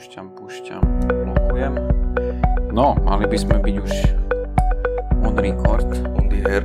Púšťam, 0.00 0.32
púšťam, 0.32 0.82
blokujem. 1.12 1.74
No, 2.72 2.96
mali 3.04 3.28
by 3.28 3.36
sme 3.36 3.60
byť 3.60 3.74
už 3.84 3.92
on 5.20 5.36
record. 5.36 5.84
On 6.16 6.24
the 6.24 6.40
air. 6.48 6.64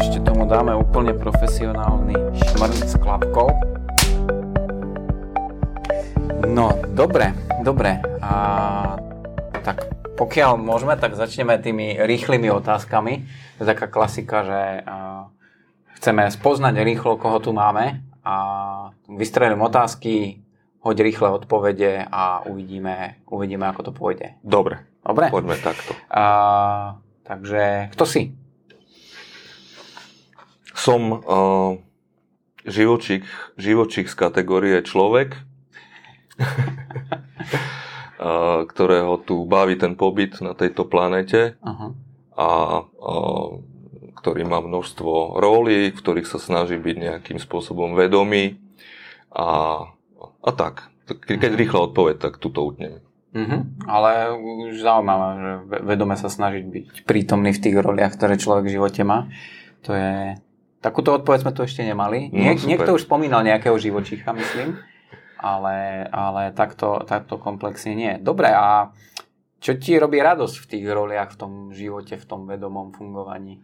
Ešte 0.00 0.24
tomu 0.24 0.48
dáme 0.48 0.72
úplne 0.72 1.12
profesionálny 1.12 2.16
šmrnc 2.16 2.88
s 2.88 2.96
klapkou. 3.04 3.52
No, 6.48 6.72
dobre, 6.96 7.36
dobre. 7.68 8.00
A 8.24 8.32
tak 9.60 9.84
pokiaľ 10.16 10.56
môžeme, 10.56 10.96
tak 10.96 11.20
začneme 11.20 11.60
tými 11.60 12.00
rýchlymi 12.00 12.48
otázkami. 12.48 13.28
To 13.60 13.68
je 13.68 13.68
taká 13.68 13.92
klasika, 13.92 14.48
že 14.48 14.60
a, 14.88 15.28
chceme 16.00 16.24
spoznať 16.32 16.80
rýchlo, 16.80 17.20
koho 17.20 17.44
tu 17.44 17.52
máme 17.52 18.00
a 18.24 18.36
vystrelím 19.04 19.60
otázky, 19.60 20.47
hoď 20.80 20.96
rýchle 21.00 21.28
odpovede 21.30 22.06
a 22.06 22.46
uvidíme, 22.46 23.18
uvidíme, 23.26 23.66
ako 23.66 23.82
to 23.90 23.92
pôjde. 23.92 24.38
Dobre. 24.42 24.86
Dobre? 25.02 25.30
Poďme 25.32 25.56
takto. 25.58 25.96
A, 26.12 26.24
takže, 27.24 27.88
kto 27.96 28.04
si? 28.04 28.22
Som 30.76 31.10
uh, 31.10 31.80
živočík, 32.68 33.24
živočík 33.58 34.06
z 34.06 34.14
kategórie 34.14 34.78
človek, 34.84 35.34
uh, 36.38 36.46
ktorého 38.70 39.18
tu 39.24 39.42
baví 39.48 39.74
ten 39.80 39.96
pobyt 39.98 40.38
na 40.44 40.54
tejto 40.54 40.86
planete 40.86 41.58
Aha. 41.64 41.88
a 42.38 42.48
uh, 42.84 43.58
ktorý 44.18 44.42
má 44.44 44.60
množstvo 44.60 45.40
rólí, 45.40 45.94
v 45.94 45.98
ktorých 45.98 46.28
sa 46.28 46.36
snaží 46.42 46.76
byť 46.76 46.96
nejakým 46.98 47.38
spôsobom 47.40 47.94
vedomý 47.96 48.60
a, 49.32 49.88
a 50.40 50.50
tak. 50.50 50.88
Ke- 51.06 51.36
Keď 51.36 51.52
rýchla 51.54 51.88
odpoveď, 51.88 52.16
tak 52.18 52.36
tuto 52.36 52.62
utnem. 52.62 53.00
Mhm. 53.32 53.84
Ale 53.84 54.32
už 54.32 54.80
zaujímavé, 54.80 55.26
že 55.36 55.52
ve- 55.66 55.82
vedome 55.86 56.16
sa 56.16 56.28
snažiť 56.28 56.64
byť 56.64 56.86
prítomný 57.04 57.52
v 57.52 57.60
tých 57.60 57.76
roliach, 57.76 58.12
ktoré 58.12 58.36
človek 58.36 58.66
v 58.66 58.74
živote 58.74 59.02
má. 59.04 59.28
To 59.84 59.92
je... 59.92 60.36
Takúto 60.78 61.10
odpoveď 61.12 61.42
sme 61.42 61.52
tu 61.52 61.60
ešte 61.62 61.82
nemali. 61.82 62.30
No, 62.30 62.38
Nie, 62.38 62.54
super. 62.54 62.68
niekto 62.70 62.90
už 62.94 63.02
spomínal 63.02 63.42
nejakého 63.42 63.74
živočícha, 63.74 64.30
myslím. 64.30 64.78
Ale, 65.38 66.06
ale 66.08 66.50
takto, 66.50 67.02
takto 67.02 67.34
komplexne 67.36 67.94
nie. 67.94 68.12
Dobre, 68.18 68.50
a 68.50 68.90
čo 69.58 69.74
ti 69.74 69.94
robí 69.94 70.18
radosť 70.18 70.54
v 70.56 70.68
tých 70.68 70.86
roliach, 70.86 71.34
v 71.34 71.38
tom 71.38 71.52
živote, 71.70 72.14
v 72.14 72.26
tom 72.26 72.46
vedomom 72.46 72.90
fungovaní? 72.90 73.58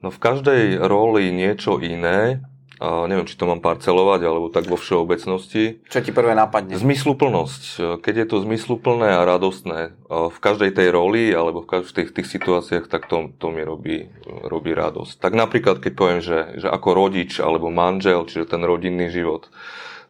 No 0.00 0.10
v 0.10 0.18
každej 0.18 0.76
roli 0.78 1.32
niečo 1.32 1.80
iné. 1.80 2.44
A 2.82 3.06
neviem, 3.06 3.30
či 3.30 3.38
to 3.38 3.46
mám 3.46 3.62
parcelovať, 3.62 4.26
alebo 4.26 4.50
tak 4.50 4.66
vo 4.66 4.74
všeobecnosti. 4.74 5.78
Čo 5.86 6.02
ti 6.02 6.10
prvé 6.10 6.34
napadne? 6.34 6.74
Zmysluplnosť. 6.74 7.62
Keď 8.02 8.14
je 8.18 8.26
to 8.26 8.42
zmysluplné 8.42 9.06
a 9.06 9.22
radostné 9.22 9.94
v 10.10 10.38
každej 10.42 10.74
tej 10.74 10.90
roli 10.90 11.30
alebo 11.30 11.62
v 11.62 11.78
každých 11.78 12.10
tých 12.10 12.26
situáciách, 12.26 12.90
tak 12.90 13.06
to, 13.06 13.30
to 13.38 13.54
mi 13.54 13.62
robí, 13.62 14.10
robí 14.26 14.74
radosť. 14.74 15.22
Tak 15.22 15.30
napríklad, 15.30 15.78
keď 15.78 15.92
poviem, 15.94 16.18
že, 16.18 16.58
že 16.58 16.66
ako 16.66 16.90
rodič 16.98 17.38
alebo 17.38 17.70
manžel, 17.70 18.26
čiže 18.26 18.50
ten 18.50 18.66
rodinný 18.66 19.14
život, 19.14 19.46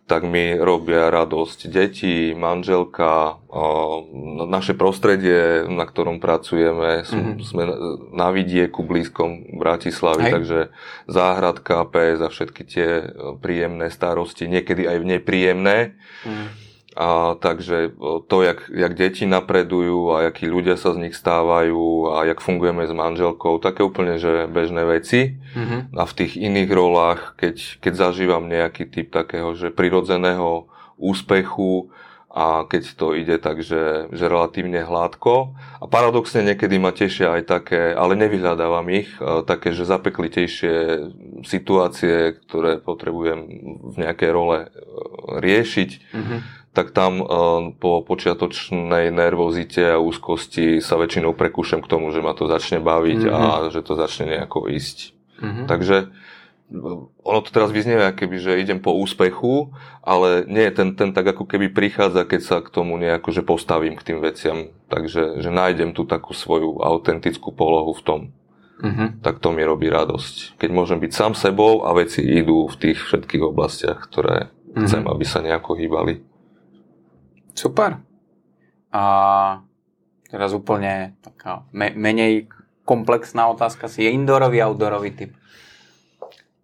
tak 0.02 0.22
mi 0.22 0.52
robia 0.52 1.08
radosť 1.08 1.70
deti, 1.70 2.34
manželka, 2.34 3.38
o, 3.46 4.02
naše 4.44 4.74
prostredie, 4.74 5.64
na 5.64 5.86
ktorom 5.86 6.18
pracujeme. 6.18 7.06
Som, 7.06 7.20
Mhm. 7.22 7.40
Sme 7.40 7.64
na 8.10 8.28
vidieku 8.28 8.82
blízkom 8.82 9.56
Bratislavy, 9.56 10.22
Hej. 10.26 10.32
takže 10.32 10.60
záhradka, 11.06 11.86
PS 11.86 12.18
a 12.20 12.28
všetky 12.28 12.62
tie 12.64 12.88
e, 13.00 13.04
príjemné 13.38 13.88
starosti, 13.88 14.46
niekedy 14.46 14.84
aj 14.84 14.98
nepríjemné. 15.00 15.94
Mm. 16.22 16.48
A, 16.92 17.40
takže 17.40 17.96
to, 18.28 18.42
jak, 18.44 18.68
jak 18.68 18.92
deti 18.92 19.24
napredujú 19.24 20.12
a 20.12 20.28
akí 20.28 20.44
ľudia 20.44 20.76
sa 20.76 20.92
z 20.92 21.08
nich 21.08 21.16
stávajú 21.16 22.12
a 22.12 22.28
jak 22.28 22.44
fungujeme 22.44 22.84
s 22.84 22.92
manželkou, 22.92 23.56
také 23.64 23.80
úplne, 23.80 24.20
že 24.20 24.44
bežné 24.44 24.84
veci. 24.84 25.40
Mhm. 25.56 25.96
A 25.96 26.02
v 26.04 26.16
tých 26.16 26.36
iných 26.36 26.70
rolách, 26.70 27.20
keď, 27.40 27.80
keď 27.80 27.92
zažívam 27.96 28.44
nejaký 28.44 28.84
typ 28.92 29.08
takého, 29.08 29.56
že 29.56 29.72
prirodzeného 29.72 30.68
úspechu 31.00 31.88
a 32.32 32.64
keď 32.64 32.96
to 32.96 33.12
ide 33.12 33.36
tak, 33.36 33.60
že, 33.60 34.08
že 34.08 34.24
relatívne 34.24 34.80
hladko. 34.80 35.52
A 35.80 35.84
paradoxne 35.84 36.40
niekedy 36.40 36.80
ma 36.80 36.88
tešia 36.88 37.36
aj 37.36 37.42
také, 37.44 37.92
ale 37.92 38.16
nevyhľadávam 38.16 38.88
ich, 38.88 39.12
e, 39.20 39.44
také, 39.44 39.76
že 39.76 39.84
zapeklitejšie 39.84 40.74
situácie, 41.44 42.40
ktoré 42.48 42.80
potrebujem 42.80 43.40
v 43.92 43.96
nejakej 44.00 44.30
role 44.32 44.58
e, 44.64 44.68
riešiť 45.44 45.90
Mhm. 46.16 46.61
Tak 46.72 46.90
tam 46.90 47.20
eh, 47.20 47.26
po 47.76 48.00
počiatočnej 48.00 49.08
nervozite 49.08 49.92
a 49.92 50.00
úzkosti 50.00 50.80
sa 50.80 50.96
väčšinou 50.96 51.32
prekúšam 51.32 51.78
k 51.78 51.90
tomu, 51.90 52.08
že 52.10 52.20
ma 52.20 52.32
to 52.32 52.44
začne 52.46 52.80
baviť 52.80 53.20
Mhm. 53.22 53.30
a 53.30 53.40
že 53.68 53.80
to 53.80 53.92
začne 53.94 54.32
nejako 54.32 54.68
ísť. 54.68 55.12
Mhm. 55.38 55.62
Takže 55.68 55.96
eh, 56.02 57.22
ono 57.22 57.38
to 57.44 57.50
teraz 57.50 57.68
vyznieva, 57.68 58.10
keby, 58.10 58.36
že 58.36 58.56
idem 58.58 58.80
po 58.80 58.96
úspechu, 58.96 59.70
ale 60.00 60.48
nie, 60.48 60.64
ten, 60.72 60.96
ten 60.96 61.12
tak 61.12 61.28
ako 61.28 61.44
keby 61.44 61.68
prichádza, 61.68 62.24
keď 62.24 62.40
sa 62.40 62.56
k 62.58 62.68
tomu 62.68 62.96
nejako, 62.96 63.28
že 63.30 63.42
postavím 63.42 63.94
k 63.94 64.06
tým 64.08 64.18
veciam. 64.18 64.58
Takže 64.88 65.38
že 65.38 65.50
nájdem 65.50 65.92
tu 65.92 66.04
takú 66.04 66.32
svoju 66.32 66.80
autentickú 66.80 67.52
polohu 67.52 67.92
v 67.92 68.02
tom. 68.02 68.20
Mhm. 68.80 69.20
Tak 69.20 69.38
to 69.38 69.52
mi 69.52 69.62
robí 69.62 69.86
radosť. 69.86 70.56
Keď 70.56 70.70
môžem 70.72 70.98
byť 70.98 71.12
sám 71.12 71.32
sebou 71.36 71.84
a 71.84 71.92
veci 71.92 72.18
idú 72.18 72.66
v 72.66 72.76
tých 72.80 72.98
všetkých 72.98 73.44
oblastiach, 73.44 74.00
ktoré 74.02 74.48
Mhm. 74.72 74.82
chcem, 74.82 75.02
aby 75.04 75.22
sa 75.22 75.38
nejako 75.38 75.76
hýbali. 75.76 76.31
Super. 77.52 78.00
A 78.90 79.04
teraz 80.28 80.52
úplne 80.52 81.16
taká 81.20 81.64
me- 81.70 81.92
menej 81.92 82.48
komplexná 82.82 83.48
otázka 83.48 83.86
si 83.86 84.02
je 84.02 84.10
indoorový, 84.10 84.60
outdoorový 84.60 85.10
typ. 85.12 85.32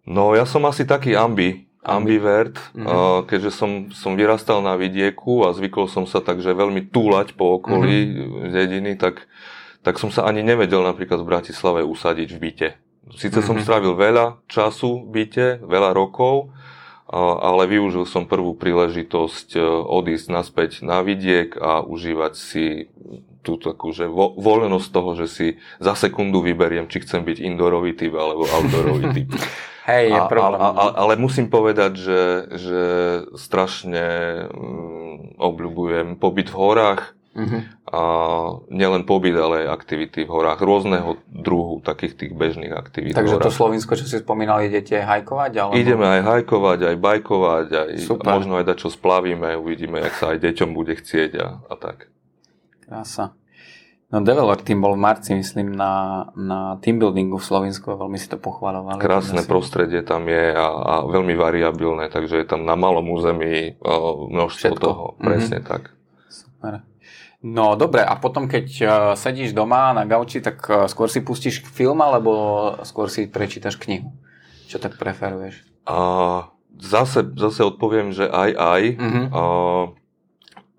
No 0.03 0.33
ja 0.33 0.43
som 0.43 0.65
asi 0.65 0.83
taký 0.83 1.13
ambi, 1.13 1.65
Ambi. 1.79 2.17
ambivert, 2.17 2.57
Mhm. 2.73 2.85
uh, 2.85 2.91
keďže 3.23 3.51
som, 3.51 3.71
som 3.89 4.13
vyrastal 4.13 4.59
na 4.59 4.73
vidieku 4.73 5.45
a 5.45 5.53
zvykol 5.53 5.85
som 5.85 6.03
sa 6.03 6.19
takže 6.19 6.51
veľmi 6.51 6.89
túlať 6.89 7.33
po 7.33 7.55
okolí 7.55 7.97
Mhm. 8.05 8.51
dediny, 8.51 8.91
tak, 8.95 9.25
tak 9.79 9.95
som 9.95 10.09
sa 10.09 10.25
ani 10.25 10.41
nevedel 10.41 10.81
napríklad 10.81 11.21
v 11.21 11.29
Bratislave 11.29 11.81
usadiť 11.81 12.29
v 12.29 12.39
byte. 12.39 12.69
Sice 13.15 13.41
som 13.41 13.57
Mhm. 13.57 13.63
strávil 13.63 13.93
veľa 13.95 14.37
času 14.45 15.05
v 15.05 15.09
byte, 15.09 15.47
veľa 15.61 15.93
rokov, 15.93 16.53
ale 17.11 17.65
využil 17.65 18.05
som 18.05 18.29
prvú 18.29 18.53
príležitosť 18.53 19.57
e, 19.57 19.61
odísť 19.65 20.27
naspäť 20.29 20.71
na 20.85 21.01
vidiek 21.01 21.57
a 21.57 21.81
užívať 21.81 22.33
si 22.37 22.85
tú 23.41 23.57
takú, 23.57 23.89
že 23.89 24.05
vo, 24.05 24.29
voľnosť 24.37 24.87
toho, 24.93 25.17
že 25.17 25.25
si 25.25 25.47
za 25.81 25.97
sekundu 25.97 26.43
vyberiem, 26.43 26.85
či 26.85 27.01
chcem 27.01 27.25
byť 27.25 27.41
indoorový 27.41 27.97
typ 27.97 28.13
alebo 28.13 28.45
outdoorový 28.45 29.05
typ. 29.15 29.29
Hej, 29.89 30.05
je 30.13 30.21
A- 30.21 30.29
problém. 30.29 30.61
a- 30.61 30.75
a- 30.75 30.95
ale 31.01 31.17
musím 31.17 31.49
povedať, 31.49 31.97
že, 31.97 32.21
že 32.61 32.81
strašne 33.33 34.05
mm, 34.53 35.41
obľúbujem 35.41 36.13
pobyt 36.21 36.53
v 36.53 36.57
horách. 36.61 37.17
Mhm. 37.39 37.59
A 37.89 38.01
nielen 38.69 39.07
pobyt, 39.07 39.33
ale 39.33 39.65
aj 39.65 39.81
aktivity 39.81 40.27
v 40.27 40.29
horách. 40.29 40.59
Rôzneho 40.61 41.17
druhu 41.25 41.81
takých 41.81 42.19
tých 42.19 42.31
bežných 42.35 42.69
aktivít 42.75 43.15
Takže 43.17 43.39
to. 43.39 43.49
Slovinsko, 43.49 43.97
čo 43.97 44.05
si 44.05 44.19
spomínal, 44.19 44.61
idete 44.61 44.99
hajkovať? 44.99 45.51
Alebo... 45.57 45.73
Ideme 45.73 46.05
aj 46.05 46.21
hajkovať, 46.21 46.79
aj 46.85 46.95
bajkovať, 46.99 47.67
aj 47.73 47.89
Super. 48.03 48.29
možno 48.37 48.59
aj 48.61 48.75
čo 48.77 48.91
splavíme, 48.93 49.57
uvidíme, 49.57 50.03
jak 50.03 50.13
sa 50.19 50.25
aj 50.35 50.43
deťom 50.43 50.69
bude 50.75 50.93
chcieť 50.99 51.31
a, 51.39 51.47
a 51.65 51.73
tak. 51.79 52.11
Krása. 52.85 53.33
No 54.09 54.25
Developer 54.25 54.65
Team 54.65 54.81
bol 54.81 54.97
v 54.97 55.05
marci, 55.05 55.37
myslím, 55.37 55.77
na, 55.77 56.25
na 56.33 56.81
teambuildingu 56.81 57.37
v 57.37 57.45
Slovensku 57.45 57.93
a 57.93 57.95
veľmi 58.01 58.17
si 58.17 58.25
to 58.25 58.41
pochvalovali. 58.41 58.97
Krásne 58.97 59.45
si- 59.45 59.49
prostredie 59.49 60.01
tam 60.01 60.25
je 60.25 60.49
a, 60.49 60.65
a 60.65 60.93
veľmi 61.05 61.37
variabilné, 61.37 62.09
takže 62.09 62.41
je 62.41 62.47
tam 62.49 62.65
na 62.65 62.73
malom 62.73 63.05
území 63.05 63.77
a, 63.77 63.93
množstvo 64.33 64.73
Všetko. 64.73 64.81
toho. 64.81 65.05
Presne 65.21 65.61
tak. 65.61 65.93
Super. 66.25 66.88
No 67.39 67.73
dobre, 67.73 68.03
a 68.03 68.15
potom 68.15 68.45
keď 68.45 68.65
uh, 68.79 68.87
sedíš 69.15 69.55
doma 69.55 69.95
na 69.95 70.03
gauči, 70.03 70.43
tak 70.43 70.59
uh, 70.65 70.85
skôr 70.85 71.07
si 71.07 71.23
pustíš 71.23 71.63
film, 71.63 71.99
alebo 71.99 72.31
skôr 72.83 73.07
si 73.07 73.25
prečítaš 73.25 73.79
knihu? 73.79 74.11
Čo 74.67 74.75
tak 74.77 74.99
preferuješ? 74.99 75.63
A 75.87 75.97
zase, 76.75 77.23
zase 77.33 77.63
odpoviem, 77.63 78.11
že 78.11 78.27
aj 78.27 78.49
aj. 78.53 78.81
Mhm. 78.99 79.21
A, 79.31 79.41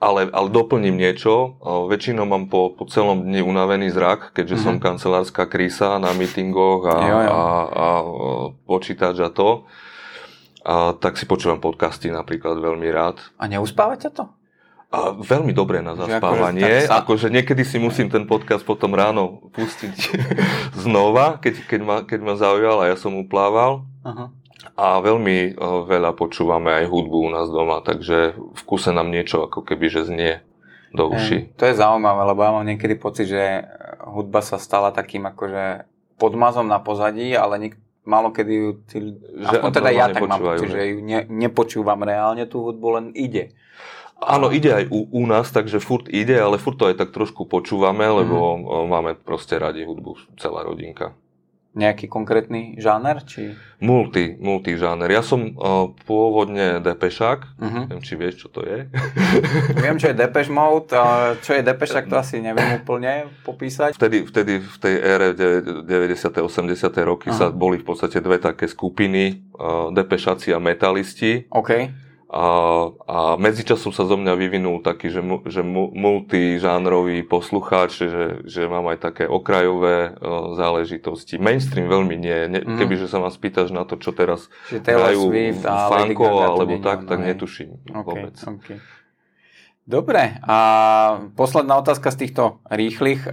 ale, 0.01 0.21
ale 0.29 0.49
doplním 0.49 0.97
niečo. 0.97 1.61
Väčšinou 1.61 2.25
mám 2.25 2.49
po, 2.49 2.73
po 2.73 2.85
celom 2.87 3.21
dni 3.21 3.41
unavený 3.41 3.89
zrak, 3.91 4.33
keďže 4.33 4.57
Mhm. 4.57 4.63
som 4.63 4.75
kancelárska 4.79 5.45
krysa 5.45 5.97
na 5.97 6.13
meetingoch 6.13 6.85
a, 6.85 6.97
Jo, 7.01 7.19
jo. 7.21 7.31
a, 7.31 7.41
a 7.67 7.87
počítač 8.65 9.17
a 9.19 9.29
to. 9.29 9.65
A 10.61 10.93
tak 10.93 11.17
si 11.17 11.25
počúvam 11.25 11.57
podcasty 11.57 12.09
napríklad 12.09 12.61
veľmi 12.61 12.89
rád. 12.89 13.17
A 13.37 13.49
neuspáva 13.49 13.97
ťa 13.97 14.13
to? 14.13 14.25
A 14.91 15.15
veľmi 15.15 15.51
dobré 15.51 15.79
na 15.79 15.95
Že 15.95 16.03
akože 16.03 16.11
zaspávanie. 16.13 16.71
sa- 16.83 16.99
Akože 16.99 17.27
niekedy 17.29 17.63
si 17.63 17.79
musím 17.79 18.07
ten 18.07 18.25
podcast 18.25 18.63
potom 18.63 18.91
ráno 18.93 19.39
pustiť 19.51 19.95
znova, 20.77 21.39
keď, 21.39 21.55
keď, 21.65 21.81
ma, 21.81 21.97
keď 22.03 22.21
ma 22.21 22.35
zaujal 22.35 22.77
a 22.81 22.89
ja 22.89 22.97
som 22.97 23.15
uplával. 23.15 23.87
Aha. 24.03 24.35
A 24.73 24.99
veľmi 24.99 25.37
eh, 25.49 25.57
veľa 25.87 26.11
počúvame 26.13 26.75
aj 26.75 26.87
hudbu 26.87 27.17
u 27.23 27.31
nás 27.31 27.47
doma, 27.47 27.81
takže 27.81 28.35
v 28.35 28.63
kuse 28.65 28.91
nám 28.91 29.09
niečo 29.09 29.47
ako 29.47 29.63
keby, 29.63 29.87
že 29.89 30.05
znie. 30.05 30.43
do 30.91 31.07
uši. 31.07 31.55
To 31.55 31.65
je 31.65 31.79
zaujímavé, 31.79 32.27
lebo 32.27 32.43
ja 32.43 32.51
mám 32.51 32.67
niekedy 32.67 32.99
pocit, 32.99 33.31
že 33.31 33.63
hudba 34.03 34.43
sa 34.43 34.59
stala 34.59 34.91
takým 34.91 35.23
akože 35.25 35.87
podmazom 36.19 36.67
na 36.67 36.77
pozadí, 36.77 37.31
ale 37.31 37.63
nik, 37.63 37.75
málo 38.03 38.29
kedy 38.29 38.53
ju, 38.53 38.69
tí, 38.85 38.99
že 39.39 39.55
aspoň 39.55 39.71
teda 39.71 39.91
ja 39.93 40.11
tak 40.11 40.27
mám 40.27 40.43
pocit, 40.43 40.67
že 40.67 40.83
ju 40.83 40.99
ne, 40.99 41.23
nepočúvam 41.31 42.03
reálne 42.03 42.43
tú 42.45 42.67
hudbu, 42.67 42.87
len 42.91 43.07
ide. 43.15 43.55
Áno, 44.21 44.53
ide 44.53 44.69
aj 44.69 44.85
u, 44.93 45.09
u 45.09 45.25
nás, 45.25 45.49
takže 45.49 45.81
furt 45.81 46.05
ide, 46.13 46.37
ale 46.37 46.61
furt 46.61 46.77
to 46.77 46.93
aj 46.93 47.01
tak 47.01 47.11
trošku 47.17 47.49
počúvame, 47.49 48.05
lebo 48.05 48.37
mm. 48.61 48.85
máme 48.85 49.13
proste 49.17 49.57
radi 49.57 49.89
hudbu, 49.89 50.37
celá 50.37 50.61
rodinka. 50.61 51.17
Nejaký 51.71 52.11
konkrétny 52.11 52.75
žáner? 52.83 53.23
Či... 53.23 53.55
Multi, 53.79 54.35
multi 54.43 54.75
žáner. 54.75 55.07
Ja 55.07 55.23
som 55.23 55.55
uh, 55.55 55.95
pôvodne 56.03 56.83
depešák, 56.83 57.47
uh-huh. 57.47 57.87
neviem, 57.87 58.03
či 58.03 58.19
vieš, 58.19 58.43
čo 58.43 58.49
to 58.51 58.67
je. 58.67 58.91
Viem, 59.87 59.95
čo 59.95 60.11
je 60.11 60.19
Depeche 60.19 60.51
Mode, 60.51 60.91
a 60.99 61.39
čo 61.39 61.55
je 61.55 61.63
Depešák, 61.63 62.11
to 62.11 62.19
asi 62.19 62.43
neviem 62.43 62.75
úplne 62.83 63.31
popísať. 63.47 63.95
Vtedy, 63.95 64.27
vtedy 64.27 64.59
v 64.59 64.77
tej 64.83 64.95
ére 64.99 65.31
90. 65.31 66.43
80. 66.43 66.91
roky 67.07 67.31
uh-huh. 67.31 67.39
sa 67.39 67.47
boli 67.55 67.79
v 67.79 67.87
podstate 67.87 68.19
dve 68.19 68.43
také 68.43 68.67
skupiny, 68.67 69.39
uh, 69.55 69.95
Depešáci 69.95 70.51
a 70.51 70.59
metalisti. 70.59 71.47
Okay 71.55 72.10
a, 72.31 72.47
a 73.11 73.19
medzičasom 73.43 73.91
sa 73.91 74.07
zo 74.07 74.15
mňa 74.15 74.39
vyvinul 74.39 74.87
taký, 74.87 75.11
že, 75.11 75.19
že 75.51 75.67
multižánrový 75.67 77.27
poslucháč, 77.27 78.07
že, 78.07 78.47
že 78.47 78.71
mám 78.71 78.87
aj 78.87 79.03
také 79.03 79.25
okrajové 79.27 80.15
uh, 80.15 80.55
záležitosti. 80.55 81.43
Mainstream 81.43 81.91
veľmi 81.91 82.15
nie. 82.15 82.39
Ne, 82.47 82.61
mm. 82.63 82.79
Kebyže 82.79 83.11
sa 83.11 83.19
ma 83.19 83.35
spýtaš 83.35 83.75
na 83.75 83.83
to, 83.83 83.99
čo 83.99 84.15
teraz 84.15 84.47
hrajú 84.71 85.27
Funko 85.59 86.31
alebo 86.47 86.79
tak, 86.79 87.11
tak 87.11 87.19
netuším 87.19 87.83
okay, 87.91 88.07
vôbec. 88.07 88.39
Okay. 88.39 88.79
Dobre, 89.83 90.39
a 90.47 90.57
posledná 91.35 91.83
otázka 91.83 92.15
z 92.15 92.21
týchto 92.23 92.63
rýchlych. 92.71 93.27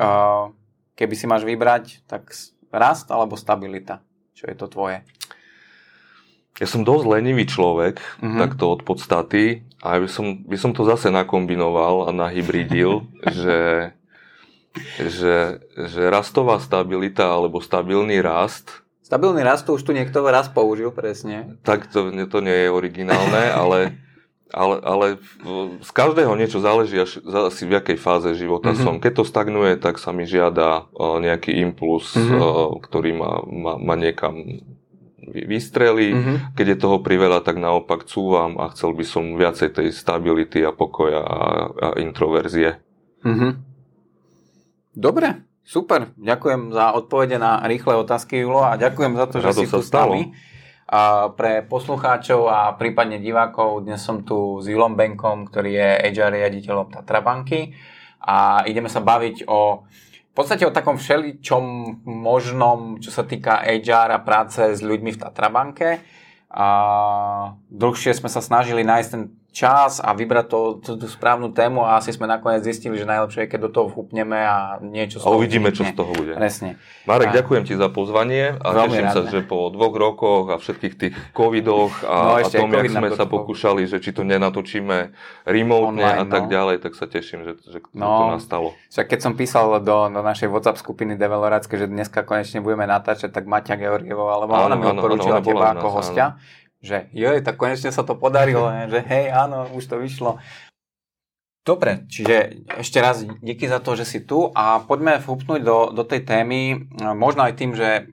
Keby 0.98 1.14
si 1.14 1.30
máš 1.30 1.46
vybrať, 1.46 2.02
tak 2.10 2.34
rast 2.74 3.14
alebo 3.14 3.38
stabilita? 3.38 4.02
Čo 4.34 4.50
je 4.50 4.56
to 4.58 4.66
tvoje? 4.66 5.06
Ja 6.58 6.66
som 6.66 6.82
dosť 6.82 7.06
lenivý 7.06 7.46
človek, 7.46 8.02
mm-hmm. 8.02 8.40
takto 8.42 8.74
od 8.74 8.82
podstaty, 8.82 9.62
a 9.78 10.02
by 10.02 10.10
som, 10.10 10.42
by 10.42 10.58
som 10.58 10.74
to 10.74 10.82
zase 10.90 11.14
nakombinoval 11.14 12.10
a 12.10 12.12
nahybridil, 12.14 13.06
že, 13.40 13.94
že, 14.98 15.62
že 15.78 16.02
rastová 16.10 16.58
stabilita 16.58 17.30
alebo 17.30 17.62
stabilný 17.62 18.18
rast. 18.26 18.82
Stabilný 19.06 19.46
rast 19.46 19.70
to 19.70 19.78
už 19.78 19.86
tu 19.86 19.94
niekto 19.94 20.26
raz 20.26 20.50
použil, 20.50 20.90
presne. 20.90 21.62
Tak 21.62 21.88
to, 21.94 22.10
to 22.10 22.38
nie 22.42 22.68
je 22.68 22.70
originálne, 22.74 23.54
ale, 23.62 24.02
ale, 24.50 24.76
ale 24.82 25.08
z 25.86 25.92
každého 25.94 26.34
niečo 26.34 26.58
záleží 26.58 26.98
až 26.98 27.22
asi 27.54 27.70
v 27.70 27.78
jakej 27.78 28.02
fáze 28.02 28.34
života 28.34 28.74
mm-hmm. 28.74 28.84
som. 28.84 28.98
Keď 28.98 29.14
to 29.22 29.30
stagnuje, 29.30 29.78
tak 29.78 30.02
sa 30.02 30.10
mi 30.10 30.26
žiada 30.26 30.90
nejaký 30.98 31.54
impuls, 31.54 32.18
mm-hmm. 32.18 32.82
ktorý 32.82 33.14
ma, 33.14 33.46
ma, 33.46 33.74
ma 33.78 33.94
niekam 33.94 34.66
vystrelí. 35.28 36.10
Mm-hmm. 36.16 36.38
Keď 36.56 36.66
je 36.74 36.78
toho 36.78 36.98
priveľa, 37.04 37.44
tak 37.44 37.60
naopak 37.60 38.08
cúvam 38.08 38.58
a 38.58 38.72
chcel 38.72 38.96
by 38.96 39.06
som 39.06 39.36
viacej 39.36 39.76
tej 39.76 39.88
stability 39.92 40.64
a 40.64 40.72
pokoja 40.72 41.22
a, 41.22 41.40
a 41.70 41.88
introverzie. 42.00 42.80
Mm-hmm. 43.24 43.52
Dobre, 44.98 45.46
super. 45.62 46.16
Ďakujem 46.18 46.74
za 46.74 46.96
odpovede 46.98 47.38
na 47.38 47.62
rýchle 47.68 47.94
otázky, 48.00 48.42
Julo, 48.42 48.66
a 48.66 48.80
ďakujem 48.80 49.14
za 49.14 49.26
to, 49.30 49.36
že 49.44 49.50
Rado 49.54 49.62
si 49.62 49.66
tu 49.70 49.80
s 49.84 49.92
nami. 49.94 50.34
A 50.88 51.28
pre 51.36 51.68
poslucháčov 51.68 52.48
a 52.48 52.72
prípadne 52.80 53.20
divákov, 53.20 53.84
dnes 53.84 54.00
som 54.00 54.24
tu 54.24 54.64
s 54.64 54.72
Julom 54.72 54.96
Benkom, 54.96 55.52
ktorý 55.52 55.76
je 55.76 55.90
HR 56.16 56.32
riaditeľom 56.40 56.88
Tatrabanky 56.96 57.76
a 58.24 58.64
ideme 58.64 58.88
sa 58.88 59.04
baviť 59.04 59.52
o 59.52 59.84
podstate 60.38 60.70
o 60.70 60.76
takom 60.76 61.02
všeličom 61.02 61.64
možnom, 62.06 63.02
čo 63.02 63.10
sa 63.10 63.26
týka 63.26 63.66
HR 63.66 64.14
a 64.14 64.20
práce 64.22 64.62
s 64.78 64.86
ľuďmi 64.86 65.18
v 65.18 65.22
Tatrabanke. 65.26 65.90
A 66.54 66.68
dlhšie 67.74 68.14
sme 68.14 68.30
sa 68.30 68.40
snažili 68.40 68.86
nájsť 68.86 69.10
ten 69.10 69.34
čas 69.58 69.98
a 69.98 70.14
vybrať 70.14 70.46
to, 70.46 70.60
tú, 70.78 70.92
tú 71.02 71.08
správnu 71.10 71.50
tému 71.50 71.82
a 71.82 71.98
asi 71.98 72.14
sme 72.14 72.30
nakoniec 72.30 72.62
zistili, 72.62 72.94
že 72.94 73.10
najlepšie 73.10 73.46
je, 73.46 73.50
keď 73.50 73.60
do 73.66 73.70
toho 73.74 73.90
vhupneme 73.90 74.38
a 74.38 74.78
niečo 74.86 75.18
z 75.18 75.26
toho 75.26 75.34
A 75.34 75.38
uvidíme, 75.42 75.74
čo 75.74 75.82
z 75.82 75.98
toho 75.98 76.14
bude. 76.14 76.38
Presne. 76.38 76.78
Marek, 77.10 77.34
a... 77.34 77.42
ďakujem 77.42 77.64
ti 77.66 77.74
za 77.74 77.90
pozvanie 77.90 78.54
a 78.54 78.68
teším 78.86 79.10
sa, 79.10 79.26
že 79.26 79.42
po 79.42 79.74
dvoch 79.74 79.98
rokoch 79.98 80.54
a 80.54 80.62
všetkých 80.62 80.94
tých 80.94 81.14
covidoch 81.34 82.06
a, 82.06 82.16
no, 82.22 82.32
a 82.38 82.46
tom, 82.46 82.70
jak 82.70 82.94
sme 82.94 83.10
sa 83.18 83.26
pokúšali, 83.26 83.90
že 83.90 83.98
či 83.98 84.14
to 84.14 84.22
nenatočíme 84.22 85.18
remotne 85.50 86.06
Online, 86.06 86.22
a 86.22 86.24
tak 86.30 86.46
no. 86.46 86.50
ďalej, 86.54 86.76
tak 86.86 86.94
sa 86.94 87.10
teším, 87.10 87.42
že, 87.42 87.58
že 87.66 87.82
no, 87.98 88.06
to 88.06 88.26
nastalo. 88.38 88.68
Však 88.94 89.10
keď 89.10 89.20
som 89.26 89.34
písal 89.34 89.82
do, 89.82 89.98
do 90.14 90.22
našej 90.22 90.54
WhatsApp 90.54 90.78
skupiny 90.78 91.18
Develorácké, 91.18 91.82
že 91.82 91.90
dneska 91.90 92.22
konečne 92.22 92.62
budeme 92.62 92.86
natáčať, 92.86 93.34
tak 93.34 93.50
Maťa 93.50 93.74
Georgievová, 93.74 94.38
alebo 94.38 94.54
ona 94.54 94.78
mi 94.78 94.86
odporúčila 94.86 95.42
teba 95.42 95.74
ako 95.74 95.88
hostia. 95.98 96.38
Áno 96.38 96.66
že 96.82 97.10
joj, 97.14 97.42
tak 97.42 97.58
konečne 97.58 97.90
sa 97.90 98.06
to 98.06 98.14
podarilo, 98.14 98.70
že 98.88 99.02
hej, 99.02 99.34
áno, 99.34 99.70
už 99.74 99.84
to 99.90 99.98
vyšlo. 99.98 100.38
Dobre, 101.68 102.08
čiže 102.08 102.64
ešte 102.80 103.04
raz 103.04 103.28
díky 103.44 103.68
za 103.68 103.84
to, 103.84 104.00
že 104.00 104.08
si 104.08 104.20
tu 104.24 104.48
a 104.56 104.80
poďme 104.80 105.20
vhupnúť 105.20 105.62
do, 105.68 105.92
do 105.92 106.04
tej 106.08 106.24
témy, 106.24 106.88
možno 107.12 107.44
aj 107.44 107.60
tým, 107.60 107.76
že 107.76 108.08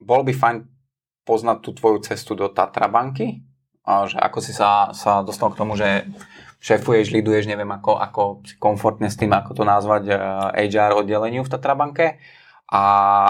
bol 0.00 0.24
by 0.24 0.32
fajn 0.32 0.56
poznať 1.28 1.58
tú 1.60 1.70
tvoju 1.76 1.98
cestu 2.00 2.32
do 2.32 2.48
Tatrabanky, 2.48 3.44
a 3.84 4.08
že 4.08 4.16
ako 4.16 4.38
si 4.40 4.56
sa, 4.56 4.96
sa 4.96 5.20
dostal 5.20 5.52
k 5.52 5.60
tomu, 5.60 5.76
že 5.76 6.08
šéfuješ, 6.64 7.12
liduješ, 7.12 7.44
neviem 7.44 7.68
ako, 7.68 8.00
ako 8.00 8.22
si 8.48 8.56
komfortne 8.56 9.12
s 9.12 9.20
tým, 9.20 9.36
ako 9.36 9.52
to 9.52 9.64
nazvať 9.68 10.08
HR 10.56 10.96
oddeleniu 10.96 11.44
v 11.44 11.52
Tatrabanke 11.52 12.16
a, 12.72 12.84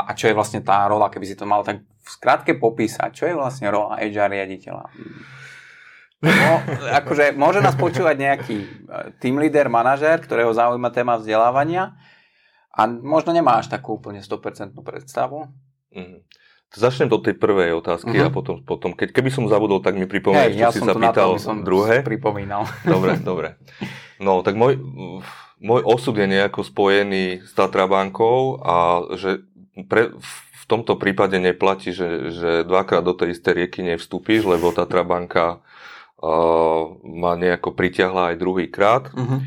a 0.06 0.11
čo 0.14 0.31
je 0.31 0.38
vlastne 0.38 0.62
tá 0.62 0.87
rola, 0.87 1.11
keby 1.11 1.26
si 1.26 1.35
to 1.35 1.43
mal 1.43 1.67
tak 1.67 1.82
v 2.04 2.08
skratke 2.12 2.52
popísať, 2.52 3.10
čo 3.16 3.24
je 3.24 3.34
vlastne 3.34 3.72
rola 3.72 3.96
HR 3.96 4.28
riaditeľa. 4.28 4.84
No, 6.24 6.52
akože 7.04 7.36
môže 7.36 7.60
nás 7.60 7.76
počúvať 7.76 8.16
nejaký 8.16 8.56
e, 8.64 8.68
team 9.20 9.36
leader, 9.36 9.68
manažer, 9.68 10.16
ktorého 10.24 10.56
zaujíma 10.56 10.88
téma 10.88 11.20
vzdelávania 11.20 11.92
a 12.72 12.88
možno 12.88 13.36
nemá 13.36 13.60
až 13.60 13.68
takú 13.68 14.00
úplne 14.00 14.24
100% 14.24 14.72
predstavu. 14.72 15.52
Mm-hmm. 15.92 16.20
Začnem 16.74 17.06
do 17.06 17.22
tej 17.22 17.38
prvej 17.38 17.76
otázky 17.78 18.10
mm-hmm. 18.18 18.32
a 18.32 18.34
potom, 18.34 18.56
potom 18.64 18.90
keď, 18.96 19.14
keby 19.14 19.30
som 19.30 19.46
zabudol, 19.46 19.78
tak 19.78 19.94
mi 19.94 20.10
pripomenieš, 20.10 20.56
hey, 20.56 20.64
ja 20.64 20.72
čo 20.72 20.82
si 20.82 20.88
sa 20.88 20.96
pýtal 20.96 21.38
som 21.38 21.62
druhé. 21.62 22.02
pripomínal. 22.02 22.66
Dobre, 22.88 23.20
dobre. 23.20 23.60
No, 24.18 24.42
tak 24.42 24.58
môj, 24.58 24.80
môj 25.62 25.80
osud 25.86 26.16
je 26.18 26.26
nejako 26.26 26.66
spojený 26.66 27.46
s 27.46 27.52
Tatrabankou 27.55 28.58
a 28.64 29.06
že 29.14 29.46
pre, 29.86 30.14
v 30.19 30.34
tomto 30.66 30.96
prípade 30.96 31.36
neplatí, 31.36 31.92
že, 31.92 32.32
že 32.32 32.50
dvakrát 32.64 33.04
do 33.04 33.12
tej 33.12 33.36
istej 33.36 33.64
rieky 33.64 33.80
nevstúpiš, 33.84 34.48
lebo 34.48 34.72
Tatra 34.72 35.04
banka 35.04 35.60
uh, 36.20 36.96
ma 37.04 37.36
nejako 37.36 37.76
pritiahla 37.76 38.32
aj 38.32 38.36
druhý 38.40 38.66
krát. 38.72 39.12
Uh-huh. 39.12 39.44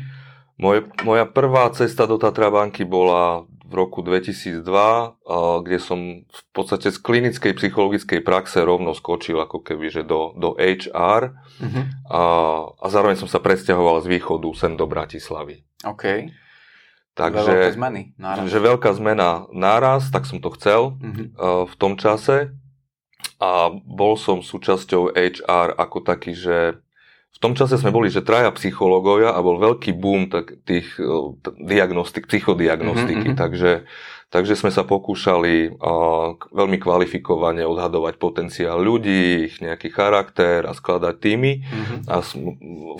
Moje, 0.58 0.86
moja 1.02 1.26
prvá 1.26 1.70
cesta 1.74 2.06
do 2.06 2.18
Tatra 2.18 2.50
banky 2.54 2.86
bola 2.86 3.46
v 3.68 3.72
roku 3.76 4.00
2002, 4.00 4.64
uh, 4.64 5.60
kde 5.60 5.78
som 5.82 6.24
v 6.24 6.42
podstate 6.56 6.88
z 6.88 6.98
klinickej 7.02 7.52
psychologickej 7.52 8.24
praxe 8.24 8.62
rovno 8.64 8.94
skočil 8.96 9.42
ako 9.42 9.60
keby 9.60 9.92
že 9.92 10.02
do, 10.06 10.32
do 10.38 10.54
HR 10.54 11.34
uh-huh. 11.34 11.66
Mhm. 11.66 11.82
a, 12.08 12.22
a 12.78 12.86
zároveň 12.88 13.18
som 13.18 13.28
sa 13.28 13.42
presťahoval 13.42 14.06
z 14.06 14.18
východu 14.18 14.48
sem 14.54 14.72
do 14.78 14.86
Bratislavy. 14.86 15.66
Okay. 15.82 16.32
Takže, 17.18 17.50
veľké 17.50 17.70
zmeny 17.74 18.02
náraz. 18.14 18.46
Že 18.46 18.58
veľká 18.62 18.90
zmena 18.94 19.50
náraz, 19.50 20.06
tak 20.14 20.22
som 20.22 20.38
to 20.38 20.54
chcel 20.54 20.94
mm-hmm. 20.94 21.26
uh, 21.34 21.66
v 21.66 21.74
tom 21.74 21.98
čase. 21.98 22.54
A 23.42 23.74
bol 23.74 24.14
som 24.14 24.38
súčasťou 24.38 25.18
HR 25.18 25.74
ako 25.74 26.06
taký, 26.06 26.38
že 26.38 26.78
v 27.34 27.38
tom 27.42 27.58
čase 27.58 27.78
sme 27.78 27.90
boli, 27.90 28.10
že 28.10 28.22
traja 28.22 28.50
psychológovia 28.54 29.34
a 29.34 29.38
bol 29.42 29.58
veľký 29.58 29.94
boom 29.98 30.30
tak, 30.30 30.62
tých 30.62 30.94
uh, 31.02 31.34
diagnostik, 31.58 32.30
psychodiagnostiky. 32.30 33.34
Mm-hmm. 33.34 33.42
Takže 33.42 33.70
Takže 34.28 34.60
sme 34.60 34.68
sa 34.68 34.84
pokúšali 34.84 35.72
uh, 35.72 36.36
veľmi 36.52 36.76
kvalifikovane 36.76 37.64
odhadovať 37.64 38.20
potenciál 38.20 38.76
ľudí, 38.76 39.48
ich 39.48 39.56
nejaký 39.64 39.88
charakter 39.88 40.68
a 40.68 40.76
skladať 40.76 41.16
týmy. 41.16 41.64
Mm-hmm. 41.64 41.98
A 42.12 42.20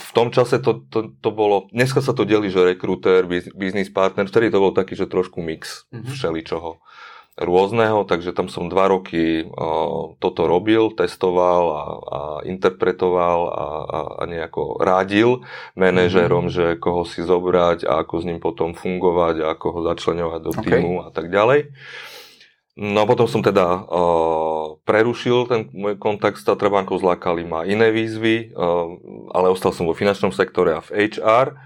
v 0.01 0.11
tom 0.17 0.33
čase 0.33 0.57
to, 0.65 0.89
to, 0.89 1.13
to 1.21 1.29
bolo, 1.29 1.69
dneska 1.69 2.01
sa 2.01 2.17
to 2.17 2.25
delí, 2.25 2.49
že 2.49 2.65
rekruter, 2.65 3.29
business 3.53 3.93
partner, 3.93 4.25
vtedy 4.25 4.49
to 4.49 4.57
bol 4.57 4.73
taký, 4.73 4.97
že 4.97 5.05
trošku 5.05 5.45
mix 5.45 5.85
mm-hmm. 5.93 6.17
všeličoho 6.17 6.81
rôzneho, 7.39 8.03
takže 8.03 8.35
tam 8.35 8.51
som 8.51 8.67
dva 8.67 8.91
roky 8.91 9.47
uh, 9.47 10.19
toto 10.19 10.51
robil, 10.51 10.91
testoval 10.91 11.65
a, 11.71 11.83
a 11.87 12.21
interpretoval 12.43 13.39
a, 13.47 13.67
a, 13.87 13.99
a 14.19 14.23
nejako 14.27 14.83
rádil 14.83 15.47
manažérom, 15.79 16.51
mm-hmm. 16.51 16.75
že 16.75 16.83
koho 16.83 17.07
si 17.07 17.23
zobrať 17.23 17.87
a 17.87 18.03
ako 18.03 18.15
s 18.19 18.25
ním 18.27 18.43
potom 18.43 18.75
fungovať 18.75 19.47
a 19.47 19.55
ako 19.55 19.67
ho 19.71 19.81
začlenovať 19.87 20.41
do 20.43 20.51
okay. 20.51 20.63
týmu 20.67 21.07
a 21.07 21.15
tak 21.15 21.31
ďalej. 21.31 21.71
No 22.79 23.11
potom 23.11 23.27
som 23.27 23.43
teda 23.43 23.87
uh, 23.87 24.79
prerušil 24.87 25.51
ten 25.51 25.67
môj 25.75 25.99
kontakt 25.99 26.39
s 26.39 26.47
Tatrabankou, 26.47 26.95
zlákali 26.99 27.43
ma 27.43 27.67
iné 27.67 27.91
výzvy, 27.91 28.55
uh, 28.55 28.87
ale 29.35 29.51
ostal 29.51 29.75
som 29.75 29.87
vo 29.87 29.95
finančnom 29.95 30.31
sektore 30.35 30.75
a 30.75 30.83
v 30.83 31.11
HR 31.11 31.59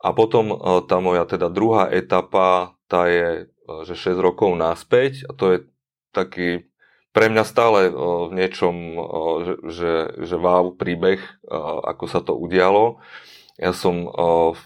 A 0.00 0.10
potom 0.16 0.56
tá 0.88 0.96
moja 0.96 1.28
teda 1.28 1.52
druhá 1.52 1.92
etapa, 1.92 2.72
tá 2.88 3.04
je, 3.06 3.52
že 3.86 3.94
6 3.94 4.18
rokov 4.18 4.54
naspäť 4.56 5.26
a 5.28 5.32
to 5.34 5.44
je 5.54 5.58
taký 6.10 6.70
pre 7.10 7.26
mňa 7.26 7.42
stále 7.42 7.90
v 7.90 8.32
niečom, 8.38 8.74
že, 9.42 9.54
že, 9.66 9.92
že 10.30 10.36
wow 10.38 10.70
príbeh, 10.70 11.18
ako 11.82 12.04
sa 12.06 12.22
to 12.22 12.38
udialo. 12.38 13.02
Ja 13.58 13.74
som 13.74 14.06
v 14.54 14.62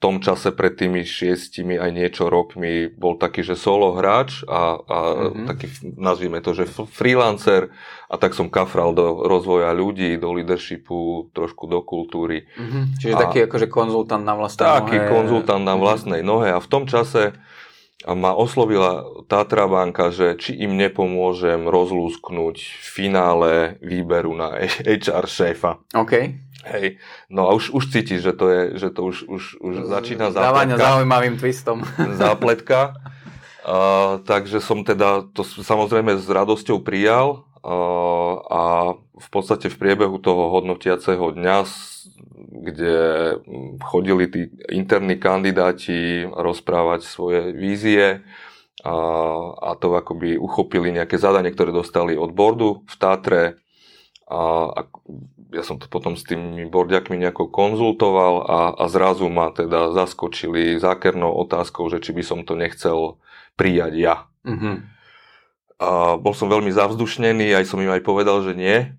tom 0.00 0.24
čase 0.24 0.48
pred 0.56 0.80
tými 0.80 1.04
šiestimi 1.04 1.76
aj 1.76 1.90
niečo 1.92 2.32
rokmi 2.32 2.88
bol 2.88 3.20
taký, 3.20 3.44
že 3.44 3.52
solo 3.52 3.92
hráč 3.92 4.40
a, 4.48 4.80
a 4.80 4.98
mm-hmm. 5.12 5.44
taký, 5.44 5.66
nazvime 6.00 6.40
to, 6.40 6.56
že 6.56 6.72
freelancer 6.72 7.68
a 8.08 8.16
tak 8.16 8.32
som 8.32 8.48
kafral 8.48 8.96
do 8.96 9.28
rozvoja 9.28 9.68
ľudí, 9.76 10.16
do 10.16 10.32
leadershipu, 10.32 11.28
trošku 11.36 11.68
do 11.68 11.84
kultúry. 11.84 12.48
Mm-hmm. 12.48 12.82
Čiže 12.96 13.14
a, 13.14 13.20
taký 13.28 13.38
akože 13.44 13.66
konzultant 13.68 14.24
na 14.24 14.32
vlastnej 14.40 14.72
taký 14.72 14.96
nohe. 14.96 15.04
Taký 15.04 15.12
konzultant 15.12 15.64
na 15.68 15.74
mhm. 15.76 15.80
vlastnej 15.84 16.22
nohe 16.24 16.48
a 16.48 16.58
v 16.64 16.68
tom 16.72 16.88
čase 16.88 17.36
ma 18.08 18.32
oslovila 18.32 19.04
Tatra 19.28 19.68
banka, 19.68 20.08
že 20.08 20.36
či 20.40 20.56
im 20.56 20.76
nepomôžem 20.76 21.68
rozlúsknuť 21.68 22.56
v 22.56 22.88
finále 22.88 23.50
výberu 23.84 24.32
na 24.32 24.56
HR 24.88 25.26
šéfa. 25.28 25.84
OK. 25.92 26.12
Hej, 26.60 27.00
no 27.32 27.48
a 27.48 27.56
už, 27.56 27.72
už 27.72 27.88
cítiš, 27.88 28.20
že 28.20 28.32
to, 28.36 28.46
je, 28.52 28.62
že 28.76 28.88
to 28.92 29.00
už, 29.08 29.16
už, 29.24 29.42
už 29.64 29.74
začína 29.88 30.28
zápletka. 30.28 30.76
zaujímavým 30.76 31.40
twistom. 31.40 31.80
zápletka. 32.20 33.00
Uh, 33.60 34.20
takže 34.24 34.60
som 34.60 34.84
teda 34.84 35.28
to 35.36 35.44
samozrejme 35.44 36.16
s 36.16 36.24
radosťou 36.28 36.80
prijal 36.80 37.44
uh, 37.60 38.32
a 38.48 38.62
v 38.96 39.28
podstate 39.28 39.68
v 39.68 39.76
priebehu 39.76 40.16
toho 40.16 40.48
hodnotiaceho 40.52 41.36
dňa 41.36 41.56
kde 42.60 42.96
mm, 43.40 43.80
chodili 43.80 44.28
tí 44.28 44.52
interní 44.68 45.16
kandidáti 45.16 46.28
rozprávať 46.28 47.00
svoje 47.02 47.56
vízie 47.56 48.20
a, 48.84 48.96
a 49.56 49.70
to 49.76 49.96
akoby 49.96 50.36
uchopili 50.36 50.92
nejaké 50.92 51.16
zadanie, 51.16 51.52
ktoré 51.52 51.72
dostali 51.72 52.16
od 52.16 52.32
bordu 52.36 52.84
v 52.84 52.94
Tátre 53.00 53.42
a, 54.30 54.70
a 54.70 54.80
ja 55.50 55.62
som 55.66 55.82
to 55.82 55.90
potom 55.90 56.14
s 56.14 56.22
tými 56.22 56.70
bordiakmi 56.70 57.18
nejako 57.18 57.50
konzultoval 57.50 58.34
a, 58.46 58.60
a 58.78 58.84
zrazu 58.86 59.26
ma 59.26 59.50
teda 59.50 59.90
zaskočili 59.90 60.78
zákernou 60.78 61.34
otázkou, 61.42 61.90
že 61.90 61.98
či 61.98 62.14
by 62.14 62.22
som 62.22 62.46
to 62.46 62.54
nechcel 62.54 63.18
prijať 63.58 63.92
ja. 63.98 64.16
Mm-hmm. 64.46 64.76
A 65.80 66.20
bol 66.20 66.36
som 66.36 66.46
veľmi 66.46 66.70
zavzdušnený, 66.70 67.56
aj 67.56 67.66
som 67.66 67.82
im 67.82 67.90
aj 67.90 68.04
povedal, 68.06 68.44
že 68.46 68.54
nie 68.54 68.94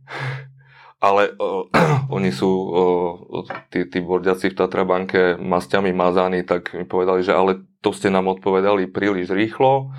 ale 1.02 1.34
uh, 1.36 1.66
oni 2.16 2.30
sú, 2.30 2.48
uh, 2.48 3.44
tí, 3.74 3.90
tí 3.90 4.00
bordiaci 4.00 4.54
v 4.54 4.58
Tatrabanke 4.62 5.36
masťami 5.42 5.90
mazaní, 5.92 6.46
tak 6.46 6.78
mi 6.78 6.86
povedali, 6.86 7.26
že 7.26 7.34
ale 7.34 7.66
to 7.82 7.90
ste 7.90 8.14
nám 8.14 8.30
odpovedali 8.30 8.86
príliš 8.94 9.34
rýchlo, 9.34 9.90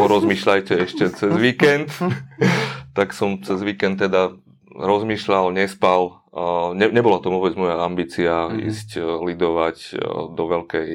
porozmýšľajte 0.00 0.72
ešte 0.88 1.12
cez 1.12 1.32
víkend. 1.36 1.92
tak 2.98 3.12
som 3.12 3.44
cez 3.44 3.60
víkend 3.60 4.00
teda 4.00 4.32
rozmýšľal, 4.72 5.52
nespal. 5.52 6.24
Uh, 6.36 6.76
ne, 6.76 6.88
nebola 6.92 7.20
to 7.20 7.32
vôbec 7.32 7.56
moja 7.56 7.80
ambícia 7.80 8.48
mm-hmm. 8.48 8.68
ísť 8.68 8.88
uh, 9.00 9.24
lidovať 9.24 9.76
uh, 9.96 10.32
do 10.32 10.44
veľkej 10.52 10.90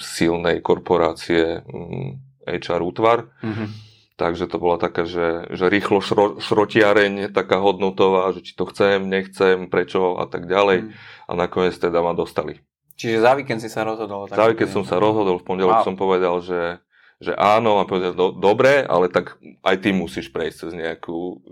silnej 0.00 0.64
korporácie 0.64 1.60
um, 1.68 2.16
mm, 2.16 2.60
HR 2.64 2.80
útvar. 2.84 3.28
Mm-hmm 3.44 3.85
Takže 4.16 4.48
to 4.48 4.56
bola 4.56 4.80
taká, 4.80 5.04
že, 5.04 5.44
že 5.52 5.68
rýchlo 5.68 6.00
šro, 6.00 6.40
šrotiareň, 6.40 7.36
taká 7.36 7.60
hodnotová, 7.60 8.32
že 8.32 8.40
či 8.40 8.56
to 8.56 8.64
chcem, 8.72 9.04
nechcem, 9.12 9.68
prečo 9.68 10.16
a 10.16 10.24
tak 10.24 10.48
ďalej. 10.48 10.88
Mm. 10.88 10.90
A 11.28 11.32
nakoniec 11.36 11.76
teda 11.76 12.00
ma 12.00 12.16
dostali. 12.16 12.64
Čiže 12.96 13.20
za 13.20 13.36
víkend 13.36 13.60
si 13.60 13.68
sa 13.68 13.84
rozhodol? 13.84 14.24
Tak 14.24 14.40
za 14.40 14.46
víkend 14.48 14.72
som 14.72 14.88
sa 14.88 14.96
rozhodol, 14.96 15.36
v 15.36 15.44
pondelok 15.44 15.84
wow. 15.84 15.86
som 15.86 16.00
povedal, 16.00 16.40
že, 16.40 16.80
že 17.20 17.36
áno 17.36 17.76
a 17.76 17.84
povedal, 17.84 18.16
do, 18.16 18.32
dobre, 18.32 18.88
ale 18.88 19.12
tak 19.12 19.36
aj 19.60 19.76
ty 19.84 19.92
musíš 19.92 20.32
prejsť 20.32 20.56
cez 20.64 20.72
nejakú, 20.72 21.44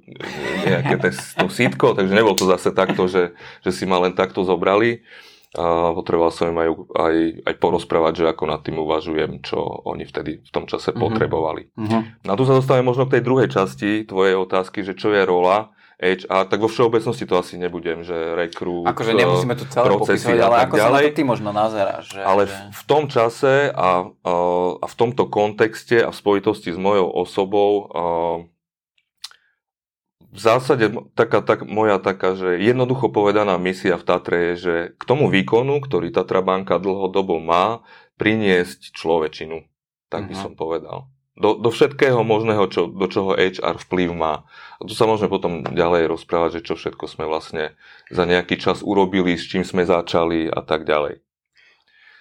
nejaké 0.64 0.96
to 1.36 1.52
sítko, 1.52 1.92
takže 1.92 2.16
nebol 2.16 2.32
to 2.32 2.48
zase 2.48 2.72
takto, 2.72 3.04
že, 3.12 3.36
že 3.60 3.70
si 3.76 3.84
ma 3.84 4.00
len 4.00 4.16
takto 4.16 4.40
zobrali 4.40 5.04
a 5.54 5.94
potreboval 5.94 6.34
som 6.34 6.50
im 6.50 6.58
aj, 6.58 6.70
aj, 6.98 7.16
aj 7.46 7.54
porozprávať, 7.62 8.12
že 8.20 8.24
ako 8.30 8.44
nad 8.50 8.60
tým 8.66 8.82
uvažujem, 8.82 9.38
čo 9.40 9.62
oni 9.62 10.02
vtedy 10.02 10.42
v 10.42 10.50
tom 10.50 10.66
čase 10.66 10.90
mm-hmm. 10.90 11.04
potrebovali. 11.06 11.62
Mm-hmm. 11.78 12.26
Na 12.26 12.34
tu 12.34 12.42
sa 12.42 12.58
dostávame 12.58 12.86
možno 12.86 13.06
k 13.06 13.18
tej 13.18 13.22
druhej 13.22 13.48
časti 13.48 14.02
tvojej 14.04 14.34
otázky, 14.34 14.82
že 14.82 14.98
čo 14.98 15.14
je 15.14 15.22
rola 15.22 15.74
HR, 15.94 16.50
tak 16.50 16.58
vo 16.58 16.66
všeobecnosti 16.66 17.22
to 17.22 17.38
asi 17.38 17.54
nebudem, 17.54 18.02
že 18.02 18.34
rekrút, 18.34 18.90
Akože 18.90 19.14
nemusíme 19.14 19.54
to 19.54 19.64
celé 19.70 19.94
popisovať, 19.94 20.38
ale 20.42 20.56
ako 20.66 20.76
ďalej. 20.76 20.90
sa 20.90 20.98
na 20.98 21.00
to 21.06 21.10
ty 21.14 21.22
možno 21.22 21.50
nazeráš. 21.54 22.04
Že, 22.10 22.20
ale 22.26 22.42
že... 22.50 22.56
v 22.74 22.82
tom 22.84 23.02
čase 23.06 23.54
a, 23.70 24.10
a, 24.10 24.86
v 24.90 24.94
tomto 24.98 25.30
kontexte 25.30 26.02
a 26.02 26.10
v 26.10 26.16
spojitosti 26.18 26.74
s 26.74 26.78
mojou 26.78 27.06
osobou 27.08 27.88
v 30.34 30.40
zásade 30.42 30.90
taká, 31.14 31.46
tak, 31.46 31.62
moja 31.62 32.02
taká, 32.02 32.34
že 32.34 32.58
jednoducho 32.58 33.06
povedaná 33.06 33.54
misia 33.54 33.94
v 33.94 34.02
Tatre 34.02 34.38
je, 34.50 34.54
že 34.58 34.74
k 34.98 35.02
tomu 35.06 35.30
výkonu, 35.30 35.78
ktorý 35.78 36.10
Tatra 36.10 36.42
banka 36.42 36.82
dlhodobo 36.82 37.38
má, 37.38 37.86
priniesť 38.18 38.90
človečinu. 38.90 39.62
Tak 40.10 40.26
by 40.26 40.34
uh-huh. 40.34 40.42
som 40.42 40.52
povedal. 40.58 41.06
Do, 41.34 41.58
do 41.58 41.70
všetkého 41.70 42.22
možného, 42.22 42.66
čo, 42.70 42.86
do 42.90 43.06
čoho 43.10 43.34
HR 43.34 43.78
vplyv 43.86 44.10
má. 44.14 44.46
A 44.78 44.82
tu 44.86 44.94
sa 44.94 45.06
môžeme 45.06 45.30
potom 45.30 45.66
ďalej 45.66 46.10
rozprávať, 46.10 46.62
že 46.62 46.66
čo 46.66 46.74
všetko 46.78 47.10
sme 47.10 47.26
vlastne 47.26 47.74
za 48.10 48.22
nejaký 48.26 48.58
čas 48.58 48.82
urobili, 48.86 49.34
s 49.34 49.46
čím 49.46 49.66
sme 49.66 49.86
začali 49.86 50.50
a 50.50 50.62
tak 50.62 50.86
ďalej. 50.86 51.22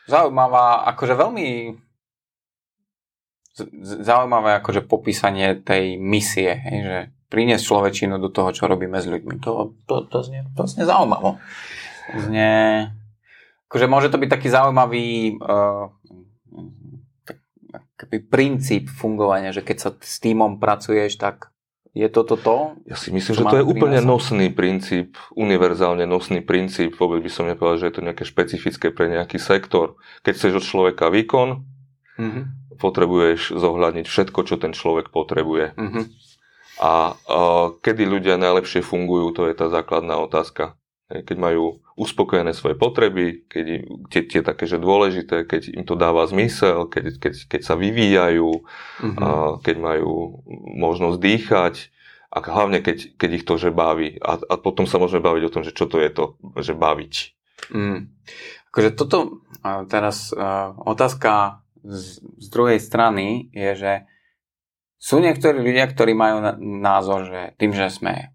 Zaujímavá, 0.10 0.86
akože 0.94 1.14
veľmi 1.18 1.50
zaujímavé 4.02 4.58
akože 4.58 4.82
popísanie 4.90 5.62
tej 5.62 6.02
misie, 6.02 6.58
hej, 6.58 6.80
že 6.82 6.98
priniesť 7.34 7.66
človečinu 7.66 8.22
do 8.22 8.30
toho, 8.30 8.54
čo 8.54 8.70
robíme 8.70 9.02
s 9.02 9.10
ľuďmi. 9.10 9.42
To, 9.42 9.74
to, 9.90 10.06
to, 10.06 10.22
znie, 10.22 10.46
to 10.54 10.70
znie 10.70 10.86
zaujímavo. 10.86 11.42
Znie, 12.14 12.94
akože 13.66 13.90
môže 13.90 14.14
to 14.14 14.22
byť 14.22 14.30
taký 14.30 14.54
zaujímavý 14.54 15.42
uh, 15.42 15.90
taký 17.98 18.22
princíp 18.22 18.94
fungovania, 18.94 19.50
že 19.50 19.66
keď 19.66 19.78
sa 19.82 19.90
s 19.98 20.22
týmom 20.22 20.62
pracuješ, 20.62 21.18
tak 21.18 21.50
je 21.94 22.10
to 22.10 22.26
toto? 22.26 22.74
Ja 22.90 22.98
si 22.98 23.14
myslím, 23.14 23.38
že 23.38 23.46
to 23.46 23.62
je 23.62 23.70
úplne 23.70 24.02
nosný 24.02 24.50
princíp, 24.50 25.14
univerzálne 25.38 26.10
nosný 26.10 26.42
princíp. 26.42 26.98
Vôbec 26.98 27.22
by 27.22 27.32
som 27.32 27.46
nepovedal, 27.46 27.86
že 27.86 27.88
je 27.90 27.96
to 27.96 28.06
nejaké 28.06 28.24
špecifické 28.26 28.90
pre 28.90 29.14
nejaký 29.14 29.38
sektor. 29.38 30.02
Keď 30.26 30.34
chceš 30.34 30.54
od 30.58 30.66
človeka 30.66 31.14
výkon, 31.14 31.62
mm-hmm. 32.18 32.44
potrebuješ 32.82 33.54
zohľadniť 33.54 34.06
všetko, 34.10 34.40
čo 34.42 34.56
ten 34.58 34.74
človek 34.74 35.14
potrebuje. 35.14 35.78
Mm-hmm. 35.78 36.04
A 36.84 37.16
uh, 37.16 37.80
kedy 37.80 38.04
ľudia 38.04 38.36
najlepšie 38.36 38.84
fungujú, 38.84 39.32
to 39.32 39.48
je 39.48 39.56
tá 39.56 39.72
základná 39.72 40.20
otázka. 40.20 40.76
Keď 41.08 41.38
majú 41.40 41.80
uspokojené 41.96 42.52
svoje 42.52 42.76
potreby, 42.76 43.48
keď 43.48 43.66
tie, 44.12 44.22
tie 44.28 44.42
také, 44.44 44.68
že 44.68 44.82
dôležité, 44.82 45.48
keď 45.48 45.72
im 45.72 45.88
to 45.88 45.96
dáva 45.96 46.28
zmysel, 46.28 46.92
keď, 46.92 47.24
keď, 47.24 47.34
keď 47.48 47.62
sa 47.64 47.80
vyvíjajú, 47.80 48.50
mm-hmm. 48.52 49.16
uh, 49.16 49.64
keď 49.64 49.76
majú 49.80 50.44
možnosť 50.76 51.18
dýchať 51.24 51.76
a 52.34 52.38
hlavne 52.44 52.84
keď, 52.84 53.16
keď 53.16 53.30
ich 53.32 53.46
to 53.48 53.56
že 53.56 53.72
baví. 53.72 54.20
A, 54.20 54.44
a 54.44 54.56
potom 54.60 54.84
sa 54.84 55.00
môžeme 55.00 55.24
baviť 55.24 55.44
o 55.48 55.54
tom, 55.54 55.64
že 55.64 55.72
čo 55.72 55.88
to 55.88 56.04
je 56.04 56.12
to, 56.12 56.36
že 56.60 56.76
baviť. 56.76 57.14
Mm. 57.72 58.12
Akože 58.74 58.90
toto 58.98 59.46
teraz 59.86 60.34
otázka 60.82 61.62
z, 61.86 62.26
z 62.42 62.48
druhej 62.50 62.82
strany 62.82 63.54
je, 63.54 63.72
že 63.78 63.94
sú 65.04 65.20
niektorí 65.20 65.60
ľudia, 65.60 65.84
ktorí 65.92 66.16
majú 66.16 66.64
názor, 66.64 67.28
že 67.28 67.42
tým, 67.60 67.76
že 67.76 67.92
sme, 67.92 68.32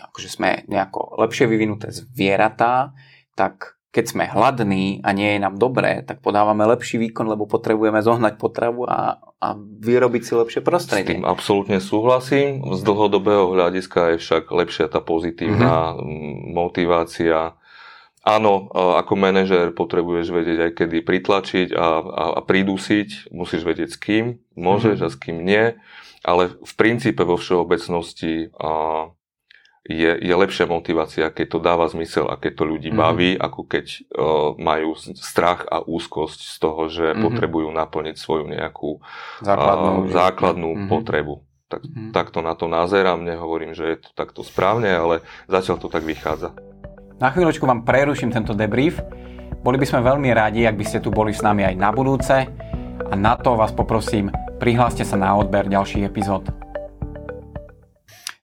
akože 0.00 0.28
sme 0.32 0.64
nejako 0.64 1.20
lepšie 1.20 1.44
vyvinuté 1.44 1.92
zvieratá, 1.92 2.96
tak 3.36 3.76
keď 3.92 4.04
sme 4.08 4.24
hladní 4.24 5.04
a 5.04 5.12
nie 5.12 5.36
je 5.36 5.40
nám 5.44 5.60
dobré, 5.60 6.00
tak 6.04 6.24
podávame 6.24 6.64
lepší 6.64 6.96
výkon, 7.00 7.28
lebo 7.32 7.44
potrebujeme 7.44 8.00
zohnať 8.00 8.40
potravu 8.40 8.88
a, 8.88 9.20
a 9.40 9.48
vyrobiť 9.60 10.22
si 10.24 10.32
lepšie 10.36 10.60
prostredie. 10.64 11.16
S 11.16 11.20
tým 11.20 11.28
absolútne 11.28 11.80
súhlasím. 11.84 12.64
Z 12.64 12.80
dlhodobého 12.80 13.52
hľadiska 13.52 14.16
je 14.16 14.20
však 14.20 14.48
lepšia 14.52 14.88
tá 14.88 15.04
pozitívna 15.04 15.96
mm-hmm. 15.96 16.52
motivácia. 16.56 17.60
Áno, 18.24 18.72
ako 18.72 19.12
manažer 19.16 19.72
potrebuješ 19.72 20.32
vedieť 20.32 20.58
aj 20.64 20.72
kedy 20.80 20.98
pritlačiť 21.04 21.68
a, 21.76 21.88
a, 22.04 22.24
a 22.36 22.40
pridusiť. 22.40 23.32
Musíš 23.36 23.64
vedieť 23.64 23.96
s 23.96 24.00
kým 24.00 24.24
môžeš 24.56 24.96
mm-hmm. 24.96 25.08
a 25.08 25.12
s 25.12 25.16
kým 25.16 25.36
nie 25.40 25.64
ale 26.26 26.58
v 26.58 26.72
princípe 26.74 27.22
vo 27.22 27.38
všeobecnosti 27.38 28.50
a, 28.58 29.06
je, 29.86 30.10
je 30.18 30.34
lepšia 30.34 30.66
motivácia, 30.66 31.30
keď 31.30 31.46
to 31.46 31.58
dáva 31.62 31.86
zmysel 31.86 32.26
a 32.26 32.34
keď 32.34 32.52
to 32.58 32.64
ľudí 32.66 32.90
mm-hmm. 32.90 33.06
baví, 33.06 33.30
ako 33.38 33.60
keď 33.70 33.86
uh, 33.86 33.98
majú 34.58 34.98
strach 35.14 35.62
a 35.70 35.78
úzkosť 35.86 36.40
z 36.42 36.56
toho, 36.58 36.82
že 36.90 37.14
mm-hmm. 37.14 37.22
potrebujú 37.22 37.68
naplniť 37.70 38.16
svoju 38.18 38.50
nejakú 38.50 38.98
základnú, 39.46 39.92
uh, 40.02 40.10
základnú 40.10 40.70
mm-hmm. 40.74 40.90
potrebu. 40.90 41.34
Tak, 41.70 41.82
mm-hmm. 41.86 42.10
Takto 42.10 42.38
na 42.42 42.58
to 42.58 42.66
nazerám, 42.66 43.22
nehovorím, 43.22 43.78
že 43.78 43.86
je 43.94 43.98
to 44.02 44.10
takto 44.18 44.42
správne, 44.42 44.90
ale 44.90 45.22
zatiaľ 45.46 45.78
to 45.78 45.86
tak 45.86 46.02
vychádza. 46.02 46.50
Na 47.22 47.30
chvíľočku 47.30 47.62
vám 47.62 47.86
preruším 47.86 48.34
tento 48.34 48.58
debrief. 48.58 48.98
Boli 49.62 49.78
by 49.78 49.86
sme 49.86 50.02
veľmi 50.02 50.30
radi, 50.34 50.66
ak 50.66 50.78
by 50.78 50.84
ste 50.86 50.98
tu 51.02 51.14
boli 51.14 51.30
s 51.30 51.42
nami 51.42 51.62
aj 51.62 51.74
na 51.74 51.90
budúce 51.90 52.46
a 53.06 53.14
na 53.14 53.34
to 53.38 53.58
vás 53.58 53.70
poprosím, 53.74 54.30
prihláste 54.56 55.04
sa 55.04 55.16
na 55.20 55.36
odber 55.36 55.68
ďalších 55.68 56.08
epizód. 56.08 56.48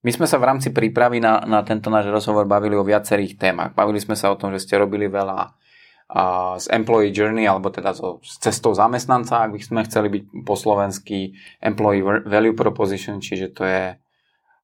My 0.04 0.12
sme 0.12 0.28
sa 0.28 0.36
v 0.36 0.48
rámci 0.52 0.76
prípravy 0.76 1.24
na, 1.24 1.40
na 1.48 1.64
tento 1.64 1.88
náš 1.88 2.12
rozhovor 2.12 2.44
bavili 2.44 2.76
o 2.76 2.84
viacerých 2.84 3.40
témach. 3.40 3.72
Bavili 3.72 4.04
sme 4.04 4.20
sa 4.20 4.30
o 4.30 4.38
tom, 4.38 4.52
že 4.52 4.60
ste 4.60 4.76
robili 4.76 5.08
veľa 5.08 5.56
a 6.14 6.54
z 6.62 6.70
employee 6.70 7.10
journey, 7.10 7.50
alebo 7.50 7.74
teda 7.74 7.96
so, 7.96 8.22
s 8.22 8.38
cestou 8.38 8.76
zamestnanca, 8.78 9.50
ak 9.50 9.58
by 9.58 9.60
sme 9.66 9.82
chceli 9.88 10.08
byť 10.14 10.24
po 10.46 10.54
slovensky 10.54 11.34
employee 11.58 12.06
value 12.30 12.54
proposition, 12.54 13.18
čiže 13.18 13.50
to 13.56 13.66
je 13.66 13.98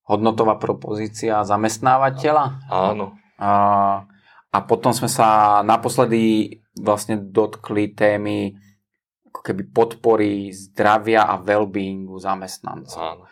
hodnotová 0.05 0.61
propozícia 0.61 1.41
zamestnávateľa. 1.41 2.69
Áno. 2.69 3.17
A, 3.41 3.51
a 4.53 4.57
potom 4.69 4.93
sme 4.93 5.09
sa 5.09 5.61
naposledy 5.65 6.53
vlastne 6.77 7.17
dotkli 7.17 7.97
témy 7.97 8.53
ako 9.29 9.41
keby 9.45 9.63
podpory 9.69 10.49
zdravia 10.51 11.29
a 11.29 11.37
well-beingu 11.37 12.17
zamestnanca. 12.17 12.97
Áno. 12.97 13.23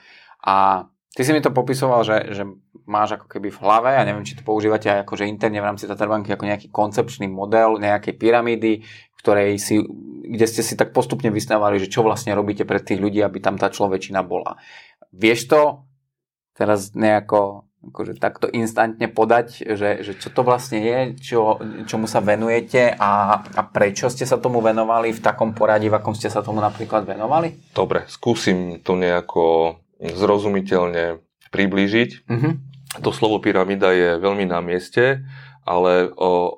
A 0.45 0.85
ty 1.11 1.21
si 1.25 1.33
mi 1.33 1.41
to 1.41 1.51
popisoval, 1.51 2.05
že, 2.05 2.31
že 2.31 2.43
máš 2.87 3.19
ako 3.19 3.27
keby 3.27 3.51
v 3.51 3.61
hlave, 3.61 3.89
ja 3.99 4.07
neviem, 4.07 4.23
či 4.23 4.39
to 4.39 4.47
používate 4.47 4.87
aj 4.87 5.03
akože 5.03 5.27
interne 5.27 5.59
v 5.59 5.67
rámci 5.67 5.89
Tatarbanky 5.89 6.31
ako 6.31 6.47
nejaký 6.47 6.67
koncepčný 6.71 7.27
model 7.27 7.81
nejakej 7.83 8.15
pyramídy, 8.15 8.87
ktorej 9.19 9.59
si, 9.59 9.83
kde 10.23 10.45
ste 10.47 10.63
si 10.63 10.79
tak 10.79 10.95
postupne 10.95 11.27
vystávali, 11.27 11.83
že 11.83 11.91
čo 11.91 12.05
vlastne 12.05 12.31
robíte 12.31 12.63
pre 12.63 12.79
tých 12.79 13.03
ľudí, 13.03 13.19
aby 13.19 13.43
tam 13.43 13.59
tá 13.59 13.67
človečina 13.67 14.23
bola. 14.23 14.55
Vieš 15.11 15.51
to 15.51 15.61
teraz 16.55 16.95
nejako 16.95 17.66
akože 17.77 18.17
takto 18.17 18.49
instantne 18.49 19.05
podať, 19.05 19.63
že, 19.77 19.89
že 20.01 20.11
čo 20.17 20.33
to 20.33 20.41
vlastne 20.41 20.81
je, 20.81 20.97
čo, 21.21 21.61
čomu 21.85 22.09
sa 22.09 22.19
venujete 22.25 22.89
a, 22.97 23.41
a 23.41 23.61
prečo 23.69 24.09
ste 24.09 24.25
sa 24.25 24.41
tomu 24.41 24.59
venovali 24.65 25.13
v 25.13 25.21
takom 25.21 25.53
poradí, 25.53 25.87
v 25.87 25.97
akom 26.01 26.17
ste 26.17 26.27
sa 26.27 26.41
tomu 26.41 26.57
napríklad 26.57 27.05
venovali? 27.05 27.73
Dobre, 27.77 28.09
skúsim 28.09 28.81
to 28.81 28.97
nejako 28.97 29.77
zrozumiteľne 30.01 31.21
priblížiť. 31.53 32.09
Mhm 32.27 32.77
to 33.01 33.11
slovo 33.11 33.43
pyramída 33.43 33.91
je 33.91 34.17
veľmi 34.17 34.47
na 34.47 34.63
mieste, 34.63 35.21
ale 35.67 36.09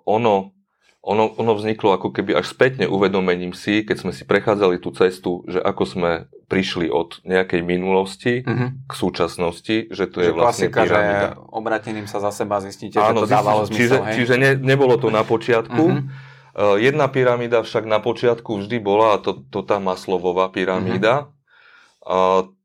ono, 0.06 0.54
ono, 1.00 1.32
ono 1.40 1.56
vzniklo 1.56 1.96
ako 1.96 2.12
keby 2.12 2.36
až 2.36 2.52
spätne 2.52 2.84
uvedomením 2.84 3.56
si, 3.56 3.88
keď 3.88 3.98
sme 4.04 4.12
si 4.12 4.28
prechádzali 4.28 4.84
tú 4.84 4.92
cestu, 4.92 5.48
že 5.48 5.64
ako 5.64 5.84
sme 5.88 6.12
prišli 6.52 6.92
od 6.92 7.24
nejakej 7.24 7.62
minulosti 7.64 8.44
mm-hmm. 8.44 8.90
k 8.90 8.94
súčasnosti, 8.94 9.78
že 9.96 10.06
to 10.12 10.20
že 10.20 10.26
je 10.28 10.32
vlastne 10.36 10.68
klasika, 10.68 10.80
pyramída. 10.84 11.28
že 11.32 11.56
obratením 11.56 12.08
sa 12.10 12.20
za 12.20 12.36
seba 12.36 12.60
zistíte, 12.60 13.00
Áno, 13.00 13.24
že 13.24 13.32
to 13.32 13.32
dávalo 13.32 13.64
zmysel. 13.64 13.80
čiže, 13.80 13.98
hej? 14.04 14.16
čiže 14.20 14.34
ne, 14.36 14.52
nebolo 14.60 15.00
to 15.00 15.08
na 15.08 15.24
počiatku. 15.24 15.84
Mhm. 15.88 16.02
Uh, 16.50 16.76
Jedna 16.76 17.08
pyramída 17.08 17.64
však 17.64 17.88
na 17.88 18.04
počiatku 18.04 18.60
vždy 18.60 18.84
bola, 18.84 19.16
a 19.16 19.18
to, 19.24 19.40
to 19.48 19.64
tá 19.64 19.80
maslovová 19.80 20.52
pyramída. 20.52 21.32
A 21.32 21.39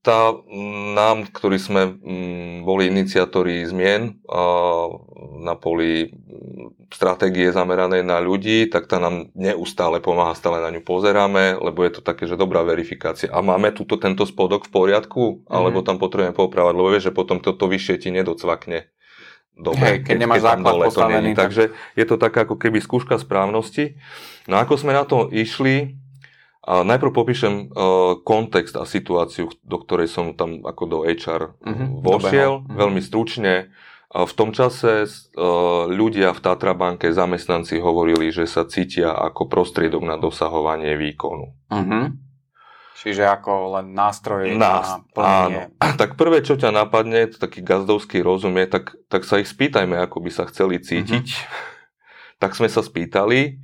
tá 0.00 0.36
nám, 0.96 1.28
ktorí 1.28 1.56
sme 1.56 1.82
boli 2.60 2.88
iniciatóri 2.88 3.64
zmien 3.64 4.20
na 5.40 5.54
poli 5.56 6.12
stratégie 6.88 7.52
zameranej 7.52 8.04
na 8.04 8.20
ľudí, 8.20 8.68
tak 8.68 8.88
tá 8.88 8.96
nám 8.96 9.28
neustále 9.34 10.00
pomáha, 10.00 10.32
stále 10.32 10.60
na 10.60 10.70
ňu 10.70 10.80
pozeráme, 10.80 11.60
lebo 11.60 11.84
je 11.84 11.98
to 11.98 12.00
také, 12.00 12.24
že 12.24 12.40
dobrá 12.40 12.64
verifikácia. 12.64 13.28
A 13.32 13.40
máme 13.40 13.72
túto 13.72 13.96
tento 13.96 14.24
spodok 14.24 14.68
v 14.68 14.72
poriadku, 14.72 15.44
alebo 15.48 15.84
tam 15.84 15.96
potrebujeme 16.00 16.36
popravať, 16.36 16.72
lebo 16.72 16.88
vieš, 16.88 17.10
že 17.10 17.16
potom 17.16 17.40
toto 17.40 17.68
vyššie 17.68 17.96
ti 17.98 18.08
nedocvakne. 18.12 18.88
Dobre, 19.54 19.86
Hej, 19.86 19.96
keď 20.02 20.16
nemáš 20.18 20.42
základ 20.42 20.66
dole 20.66 20.84
to 20.84 20.88
postavený, 20.90 21.30
není. 21.30 21.34
tak- 21.38 21.46
Takže 21.54 21.64
je 21.94 22.04
to 22.10 22.16
taká 22.18 22.42
ako 22.42 22.58
keby 22.58 22.82
skúška 22.82 23.22
správnosti. 23.22 23.94
No 24.50 24.58
ako 24.58 24.74
sme 24.74 24.90
na 24.90 25.06
to 25.06 25.30
išli, 25.30 25.94
a 26.64 26.80
najprv 26.82 27.12
popíšem 27.12 27.54
uh, 27.66 27.68
kontext 28.18 28.72
a 28.74 28.82
situáciu, 28.82 29.52
do 29.60 29.76
ktorej 29.76 30.08
som 30.08 30.32
tam 30.32 30.60
ako 30.60 30.82
do 30.84 30.98
HR 31.02 31.60
Mhm, 31.60 32.00
vošiel. 32.00 32.52
Mhm. 32.62 32.74
veľmi 32.74 33.00
stručne. 33.00 33.68
A 34.08 34.22
v 34.22 34.32
tom 34.32 34.50
čase 34.50 35.04
uh, 35.04 35.10
ľudia 35.84 36.30
v 36.30 36.40
Tatra 36.40 36.72
banke, 36.72 37.10
zamestnanci 37.10 37.76
hovorili, 37.76 38.30
že 38.30 38.44
sa 38.44 38.62
cítia 38.62 39.10
ako 39.10 39.44
prostriedok 39.44 40.02
na 40.02 40.16
dosahovanie 40.16 40.94
výkonu. 40.94 41.52
Mhm. 41.68 42.00
Čiže 42.96 43.26
ako 43.28 43.52
len 43.74 43.92
nástroj 43.92 44.54
Nás, 44.54 44.86
na 44.88 45.04
plnenie. 45.12 45.68
áno. 45.76 45.92
Tak 45.92 46.14
prvé, 46.14 46.40
čo 46.40 46.54
ťa 46.54 46.72
napadne, 46.72 47.26
to 47.26 47.36
taký 47.36 47.60
gazdovský 47.60 48.22
rozum 48.22 48.56
je, 48.56 48.64
tak, 48.66 48.96
tak 49.06 49.22
sa 49.22 49.36
ich 49.36 49.46
spýtajme, 49.46 49.92
ako 50.00 50.22
by 50.22 50.30
sa 50.30 50.46
chceli 50.46 50.80
cítiť. 50.80 51.26
tak 52.36 52.54
sme 52.54 52.64
sa 52.66 52.80
spýtali 52.80 53.60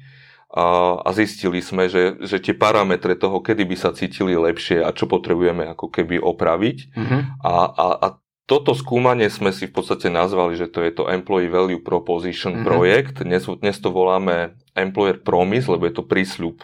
a, 0.51 0.99
a 0.99 1.11
zistili 1.15 1.63
sme, 1.63 1.87
že, 1.87 2.19
že 2.21 2.43
tie 2.43 2.51
parametre 2.53 3.15
toho, 3.15 3.39
kedy 3.39 3.63
by 3.63 3.77
sa 3.79 3.95
cítili 3.95 4.35
lepšie 4.35 4.83
a 4.83 4.91
čo 4.91 5.07
potrebujeme 5.07 5.63
ako 5.71 5.87
keby 5.87 6.19
opraviť. 6.19 6.79
Mhm. 6.99 7.19
A, 7.39 7.53
a, 7.71 7.87
a 8.03 8.07
toto 8.45 8.75
skúmanie 8.75 9.31
sme 9.31 9.55
si 9.55 9.71
v 9.71 9.79
podstate 9.79 10.11
nazvali, 10.11 10.59
že 10.59 10.67
to 10.67 10.83
je 10.83 10.91
to 10.91 11.07
Employee 11.07 11.47
Value 11.47 11.79
Proposition 11.79 12.59
Mhm. 12.59 12.65
projekt. 12.67 13.15
Dnes, 13.23 13.47
dnes 13.47 13.79
to 13.79 13.95
voláme 13.95 14.59
Employer 14.75 15.23
Promise, 15.23 15.71
lebo 15.71 15.87
je 15.87 15.95
to 15.95 16.03
prísľub 16.03 16.59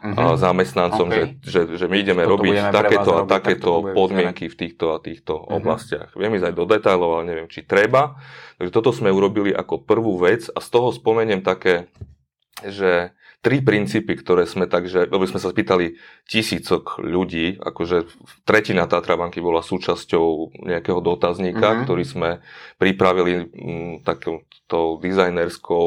Mhm. 0.00 0.16
a 0.16 0.24
zamestnancom, 0.36 1.08
OK. 1.08 1.12
že, 1.12 1.22
že, 1.44 1.60
že 1.76 1.86
my 1.88 1.96
ideme 1.98 2.24
Toto 2.24 2.40
robiť 2.40 2.56
takéto 2.72 3.10
a 3.16 3.20
takéto 3.24 3.70
bude 3.80 3.92
podmienky 3.92 4.48
v 4.48 4.56
týchto 4.56 4.92
a 4.92 5.00
týchto 5.00 5.44
Mhm. 5.44 5.52
oblastiach. 5.52 6.08
Viem 6.16 6.36
ísť 6.36 6.46
aj 6.48 6.54
do 6.56 6.64
detailov, 6.64 7.10
ale 7.20 7.24
neviem, 7.28 7.48
či 7.52 7.64
treba. 7.64 8.16
Takže 8.56 8.72
toto 8.72 8.96
sme 8.96 9.12
urobili 9.12 9.52
ako 9.52 9.84
prvú 9.84 10.16
vec 10.16 10.48
a 10.48 10.60
z 10.60 10.68
toho 10.72 10.88
spomeniem 10.88 11.44
také, 11.44 11.88
že 12.64 13.12
tri 13.46 13.62
princípy, 13.62 14.18
ktoré 14.18 14.42
sme 14.42 14.66
takže, 14.66 15.06
lebo 15.06 15.22
sme 15.22 15.38
sa 15.38 15.54
spýtali 15.54 15.94
tisícok 16.26 16.98
ľudí, 16.98 17.62
akože 17.62 18.10
tretina 18.42 18.90
Tatra 18.90 19.14
banky 19.14 19.38
bola 19.38 19.62
súčasťou 19.62 20.58
nejakého 20.66 20.98
dotazníka, 20.98 21.78
Mhm. 21.78 21.80
ktorý 21.86 22.02
sme 22.02 22.30
pripravili 22.74 23.46
m, 23.46 24.02
takouto 24.02 24.98
dizajnerskou 24.98 25.86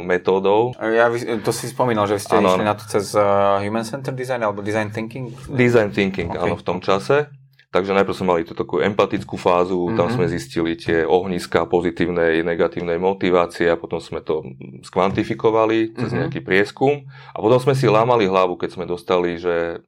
metódou. 0.00 0.72
Ja, 0.80 1.12
to 1.44 1.52
si 1.52 1.68
spomínal, 1.68 2.08
že 2.08 2.16
ste 2.16 2.40
Áno, 2.40 2.56
išli 2.56 2.64
na 2.64 2.72
to 2.72 2.88
cez 2.88 3.12
uh, 3.12 3.60
Human 3.60 3.84
Centered 3.84 4.16
Design 4.16 4.40
alebo 4.40 4.64
Design 4.64 4.88
Thinking? 4.88 5.28
Design 5.52 5.92
thinking, 5.92 6.32
OK. 6.32 6.40
okay. 6.40 6.44
áno, 6.48 6.56
v 6.56 6.64
tom 6.64 6.80
čase. 6.80 7.28
Takže 7.74 7.90
najprv 7.92 8.14
sme 8.14 8.30
mali 8.30 8.42
tú 8.42 8.54
takú 8.54 8.78
empatickú 8.78 9.34
fázu, 9.36 9.74
mm-hmm. 9.74 9.98
tam 9.98 10.06
Mhm. 10.06 10.14
sme 10.14 10.26
zistili 10.28 10.72
tie 10.74 11.02
ohniska 11.02 11.66
pozitívnej, 11.66 12.40
negatívnej 12.40 12.96
motivácie 12.96 13.66
a 13.66 13.74
potom 13.74 13.98
sme 13.98 14.20
to 14.20 14.40
mm, 14.40 14.86
skvantifikovali 14.86 15.90
cez 15.92 16.08
Mhm. 16.08 16.18
nejaký 16.20 16.40
prieskum 16.40 17.02
a 17.28 17.38
potom 17.38 17.58
sme 17.58 17.74
si 17.74 17.86
lámali 17.86 18.24
hlavu, 18.24 18.54
keď 18.54 18.70
sme 18.72 18.84
dostali, 18.84 19.34
že 19.36 19.82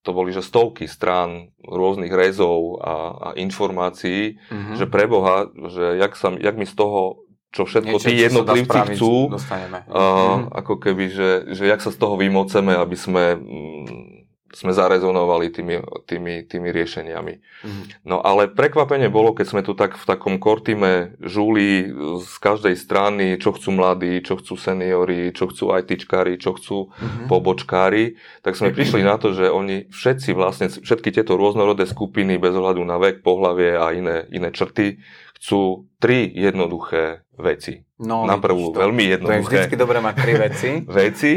to 0.00 0.10
boli 0.10 0.30
že 0.30 0.42
stovky 0.42 0.84
strán 0.86 1.30
rôznych 1.62 2.10
rezov 2.10 2.80
a, 2.80 2.94
a 3.12 3.28
informácií, 3.36 4.40
Mhm. 4.48 4.74
že 4.74 4.86
preboha, 4.86 5.36
že 5.68 5.94
jak, 5.96 6.12
sa, 6.12 6.32
jak 6.32 6.56
mi 6.56 6.64
z 6.64 6.74
toho, 6.74 7.22
čo 7.50 7.62
všetko 7.62 7.94
Niečo, 7.94 8.08
tí 8.08 8.16
jednotlivci 8.18 8.66
spraviť, 8.66 8.96
chcú, 8.96 9.14
Dostaneme. 9.30 9.78
a, 9.86 10.00
Mhm. 10.02 10.56
ako 10.56 10.74
keby, 10.78 11.04
že, 11.06 11.30
že 11.52 11.64
jak 11.66 11.78
sa 11.78 11.92
z 11.92 11.98
toho 11.98 12.16
vymoceme, 12.16 12.72
aby 12.72 12.96
sme, 12.96 13.36
mm, 13.36 14.11
sme 14.52 14.70
zarezonovali 14.70 15.48
tými, 15.48 15.80
tými, 16.04 16.44
tými 16.44 16.68
riešeniami. 16.70 17.34
Mhm. 17.64 17.82
No 18.04 18.20
ale 18.20 18.48
prekvapenie 18.48 19.08
bolo, 19.08 19.32
keď 19.32 19.46
sme 19.48 19.62
tu 19.64 19.72
tak 19.72 19.96
v 19.96 20.04
takom 20.04 20.36
kortime 20.36 21.16
žuli 21.18 21.88
z 22.20 22.34
každej 22.38 22.76
strany, 22.76 23.40
čo 23.40 23.52
chcú 23.52 23.72
mladí, 23.72 24.20
čo 24.20 24.36
chcú 24.36 24.54
seniori, 24.54 25.32
čo 25.32 25.48
chcú 25.48 25.72
ITčkári, 25.72 26.36
čo 26.36 26.54
chcú 26.54 26.92
Mhm. 26.92 27.26
pobočkári, 27.26 28.16
tak 28.40 28.54
sme 28.54 28.70
prišli 28.70 29.02
na 29.02 29.16
to, 29.16 29.32
že 29.32 29.48
oni 29.48 29.88
všetci 29.88 30.30
vlastne, 30.32 30.66
všetky 30.68 31.10
tieto 31.10 31.34
rôznorodé 31.34 31.84
skupiny 31.84 32.36
bez 32.36 32.52
ohľadu 32.52 32.82
na 32.84 33.00
vek, 33.00 33.24
pohlavie 33.24 33.74
a 33.76 33.90
iné, 33.92 34.28
iné 34.30 34.52
črty 34.52 35.00
chcú 35.42 35.90
tri 35.98 36.30
jednoduché 36.30 37.26
veci. 37.34 37.82
No, 37.98 38.26
Na 38.26 38.38
prvú 38.38 38.70
veľmi 38.70 39.02
To 39.02 39.06
je 39.06 39.12
jednoduché 39.14 39.42
vždycky 39.42 39.74
dobré 39.74 39.98
mať 39.98 40.14
tri 40.18 40.32
veci. 40.38 40.70
veci 41.02 41.32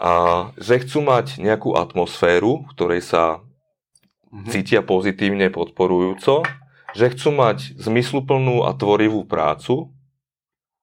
a 0.00 0.12
že 0.58 0.82
chcú 0.82 1.06
mať 1.06 1.38
nejakú 1.38 1.74
atmosféru, 1.74 2.66
v 2.66 2.70
ktorej 2.74 3.00
sa 3.02 3.40
Mhm. 4.34 4.50
cítia 4.50 4.82
pozitívne, 4.82 5.46
podporujúco, 5.46 6.42
že 6.90 7.06
chcú 7.14 7.30
mať 7.30 7.78
zmysluplnú 7.78 8.66
a 8.66 8.74
tvorivú 8.74 9.22
prácu 9.22 9.94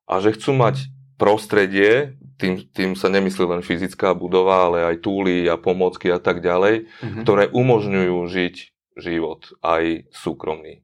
a 0.07 0.23
že 0.23 0.31
chcú 0.39 0.55
mať 0.55 0.87
prostredie, 1.19 2.15
tým, 2.39 2.63
tým 2.73 2.95
sa 2.95 3.11
nemyslí 3.11 3.43
len 3.45 3.61
fyzická 3.61 4.15
budova, 4.15 4.65
ale 4.65 4.87
aj 4.87 5.03
túly 5.03 5.45
a 5.45 5.59
pomocky 5.59 6.09
a 6.09 6.17
tak 6.17 6.39
ďalej, 6.41 6.87
Mhm. 7.03 7.21
ktoré 7.21 7.43
umožňujú 7.51 8.17
žiť 8.31 8.55
život 8.97 9.51
aj 9.61 10.09
súkromný. 10.09 10.81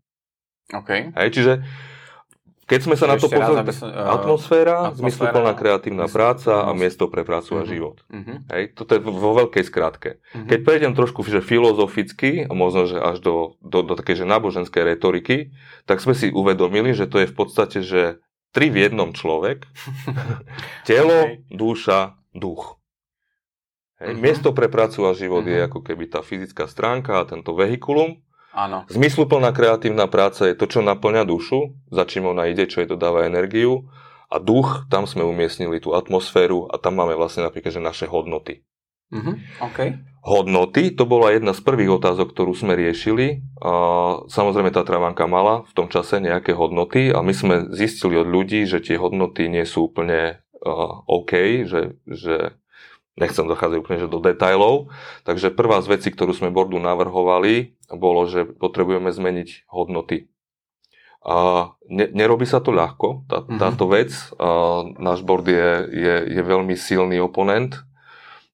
OK. 0.76 1.16
Hej, 1.16 1.30
čiže 1.32 1.54
keď 2.68 2.80
sme 2.84 2.94
sa 2.94 3.06
na 3.06 3.16
to 3.16 3.26
Ešte 3.26 3.34
raz, 3.34 3.48
pozreli, 3.48 3.72
som, 3.72 3.88
uh, 3.88 4.12
atmosféra, 4.14 4.76
atmosféra, 4.84 5.00
zmysluplná 5.00 5.52
kreatívna 5.54 6.06
práca 6.06 6.54
a 6.62 6.72
miesto 6.74 7.08
pre 7.08 7.24
prácu 7.24 7.52
a 7.54 7.64
Mhm. 7.64 7.68
život. 7.68 7.98
Mhm. 8.10 8.34
Hej, 8.46 8.64
toto 8.74 8.92
je 8.92 9.00
vo 9.02 9.32
veľkej 9.34 9.64
skratke. 9.64 10.10
Mhm. 10.32 10.48
Keď 10.48 10.60
prejdem 10.62 10.94
trošku 10.94 11.24
že 11.24 11.40
filozoficky, 11.40 12.44
a 12.44 12.52
možno 12.54 12.86
že 12.86 12.98
až 12.98 13.18
do, 13.20 13.36
do, 13.62 13.82
do 13.82 13.94
takej 13.94 14.16
že 14.18 14.26
náboženskej 14.26 14.84
retoriky, 14.86 15.56
tak 15.84 15.98
sme 15.98 16.12
si 16.12 16.28
uvedomili, 16.30 16.92
že 16.92 17.06
to 17.06 17.18
je 17.18 17.26
v 17.26 17.36
podstate, 17.36 17.80
že 17.82 18.20
tri 18.50 18.68
v 18.68 18.84
jednom 18.84 19.12
človek, 19.12 19.64
telo, 20.84 21.24
OK. 21.26 21.48
duša 21.50 22.00
duch. 22.34 22.76
Hej. 23.98 24.12
Mhm. 24.12 24.20
Miesto 24.20 24.50
pre 24.52 24.68
prácu 24.68 25.02
a 25.04 25.12
život 25.12 25.42
je 25.44 25.58
Mhm. 25.58 25.68
ako 25.68 25.80
keby 25.82 26.06
tá 26.06 26.20
fyzická 26.20 26.66
stránka 26.66 27.18
a 27.18 27.26
tento 27.26 27.52
vehikulum. 27.52 28.22
Áno. 28.58 28.90
Zmysluplná 28.90 29.54
kreatívna 29.54 30.10
práca 30.10 30.50
je 30.50 30.58
to, 30.58 30.66
čo 30.66 30.82
naplňa 30.82 31.30
dušu, 31.30 31.78
za 31.94 32.10
čím 32.10 32.34
ona 32.34 32.50
ide, 32.50 32.66
čo 32.66 32.82
jej 32.82 32.90
dodáva 32.90 33.30
energiu. 33.30 33.86
A 34.34 34.42
duch, 34.42 34.90
tam 34.90 35.06
sme 35.06 35.22
umiestnili 35.22 35.78
tú 35.78 35.94
atmosféru 35.94 36.66
a 36.66 36.82
tam 36.82 36.98
máme 36.98 37.14
vlastne 37.14 37.46
napríklad, 37.46 37.78
že 37.78 37.82
naše 37.86 38.06
hodnoty. 38.10 38.66
Mhm. 39.14 39.32
OK. 39.62 39.80
Hodnoty, 40.28 40.92
to 40.92 41.08
bola 41.08 41.32
jedna 41.32 41.56
z 41.56 41.64
prvých 41.64 42.02
otázok, 42.02 42.36
ktorú 42.36 42.52
sme 42.52 42.76
riešili. 42.76 43.46
A 43.64 43.72
samozrejme 44.28 44.74
tá 44.74 44.84
travanka 44.84 45.24
mala 45.30 45.64
v 45.70 45.74
tom 45.78 45.88
čase 45.88 46.20
nejaké 46.20 46.52
hodnoty 46.52 47.14
a 47.14 47.24
my 47.24 47.32
sme 47.32 47.56
zistili 47.72 48.20
od 48.20 48.28
ľudí, 48.28 48.68
že 48.68 48.84
tie 48.84 49.00
hodnoty 49.00 49.48
nie 49.48 49.64
sú 49.64 49.88
úplne 49.88 50.44
uh, 50.60 51.08
OK, 51.08 51.64
že, 51.64 51.96
že 52.04 52.60
nechcem 53.18 53.44
dochádzať 53.44 53.78
úplne 53.82 54.00
že 54.00 54.08
do 54.08 54.22
detajlov. 54.22 54.94
Takže 55.26 55.50
prvá 55.50 55.82
z 55.82 55.98
vecí, 55.98 56.10
ktorú 56.10 56.32
sme 56.32 56.54
bordu 56.54 56.78
navrhovali, 56.78 57.76
bolo, 57.90 58.30
že 58.30 58.46
potrebujeme 58.46 59.10
zmeniť 59.10 59.66
hodnoty. 59.68 60.30
A 61.28 61.36
ne, 61.90 62.08
nerobí 62.08 62.46
sa 62.46 62.64
to 62.64 62.72
ľahko, 62.72 63.28
tá, 63.28 63.44
Mhm. 63.44 63.58
táto 63.60 63.86
vec. 63.90 64.14
A 64.40 64.48
náš 64.96 65.26
board 65.26 65.44
je, 65.44 65.70
je, 65.92 66.16
je 66.30 66.42
veľmi 66.42 66.78
silný 66.78 67.20
oponent, 67.20 67.74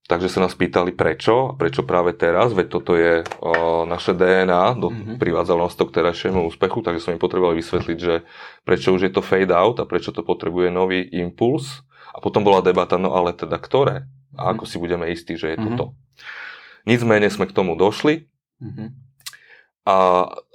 takže 0.04 0.26
sa 0.26 0.42
nás 0.42 0.52
pýtali 0.52 0.90
prečo, 0.90 1.48
a 1.48 1.56
prečo 1.56 1.86
práve 1.86 2.12
teraz, 2.12 2.50
veď 2.50 2.66
toto 2.66 2.92
je 2.92 3.22
o, 3.38 3.52
naše 3.86 4.12
DNA, 4.12 4.74
do, 4.74 4.90
Mhm. 4.90 5.16
privádzalo 5.22 5.64
nás 5.64 5.76
to 5.76 5.86
k 5.86 6.02
terajšiemu 6.02 6.50
úspechu, 6.50 6.82
takže 6.82 7.00
sme 7.00 7.14
im 7.14 7.22
potrebovali 7.22 7.62
vysvetliť, 7.62 7.98
že 8.00 8.26
prečo 8.64 8.90
už 8.90 9.06
je 9.06 9.12
to 9.12 9.22
fade 9.22 9.54
out 9.54 9.78
a 9.78 9.86
prečo 9.86 10.10
to 10.10 10.24
potrebuje 10.26 10.68
nový 10.68 11.04
impuls. 11.14 11.84
A 12.10 12.18
potom 12.18 12.42
bola 12.42 12.62
debata, 12.62 12.94
no 12.94 13.10
ale 13.10 13.34
teda 13.34 13.58
ktoré? 13.58 14.06
A 14.36 14.50
ako 14.50 14.64
si 14.64 14.76
budeme 14.76 15.06
istí, 15.06 15.34
že 15.34 15.50
je 15.50 15.58
to 15.58 15.68
Mhm. 15.68 15.76
to. 15.76 15.86
Nicméne 16.84 17.26
sme 17.26 17.44
k 17.44 17.52
tomu 17.52 17.74
došli 17.74 18.26
Mhm. 18.60 18.84
a, 19.84 19.98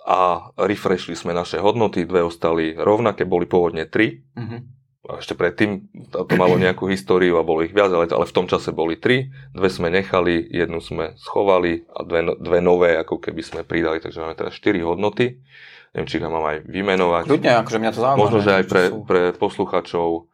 a 0.02 0.18
refreshli 0.58 1.14
sme 1.14 1.32
naše 1.32 1.58
hodnoty, 1.58 2.04
dve 2.04 2.22
ostali 2.22 2.74
rovnaké, 2.74 3.24
boli 3.24 3.46
pôvodne 3.46 3.86
tri. 3.86 4.26
Mhm. 4.34 4.58
A 5.02 5.18
ešte 5.18 5.34
predtým 5.34 5.80
to 6.08 6.22
malo 6.32 6.54
nejakú 6.56 6.86
históriu 6.86 7.34
a 7.34 7.44
bolo 7.44 7.62
ich 7.62 7.72
viac, 7.72 7.90
ale, 7.90 8.06
ale 8.06 8.26
v 8.26 8.36
tom 8.36 8.46
čase 8.46 8.70
boli 8.70 8.94
tri. 8.96 9.26
Dve 9.50 9.66
sme 9.68 9.90
nechali, 9.90 10.38
jednu 10.44 10.78
sme 10.78 11.18
schovali 11.18 11.82
a 11.90 12.04
dve, 12.04 12.20
no- 12.22 12.38
dve 12.38 12.60
nové 12.60 12.94
ako 12.94 13.18
keby 13.18 13.42
sme 13.42 13.62
pridali, 13.64 13.98
takže 13.98 14.20
máme 14.20 14.36
teraz 14.36 14.54
štyri 14.54 14.80
hodnoty. 14.80 15.42
Neviem, 15.90 16.06
či 16.06 16.16
ich 16.16 16.24
mám 16.24 16.46
aj 16.46 16.62
vymenovať. 16.64 17.24
Kľudne, 17.26 17.52
akože 17.58 17.78
mňa 17.80 17.92
to 17.92 18.00
zaujíma. 18.00 18.22
Možno, 18.22 18.40
že 18.40 18.52
aj 18.54 18.66
pre, 18.66 18.84
pre 19.02 19.22
posluchačov. 19.34 20.30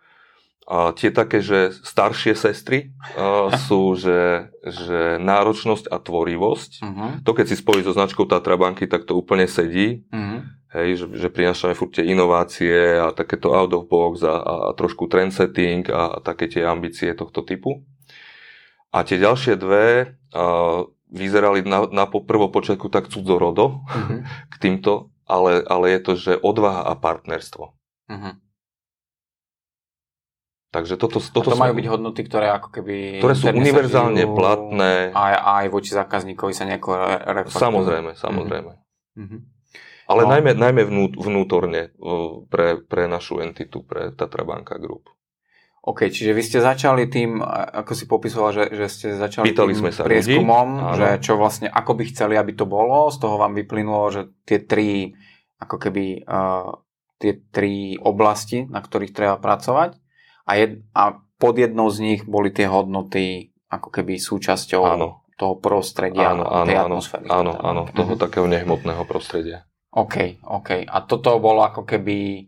Tie 0.66 1.14
také, 1.14 1.46
že 1.46 1.70
staršie 1.78 2.34
sestry 2.34 2.90
a, 3.14 3.54
sú, 3.70 3.94
že, 3.94 4.50
že 4.66 5.22
náročnosť 5.22 5.94
a 5.94 6.02
tvorivosť. 6.02 6.72
Mhm. 6.82 7.06
To, 7.22 7.32
keď 7.38 7.46
si 7.54 7.56
spojí 7.56 7.86
so 7.86 7.94
značkou 7.94 8.26
Tatra 8.26 8.58
banky, 8.58 8.90
tak 8.90 9.06
to 9.06 9.14
úplne 9.14 9.46
sedí. 9.46 10.02
Mhm. 10.10 10.38
Hej, 10.76 10.90
že, 11.00 11.06
že 11.16 11.28
prinášame 11.32 11.72
furt 11.72 11.96
tie 11.96 12.04
inovácie 12.04 13.00
a 13.00 13.16
takéto 13.16 13.56
out 13.56 13.72
of 13.72 13.88
box 13.88 14.26
a, 14.28 14.36
a, 14.36 14.54
a 14.68 14.72
trošku 14.76 15.08
trendsetting 15.08 15.88
a, 15.88 16.18
a 16.18 16.18
také 16.20 16.52
tie 16.52 16.68
ambície 16.68 17.14
tohto 17.16 17.48
typu. 17.48 17.86
A 18.92 19.08
tie 19.08 19.16
ďalšie 19.16 19.56
dve 19.56 20.18
a, 20.34 20.84
vyzerali 21.08 21.64
na, 21.64 21.88
na 21.88 22.10
po- 22.10 22.26
prvopočiatku 22.26 22.90
tak 22.90 23.08
cudzorodo 23.08 23.86
Mhm. 23.86 24.16
k 24.52 24.56
týmto, 24.58 25.14
ale, 25.30 25.62
ale 25.64 25.96
je 25.96 26.00
to, 26.02 26.14
že 26.18 26.34
odvaha 26.42 26.90
a 26.90 26.98
partnerstvo. 26.98 27.72
Mhm. 28.10 28.32
Takže 30.76 31.00
toto, 31.00 31.24
A 31.24 31.32
toto 31.32 31.50
to 31.50 31.56
majú 31.56 31.72
byť 31.72 31.88
hodnoty, 31.88 32.22
ktoré 32.28 32.52
ako 32.52 32.68
keby... 32.68 33.24
Ktoré 33.24 33.32
sú 33.32 33.48
univerzálne 33.48 34.28
žijú 34.28 34.36
platné. 34.36 35.16
A, 35.16 35.24
a 35.32 35.52
aj 35.64 35.68
voči 35.72 35.96
zákazníkovi 35.96 36.52
sa 36.52 36.68
nejako 36.68 36.90
re- 36.92 37.24
reflektujú. 37.24 37.64
Samozrejme, 37.64 38.12
samozrejme. 38.12 38.72
Mhm. 39.16 39.38
Ale 40.06 40.22
No. 40.22 40.30
najmä, 40.36 40.52
najmä 40.54 40.84
vnú, 40.84 41.10
vnútorne 41.16 41.96
pre, 42.46 42.78
pre 42.78 43.08
našu 43.08 43.42
entitu, 43.42 43.82
pre 43.82 44.12
Tatra 44.12 44.44
Banka 44.44 44.76
Group. 44.78 45.10
OK, 45.82 46.10
čiže 46.10 46.30
vy 46.30 46.44
ste 46.44 46.60
začali 46.60 47.08
tým, 47.08 47.40
a- 47.40 47.82
ako 47.82 47.92
si 47.96 48.06
popisoval, 48.06 48.52
že, 48.52 48.64
že 48.70 48.86
ste 48.86 49.08
začali 49.16 49.48
Pýtali 49.48 49.72
tým 49.72 49.80
sme 49.80 49.92
sa 49.96 50.04
prieskumom, 50.04 50.68
ľudí, 50.92 50.98
že 51.00 51.08
čo 51.24 51.40
vlastne, 51.40 51.72
ako 51.72 51.92
by 51.94 52.04
chceli, 52.12 52.36
aby 52.36 52.52
to 52.52 52.68
bolo, 52.68 53.10
z 53.10 53.18
toho 53.18 53.40
vám 53.40 53.56
vyplynulo, 53.56 54.12
že 54.12 54.22
tie 54.44 54.60
tri, 54.60 55.14
ako 55.58 55.78
keby, 55.80 56.22
uh, 56.22 56.70
tie 57.16 57.42
tri 57.50 57.96
oblasti, 57.96 58.68
na 58.68 58.84
ktorých 58.84 59.10
treba 59.10 59.40
pracovať 59.40 60.05
a, 60.46 60.52
jed, 60.56 60.86
a 60.92 61.04
pod 61.36 61.56
jednou 61.56 61.90
z 61.90 61.98
nich 62.00 62.22
boli 62.24 62.50
tie 62.50 62.66
hodnoty 62.66 63.50
ako 63.68 63.92
keby 63.92 64.16
súčasťou 64.16 64.82
Áno. 64.82 65.26
toho 65.34 65.58
prostredia, 65.58 66.32
Áno, 66.32 66.46
áno, 66.46 66.64
tej 66.64 66.78
atmosféry. 66.80 67.28
áno, 67.28 67.54
áno, 67.54 67.82
toho 67.92 68.14
Mhm. 68.14 68.22
takého 68.22 68.46
nehmotného 68.46 69.04
prostredia. 69.04 69.68
OK, 69.92 70.40
OK. 70.42 70.86
A 70.86 70.98
toto 71.02 71.36
bolo 71.38 71.62
ako 71.62 71.84
keby... 71.84 72.48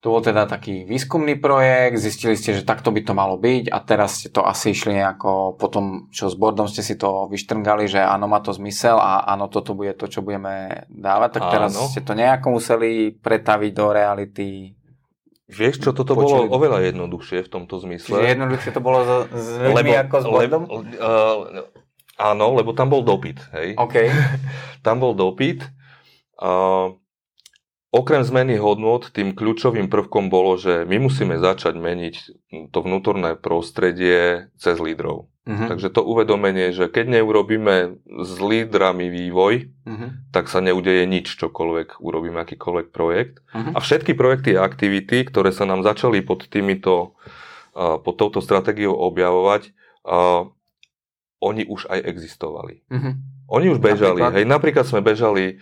To 0.00 0.16
bol 0.16 0.24
teda 0.24 0.48
taký 0.48 0.88
výskumný 0.88 1.36
projekt, 1.36 2.00
zistili 2.00 2.32
ste, 2.32 2.56
že 2.56 2.64
takto 2.64 2.88
by 2.88 3.04
to 3.04 3.12
malo 3.12 3.36
byť 3.36 3.68
a 3.68 3.78
teraz 3.78 4.16
ste 4.16 4.32
to 4.32 4.40
asi 4.40 4.72
išli 4.72 4.96
nejako, 4.96 5.60
potom 5.60 6.08
čo 6.08 6.24
s 6.24 6.40
bordom 6.40 6.64
ste 6.64 6.80
si 6.80 6.96
to 6.96 7.28
vyštrngali, 7.28 7.84
že 7.84 8.00
áno, 8.00 8.24
má 8.24 8.40
to 8.40 8.48
zmysel 8.50 8.96
a 8.96 9.28
áno, 9.28 9.52
toto 9.52 9.76
bude 9.76 9.92
to, 9.92 10.08
čo 10.08 10.24
budeme 10.24 10.88
dávať, 10.88 11.36
tak 11.36 11.44
teraz 11.52 11.76
Áno. 11.76 11.84
ste 11.84 12.00
to 12.00 12.16
nejako 12.16 12.48
museli 12.50 13.12
pretaviť 13.12 13.70
do 13.70 13.86
reality. 13.92 14.72
Vieš 15.50 15.82
čo, 15.82 15.90
toto 15.90 16.14
Počuli- 16.14 16.46
bolo 16.46 16.54
oveľa 16.54 16.78
jednoduchšie 16.94 17.42
v 17.42 17.50
tomto 17.50 17.82
zmysle. 17.82 18.22
Čiže 18.22 18.38
jednoduché 18.38 18.68
to 18.70 18.78
bolo 18.78 19.02
s, 19.02 19.10
s 19.34 19.46
ľuďmi 19.58 19.94
ako 20.06 20.16
s 20.16 20.24
bordom? 20.30 20.38
lebo, 20.38 20.56
uh, 20.78 21.36
áno, 22.14 22.46
lebo 22.54 22.70
tam 22.70 22.86
bol 22.88 23.02
dopyt, 23.02 23.42
hej. 23.58 23.74
OK. 23.74 23.96
Tam 24.86 24.96
bol 24.96 25.12
dopyt. 25.12 25.66
Uh, 26.40 26.96
okrem 27.90 28.22
zmeny 28.22 28.56
hodnot, 28.56 29.10
tým 29.10 29.34
kľúčovým 29.34 29.90
prvkom 29.90 30.30
bolo, 30.30 30.54
že 30.54 30.86
my 30.86 30.96
musíme 31.02 31.36
začať 31.38 31.74
meniť 31.74 32.14
to 32.70 32.78
vnútorné 32.82 33.34
prostredie 33.34 34.50
cez 34.58 34.78
lídrov. 34.78 35.26
Mhm. 35.50 35.66
Takže 35.66 35.88
to 35.90 36.06
uvedomenie, 36.06 36.70
že 36.70 36.86
keď 36.86 37.18
neurobíme 37.18 37.98
s 38.06 38.32
lídrami 38.38 39.10
vývoj, 39.10 39.72
Mhm. 39.88 40.30
tak 40.30 40.46
sa 40.46 40.62
neudeje 40.62 41.02
nič, 41.10 41.26
čokoľvek 41.34 41.98
urobíme, 41.98 42.38
akýkoľvek 42.38 42.86
projekt. 42.94 43.42
Mhm. 43.50 43.74
A 43.74 43.78
všetky 43.82 44.14
projekty 44.14 44.54
a 44.54 44.62
aktivity, 44.62 45.26
ktoré 45.26 45.50
sa 45.50 45.66
nám 45.66 45.82
začali 45.82 46.22
pod 46.22 46.46
týmito, 46.46 47.18
uh, 47.74 47.98
pod 47.98 48.14
touto 48.20 48.38
stratégiou 48.38 48.94
objavovať, 48.94 49.74
uh, 50.06 50.46
oni 51.40 51.64
už 51.66 51.88
aj 51.88 51.98
existovali. 52.04 52.84
Mhm. 52.92 53.10
Oni 53.50 53.66
už 53.66 53.82
bežali. 53.82 54.22
Napríklad? 54.22 54.36
Hej, 54.38 54.46
napríklad 54.46 54.84
sme 54.86 55.00
bežali 55.02 55.58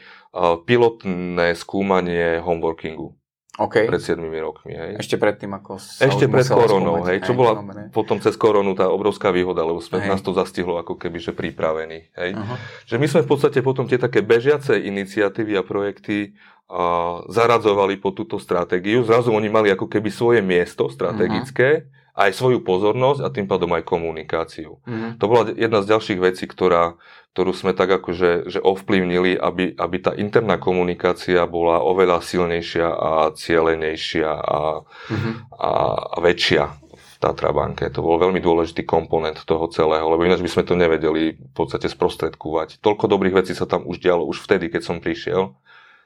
pilotné 0.64 1.55
skúmanie 1.55 2.38
homeworkingu 2.38 3.19
OK. 3.59 3.91
pred 3.91 3.99
7 3.99 4.23
rokmi. 4.38 4.71
Hej. 4.71 5.03
Ešte 5.03 5.19
predtým, 5.19 5.51
ako 5.51 5.83
sa 5.83 6.07
Ešte 6.07 6.31
pred 6.31 6.47
koronou, 6.47 7.03
skúmať. 7.03 7.09
hej, 7.11 7.19
čo 7.27 7.33
bola 7.35 7.59
dobre. 7.59 7.91
potom 7.91 8.23
cez 8.23 8.38
koronu 8.38 8.79
tá 8.79 8.87
obrovská 8.87 9.35
výhoda, 9.35 9.67
lebo 9.67 9.83
sme, 9.83 9.99
Hej. 9.99 10.14
nás 10.14 10.23
to 10.23 10.31
zastihlo 10.31 10.79
ako 10.79 10.95
keby, 10.95 11.19
že 11.19 11.35
pripravení. 11.35 12.07
Hej. 12.14 12.38
Aha. 12.38 12.55
Že 12.87 12.97
my 13.03 13.07
sme 13.11 13.21
v 13.27 13.29
podstate 13.35 13.59
potom 13.59 13.91
tie 13.91 13.99
také 13.99 14.23
bežiace 14.23 14.79
iniciatívy 14.79 15.59
a 15.59 15.67
projekty 15.67 16.38
a, 16.71 17.19
zaradzovali 17.27 17.99
po 17.99 18.14
túto 18.14 18.38
stratégiu. 18.38 19.03
Zrazu 19.03 19.35
oni 19.35 19.51
mali 19.51 19.75
ako 19.75 19.91
keby 19.91 20.07
svoje 20.14 20.38
miesto 20.38 20.87
strategické, 20.87 21.91
aj 22.19 22.35
svoju 22.35 22.61
pozornosť 22.61 23.23
a 23.23 23.31
tým 23.31 23.47
pádom 23.47 23.71
aj 23.73 23.87
komunikáciu. 23.87 24.83
Mhm. 24.83 25.23
To 25.23 25.25
bola 25.25 25.43
jedna 25.49 25.79
z 25.81 25.95
ďalších 25.95 26.19
vecí, 26.19 26.45
ktorá, 26.45 26.99
ktorú 27.33 27.55
sme 27.55 27.71
tak 27.71 27.95
akože 27.95 28.51
že 28.51 28.59
ovplyvnili, 28.59 29.39
aby, 29.39 29.71
aby 29.73 29.97
tá 29.99 30.11
interná 30.13 30.59
komunikácia 30.59 31.47
bola 31.47 31.79
oveľa 31.79 32.19
silnejšia 32.21 32.89
a 32.91 33.11
cielenejšia 33.33 34.27
a, 34.29 34.83
Mhm. 35.09 35.31
a, 35.55 35.71
a 36.11 36.19
väčšia 36.19 36.65
v 36.91 37.15
Tatra 37.19 37.51
banke. 37.51 37.87
To 37.91 38.03
bol 38.03 38.19
veľmi 38.19 38.39
dôležitý 38.39 38.83
komponent 38.83 39.39
toho 39.43 39.71
celého, 39.71 40.07
lebo 40.07 40.23
ináč 40.23 40.39
by 40.39 40.51
sme 40.51 40.65
to 40.65 40.75
nevedeli 40.75 41.35
v 41.35 41.53
podstate 41.53 41.87
sprostredkovať. 41.87 42.79
Toľko 42.79 43.07
dobrých 43.07 43.39
vecí 43.39 43.55
sa 43.55 43.67
tam 43.67 43.87
už 43.87 43.99
dialo 43.99 44.27
už 44.27 44.43
vtedy, 44.43 44.67
keď 44.67 44.83
som 44.83 44.99
prišiel. 44.99 45.55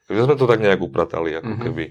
Takže 0.09 0.25
sme 0.25 0.37
to 0.37 0.45
tak 0.45 0.61
nejak 0.61 0.81
upratali, 0.81 1.37
ako 1.37 1.53
Mhm. 1.57 1.63
keby. 1.63 1.87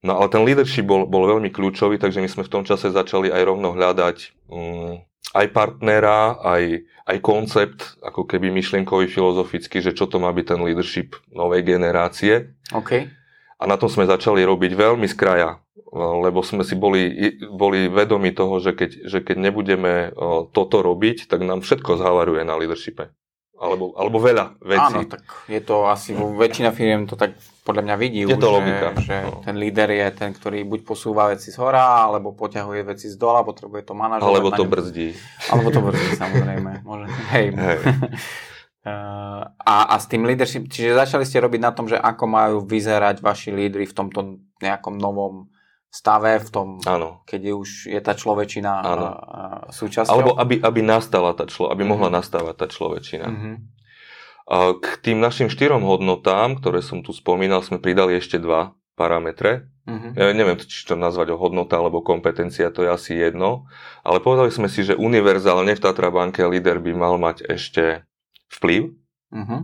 No 0.00 0.16
ale 0.16 0.32
ten 0.32 0.40
leadership 0.48 0.88
bol, 0.88 1.04
bol 1.04 1.28
veľmi 1.28 1.52
kľúčový, 1.52 2.00
takže 2.00 2.24
my 2.24 2.28
sme 2.28 2.42
v 2.48 2.52
tom 2.52 2.64
čase 2.64 2.88
začali 2.88 3.28
aj 3.28 3.42
rovno 3.44 3.76
hľadať 3.76 4.48
um, 4.48 4.96
aj 5.30 5.46
partnera, 5.54 6.40
aj, 6.42 6.82
aj 7.06 7.16
koncept, 7.22 8.00
ako 8.02 8.26
keby 8.26 8.50
myšlienkový, 8.50 9.06
filozofický, 9.06 9.78
že 9.78 9.94
čo 9.94 10.10
to 10.10 10.18
má 10.18 10.32
byť 10.34 10.56
ten 10.56 10.60
leadership 10.64 11.14
novej 11.30 11.62
generácie. 11.62 12.50
OK. 12.74 13.06
A 13.60 13.62
na 13.68 13.76
tom 13.76 13.92
sme 13.92 14.08
začali 14.08 14.40
robiť 14.42 14.72
veľmi 14.72 15.04
z 15.04 15.14
kraja, 15.14 15.60
lebo 15.94 16.40
sme 16.40 16.64
si 16.64 16.74
boli, 16.74 17.36
boli 17.52 17.92
vedomi 17.92 18.32
toho, 18.32 18.56
že 18.58 18.72
keď, 18.72 18.90
že 19.04 19.18
keď 19.20 19.36
nebudeme 19.36 20.16
o, 20.16 20.48
toto 20.48 20.80
robiť, 20.80 21.28
tak 21.28 21.44
nám 21.44 21.60
všetko 21.60 22.00
zhavaruje 22.00 22.40
na 22.42 22.56
leadershipe. 22.56 23.12
alebo, 23.60 23.92
alebo 24.00 24.16
veľa 24.16 24.56
vecí. 24.64 24.96
Áno, 24.96 25.04
tak 25.04 25.22
je 25.44 25.60
to 25.60 25.84
asi, 25.84 26.16
väčšina 26.16 26.72
firiem 26.72 27.04
to 27.04 27.20
tak 27.20 27.36
podľa 27.60 27.82
mňa 27.82 27.96
vidí 27.96 28.20
Je 28.20 28.28
už, 28.28 28.36
to 28.36 28.46
že, 28.46 28.52
logika, 28.52 28.86
že 28.98 29.16
no. 29.20 29.40
ten 29.40 29.54
líder 29.54 29.88
je 29.90 30.06
ten, 30.12 30.30
ktorý 30.30 30.64
buď 30.64 30.80
posúva 30.82 31.28
veci 31.28 31.48
z 31.48 31.56
hora, 31.56 31.80
alebo 32.02 32.32
poťahuje 32.32 32.80
veci 32.84 33.06
z 33.06 33.14
dola, 33.14 33.40
potrebuje 33.40 33.84
to 33.84 33.92
manažovať. 33.92 34.26
Alebo 34.26 34.48
to 34.50 34.64
ňom- 34.64 34.72
brzdí. 34.72 35.08
Alebo 35.46 35.68
to 35.68 35.80
brzdí, 35.80 36.08
samozrejme. 36.14 36.72
Môže. 36.88 37.06
Hej. 37.30 37.46
Hej. 37.52 37.78
Uh, 38.80 39.44
a, 39.72 39.74
a 39.88 39.96
s 39.96 40.06
tým 40.06 40.24
leadership, 40.24 40.66
čiže 40.66 40.96
začali 40.96 41.22
ste 41.22 41.36
robiť 41.38 41.60
na 41.60 41.70
tom, 41.70 41.84
že 41.84 41.94
ako 41.94 42.24
majú 42.24 42.56
vyzerať 42.62 43.20
vaši 43.20 43.50
lídry 43.50 43.84
v 43.84 43.94
tomto 43.94 44.20
nejakom 44.58 44.96
novom 44.96 45.52
stave, 45.86 46.38
v 46.38 46.48
tom, 46.48 46.68
Áno. 46.82 47.20
keď 47.24 47.40
už 47.52 47.68
je 47.86 47.98
tá 47.98 48.14
človečina 48.14 48.72
uh, 48.72 48.86
uh, 48.86 49.08
súčasťou. 49.68 50.08
Alebo 50.08 50.30
aby, 50.32 50.56
aby 50.56 50.80
nastala 50.80 51.34
tá 51.34 51.44
člo, 51.44 51.66
aby 51.66 51.82
mohla 51.82 52.08
Mhm. 52.08 52.14
nastávať 52.14 52.54
tá 52.56 52.66
človečina. 52.66 53.26
Mhm. 53.26 53.52
K 54.50 54.86
tým 54.98 55.22
našim 55.22 55.46
štyrom 55.46 55.86
hodnotám, 55.86 56.58
ktoré 56.58 56.82
som 56.82 57.06
tu 57.06 57.14
spomínal, 57.14 57.62
sme 57.62 57.78
pridali 57.78 58.18
ešte 58.18 58.42
dva 58.42 58.74
parametre. 58.98 59.70
Mhm. 59.86 60.08
Ja 60.18 60.34
neviem, 60.34 60.58
či 60.58 60.84
to 60.84 60.98
nazvať 60.98 61.32
o 61.32 61.40
hodnota 61.40 61.78
alebo 61.78 62.02
kompetencia, 62.02 62.74
to 62.74 62.82
je 62.82 62.90
asi 62.90 63.12
jedno. 63.14 63.70
Ale 64.02 64.18
povedali 64.18 64.50
sme 64.50 64.66
si, 64.66 64.82
že 64.82 64.98
univerzálne 64.98 65.72
v 65.72 65.82
Tatra 65.82 66.10
banke 66.10 66.42
líder 66.42 66.82
by 66.82 66.92
mal 66.92 67.14
mať 67.16 67.46
ešte 67.46 68.04
vplyv 68.58 68.90
Mhm. 69.30 69.56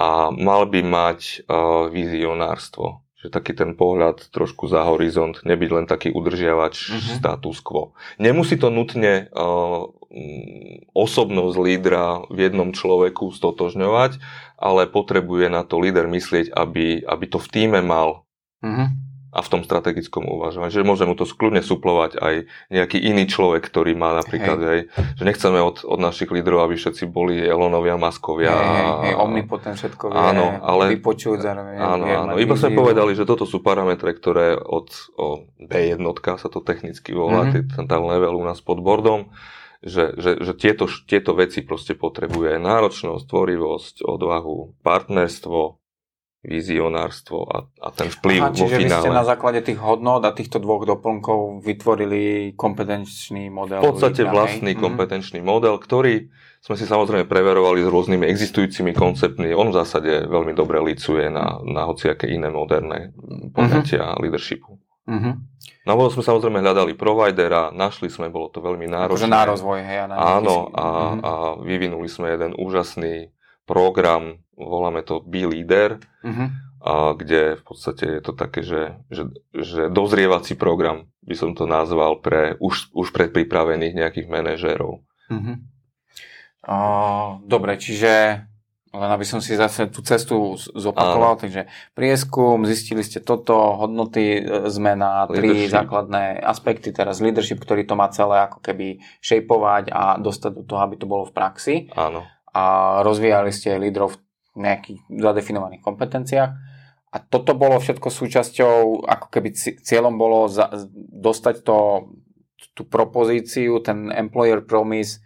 a 0.00 0.32
mal 0.32 0.64
by 0.64 0.80
mať 0.80 1.44
uh, 1.44 1.92
vizionárstvo. 1.92 3.04
Že 3.20 3.28
taký 3.28 3.52
ten 3.52 3.76
pohľad 3.76 4.32
trošku 4.32 4.64
za 4.64 4.80
horizont, 4.88 5.36
nebyť 5.44 5.70
len 5.70 5.84
taký 5.84 6.08
udržiavač 6.08 6.76
Mhm. 6.88 7.20
status 7.20 7.60
quo. 7.60 7.92
Nemusí 8.16 8.56
to 8.56 8.72
nutne 8.72 9.28
uh, 9.28 9.84
mm, 10.08 10.88
osobnosť 10.96 11.56
lídra 11.60 12.24
v 12.32 12.48
jednom 12.48 12.72
človeku 12.72 13.28
stotožňovať, 13.30 14.16
ale 14.56 14.88
potrebuje 14.88 15.52
na 15.52 15.62
to 15.68 15.76
líder 15.78 16.08
myslieť, 16.08 16.48
aby, 16.50 17.04
aby 17.04 17.24
to 17.28 17.36
v 17.36 17.48
týme 17.48 17.80
mal 17.84 18.24
Mhm. 18.64 19.09
A 19.30 19.40
v 19.40 19.48
tom 19.48 19.62
strategickom 19.62 20.26
uvažovaní. 20.26 20.74
Že 20.74 20.82
môže 20.82 21.06
mu 21.06 21.14
to 21.14 21.22
skľudne 21.22 21.62
suplovať 21.62 22.18
aj 22.18 22.34
nejaký 22.66 22.98
iný 22.98 23.30
človek, 23.30 23.62
ktorý 23.62 23.94
má 23.94 24.10
napríklad, 24.18 24.58
hej. 24.58 24.80
že 25.14 25.22
nechceme 25.22 25.62
od, 25.62 25.86
od 25.86 25.98
našich 26.02 26.26
lídrov, 26.28 26.66
aby 26.66 26.74
všetci 26.74 27.06
boli 27.06 27.38
Elonovia, 27.38 27.94
Maskovia. 27.94 28.50
Hej, 28.50 28.66
hej, 28.66 28.90
hej, 29.06 29.14
omnipotent 29.14 29.78
všetko 29.78 30.04
vie, 30.10 30.18
Áno, 30.18 30.58
ale- 30.60 30.98
vypočuť 30.98 31.38
zároveň. 31.46 31.74
Áno, 31.78 32.04
vie 32.04 32.14
áno. 32.18 32.32
Iba 32.36 32.58
sme 32.58 32.74
povedali, 32.74 33.14
že 33.14 33.22
toto 33.22 33.46
sú 33.46 33.62
parametre, 33.62 34.10
ktoré 34.10 34.58
od 34.58 34.90
o, 35.14 35.46
B1 35.62 36.02
sa 36.34 36.50
to 36.50 36.58
technicky 36.58 37.14
volá, 37.14 37.46
Mhm. 37.46 37.50
mm-hmm. 37.54 37.74
ten 37.78 37.84
tam 37.86 38.10
level 38.10 38.34
u 38.34 38.42
nás 38.42 38.58
pod 38.58 38.82
bordom, 38.82 39.30
že, 39.80 40.12
že, 40.20 40.36
že 40.44 40.52
tieto, 40.58 40.84
tieto 41.08 41.32
veci 41.32 41.64
proste 41.64 41.96
potrebuje 41.96 42.60
náročnosť, 42.60 43.24
tvorivosť, 43.24 43.94
odvahu, 44.04 44.76
partnerstvo, 44.84 45.80
vizionárstvo 46.40 47.44
a, 47.44 47.56
a 47.78 47.88
ten 47.90 48.08
vplyv 48.08 48.40
Aha, 48.40 48.48
vo 48.48 48.56
čiže 48.56 48.76
finále. 48.78 49.02
ste 49.02 49.10
na 49.10 49.22
základe 49.22 49.60
tých 49.60 49.76
hodnot 49.76 50.22
a 50.22 50.32
týchto 50.32 50.56
dvoch 50.56 50.82
doplnkov 50.82 51.60
vytvorili 51.60 52.20
kompetenčný 52.54 53.48
model. 53.48 53.78
v 53.78 53.86
podstate 53.86 54.22
lídra, 54.22 54.32
vlastný 54.34 54.72
hej? 54.72 54.76
Mhm. 54.76 54.82
kompetenčný 54.82 55.40
model, 55.40 55.76
ktorý 55.76 56.32
sme 56.58 56.74
si 56.74 56.84
samozrejme 56.84 57.24
preverovali 57.24 57.80
s 57.80 57.88
rôznymi 57.88 58.24
existujúcimi 58.26 58.92
konceptmi. 58.92 59.48
On 59.50 59.68
v 59.68 59.76
zásade 59.76 60.08
veľmi 60.26 60.52
dobre 60.52 60.76
licuje 60.78 61.28
na, 61.28 61.56
na 61.62 61.84
hociaké 61.84 62.26
iné 62.26 62.48
moderné 62.48 63.12
poňatia 63.50 64.16
leadershipu. 64.16 64.80
Mhm. 65.06 65.30
Na 65.82 65.92
úvod 65.92 66.12
sme 66.12 66.20
samozrejme 66.22 66.60
hľadali 66.60 66.92
providera, 66.92 67.68
našli 67.70 68.06
sme, 68.06 68.28
bolo 68.28 68.48
to 68.48 68.60
veľmi 68.60 68.84
náročné. 68.86 69.16
Akože 69.16 69.28
na 69.28 69.42
rozvoj, 69.42 69.80
hej. 69.80 69.98
A 69.98 70.06
na 70.06 70.14
Áno, 70.36 70.68
a, 70.70 70.84
Mhm. 71.10 71.18
a 71.20 71.32
vyvinuli 71.58 72.06
sme 72.06 72.30
jeden 72.30 72.52
úžasný 72.54 73.32
program, 73.70 74.42
voláme 74.58 75.06
to 75.06 75.22
Be 75.22 75.46
Leader, 75.46 76.02
Mhm. 76.26 76.46
a 76.82 77.14
kde 77.14 77.60
v 77.60 77.62
podstate 77.62 78.04
je 78.18 78.22
to 78.24 78.32
také, 78.34 78.66
že, 78.66 78.98
že, 79.12 79.30
že 79.54 79.92
dozrievací 79.92 80.58
program, 80.58 81.06
by 81.22 81.34
som 81.38 81.54
to 81.54 81.70
nazval, 81.70 82.18
pre 82.18 82.58
už, 82.58 82.90
už 82.90 83.14
predpripravených 83.14 83.94
nejakých 83.94 84.26
manažérov. 84.26 84.98
Mhm. 85.30 85.54
O, 86.66 86.78
dobre, 87.48 87.80
čiže 87.80 88.44
len 88.90 89.10
aby 89.14 89.22
som 89.22 89.38
si 89.38 89.54
zase 89.54 89.86
tú 89.86 90.02
cestu 90.02 90.58
zopakoval, 90.58 91.38
takže 91.38 91.70
prieskum, 91.94 92.66
zistili 92.66 93.06
ste 93.06 93.22
toto, 93.22 93.54
hodnoty 93.78 94.42
e, 94.42 94.66
zmena, 94.66 95.30
tri 95.30 95.70
základné 95.70 96.42
aspekty, 96.42 96.90
teraz 96.90 97.22
leadership, 97.22 97.62
ktorý 97.62 97.86
to 97.86 97.94
má 97.94 98.10
celé 98.10 98.50
ako 98.50 98.58
keby 98.58 98.98
šejpovať 99.22 99.94
a 99.94 100.18
dostať 100.18 100.50
do 100.58 100.62
toho, 100.66 100.80
aby 100.82 100.98
to 100.98 101.06
bolo 101.06 101.22
v 101.22 101.32
praxi 101.32 101.74
Áno. 101.94 102.26
A 102.50 102.64
rozvíjali 103.00 103.50
ste 103.50 103.76
lídrov 103.76 104.18
v 104.54 104.58
nejakých 104.58 104.98
zadefinovaných 105.08 105.80
kompetenciách. 105.80 106.50
A 107.10 107.16
toto 107.18 107.58
bolo 107.58 107.82
všetko 107.82 108.06
súčasťou, 108.06 109.02
ako 109.02 109.26
keby 109.28 109.48
ci- 109.50 109.78
cieľom 109.82 110.14
bolo 110.14 110.46
za, 110.46 110.70
dostať 111.10 111.66
to, 111.66 112.06
tú 112.70 112.86
propozíciu, 112.86 113.82
ten 113.82 114.10
employer 114.10 114.62
promise, 114.62 115.18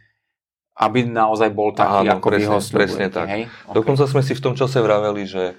aby 0.74 1.04
naozaj 1.04 1.52
bol 1.52 1.70
taký, 1.70 2.08
Áno, 2.08 2.18
ako 2.18 2.28
vy 2.32 2.44
ho 2.44 2.56
presne- 2.56 2.72
presne 2.72 3.06
tak. 3.12 3.26
Hej? 3.28 3.42
Okay. 3.46 3.74
Dokonca 3.76 4.04
sme 4.08 4.22
si 4.24 4.32
v 4.32 4.42
tom 4.42 4.54
čase 4.56 4.80
vraveli, 4.80 5.22
že, 5.22 5.54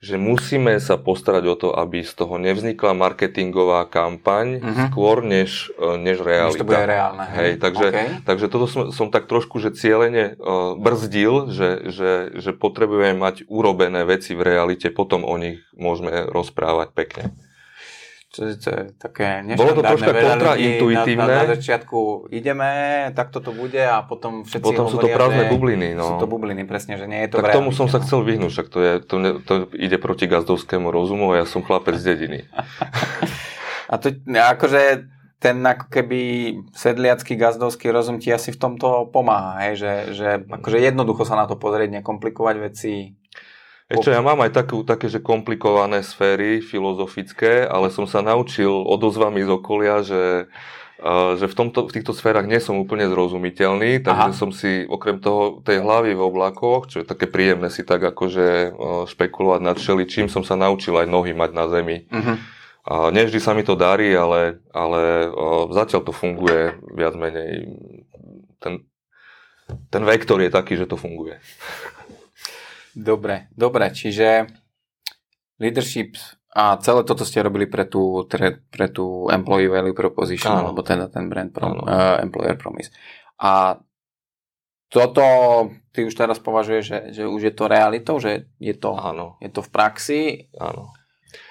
že 0.00 0.16
musíme 0.16 0.80
sa 0.80 0.96
postarať 0.96 1.44
o 1.44 1.54
to, 1.54 1.68
aby 1.70 2.00
z 2.00 2.16
toho 2.16 2.40
nevznikla 2.40 2.96
marketingová 2.96 3.84
kampaň 3.84 4.56
Mhm. 4.58 4.84
skôr 4.88 5.20
než, 5.20 5.68
e, 5.76 6.00
než 6.00 6.18
Než 6.18 6.26
realita. 6.26 6.58
to 6.58 6.64
bude 6.64 6.88
reálne. 6.88 7.24
Hej, 7.30 7.60
takže, 7.60 7.86
Okay. 7.92 8.08
takže 8.24 8.46
toto 8.48 8.64
som, 8.64 8.82
som 8.90 9.06
tak 9.08 9.28
trošku, 9.28 9.60
že 9.60 9.70
cieľene 9.70 10.34
uh, 10.34 10.72
brzdil, 10.74 11.52
že, 11.52 11.92
že, 11.92 12.10
že 12.32 12.50
potrebujeme 12.50 13.12
mať 13.14 13.44
urobené 13.46 14.02
veci 14.02 14.32
v 14.32 14.40
realite, 14.42 14.88
potom 14.88 15.20
o 15.20 15.36
nich 15.36 15.60
môžeme 15.76 16.24
rozprávať 16.26 16.96
pekne. 16.96 17.24
To, 18.30 18.46
je- 18.46 18.62
to 18.62 18.68
je 18.70 18.82
také 18.94 19.42
Bolo 19.58 19.74
to 19.74 19.82
troška 19.82 20.14
kontraintuitívne. 20.14 21.26
Na, 21.26 21.42
na, 21.42 21.42
na 21.42 21.50
začiatku 21.50 22.30
ideme, 22.30 22.70
takto 23.10 23.42
to 23.42 23.50
bude 23.50 23.82
a 23.82 24.06
potom 24.06 24.46
všetci 24.46 24.62
Potom 24.70 24.86
sú 24.86 25.02
to 25.02 25.10
hovoria, 25.10 25.16
prázdne 25.18 25.44
že 25.44 25.50
bubliny. 25.50 25.88
Sú 25.98 26.14
No. 26.14 26.22
to 26.22 26.30
bubliny, 26.30 26.62
presne, 26.62 26.94
že 26.94 27.10
nie 27.10 27.26
je 27.26 27.34
to 27.34 27.42
Tak 27.42 27.58
tomu 27.58 27.74
som 27.74 27.90
sa 27.90 27.98
no. 27.98 28.06
chcel 28.06 28.22
vyhnúť, 28.22 28.50
však 28.54 28.66
to, 28.70 28.78
je, 28.78 28.92
to, 29.02 29.14
ne, 29.18 29.30
to 29.42 29.54
ide 29.74 29.98
proti 29.98 30.30
gazdovskému 30.30 30.94
rozumu 30.94 31.34
a 31.34 31.42
ja 31.42 31.46
som 31.46 31.66
chlapec 31.66 31.98
z 31.98 32.04
dediny. 32.14 32.38
A 33.90 33.98
to 33.98 34.14
akože 34.30 35.10
ten 35.42 35.56
ako 35.66 35.90
keby 35.90 36.20
sedliacký 36.70 37.34
gazdovský 37.34 37.90
rozum 37.90 38.22
ti 38.22 38.30
asi 38.30 38.52
v 38.54 38.60
tomto 38.60 39.10
pomáha, 39.10 39.66
hej? 39.66 39.80
Že, 39.80 39.92
že 40.14 40.28
akože 40.46 40.78
jednoducho 40.78 41.26
sa 41.26 41.34
na 41.34 41.48
to 41.50 41.58
pozrieť, 41.58 41.98
nekomplikovať 41.98 42.56
veci. 42.60 43.16
Ešte 43.90 44.14
ja 44.14 44.22
mám 44.22 44.38
aj 44.46 44.54
takú, 44.54 44.86
také, 44.86 45.10
že 45.10 45.18
komplikované 45.18 46.06
sféry 46.06 46.62
filozofické, 46.62 47.66
ale 47.66 47.90
som 47.90 48.06
sa 48.06 48.22
naučil 48.22 48.70
odozvami 48.70 49.42
z 49.42 49.50
okolia, 49.50 50.06
že, 50.06 50.46
že 51.34 51.46
v, 51.50 51.54
tomto, 51.58 51.90
v 51.90 51.98
týchto 51.98 52.14
sférach 52.14 52.46
nie 52.46 52.62
som 52.62 52.78
úplne 52.78 53.10
zrozumiteľný, 53.10 54.06
takže 54.06 54.30
Aha. 54.30 54.38
som 54.38 54.54
si 54.54 54.86
okrem 54.86 55.18
toho 55.18 55.58
tej 55.66 55.82
hlavy 55.82 56.14
v 56.14 56.22
oblakoch, 56.22 56.86
čo 56.86 57.02
je 57.02 57.10
také 57.10 57.26
príjemné 57.26 57.66
si 57.66 57.82
tak 57.82 57.98
akože 58.06 58.70
uh, 58.70 59.10
špekulovať 59.10 59.60
nad 59.66 59.76
čím 60.06 60.30
som 60.30 60.46
sa 60.46 60.54
naučil 60.54 60.94
aj 60.94 61.10
nohy 61.10 61.34
mať 61.34 61.50
na 61.50 61.66
zemi. 61.66 62.06
Uh-huh. 62.06 62.38
A 62.86 62.94
nevždy 63.10 63.42
sa 63.42 63.58
mi 63.58 63.66
to 63.66 63.74
darí, 63.74 64.14
ale, 64.14 64.62
ale 64.70 65.26
uh, 65.26 65.66
zatiaľ 65.74 66.06
to 66.06 66.14
funguje 66.14 66.78
viac 66.94 67.18
menej. 67.18 67.74
Ten, 68.62 68.86
ten 69.90 70.02
vektor 70.06 70.38
je 70.38 70.50
taký, 70.54 70.78
že 70.78 70.86
to 70.86 70.94
funguje. 70.94 71.42
Dobre, 72.94 73.48
dobre, 73.54 73.94
čiže 73.94 74.50
leadership 75.60 76.18
a 76.50 76.74
celé 76.82 77.06
toto 77.06 77.22
ste 77.22 77.46
robili 77.46 77.70
pre 77.70 77.86
tú, 77.86 78.26
pre 78.26 78.86
tú 78.90 79.30
employee 79.30 79.70
value 79.70 79.94
proposition, 79.94 80.50
Áno. 80.50 80.74
alebo 80.74 80.82
teda 80.82 81.06
ten 81.06 81.30
brand 81.30 81.54
prom, 81.54 81.78
Áno. 81.78 81.82
uh, 81.86 82.18
employer 82.18 82.58
promise. 82.58 82.90
A 83.38 83.78
toto 84.90 85.22
ty 85.94 86.02
už 86.02 86.14
teraz 86.18 86.42
považuješ, 86.42 86.84
že, 86.84 86.98
že 87.14 87.22
už 87.22 87.40
je 87.46 87.54
to 87.54 87.70
realitou, 87.70 88.18
že 88.18 88.50
je 88.58 88.74
to, 88.74 88.98
Áno. 88.98 89.38
je 89.38 89.46
to 89.46 89.62
v 89.62 89.70
praxi. 89.70 90.20
Áno. 90.58 90.90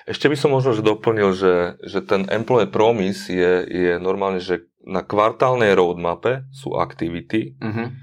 Ešte 0.04 0.28
by 0.28 0.36
som 0.36 0.52
možno 0.52 0.76
že 0.76 0.84
doplnil, 0.84 1.32
že, 1.32 1.80
že 1.88 2.04
ten 2.04 2.28
employee 2.28 2.68
promise 2.68 3.32
je, 3.32 3.64
je 3.64 3.94
normálne, 3.96 4.44
že 4.44 4.68
na 4.84 5.00
kvartálnej 5.00 5.72
roadmape 5.72 6.44
sú 6.52 6.76
aktivity. 6.76 7.56
Uh-huh. 7.64 7.96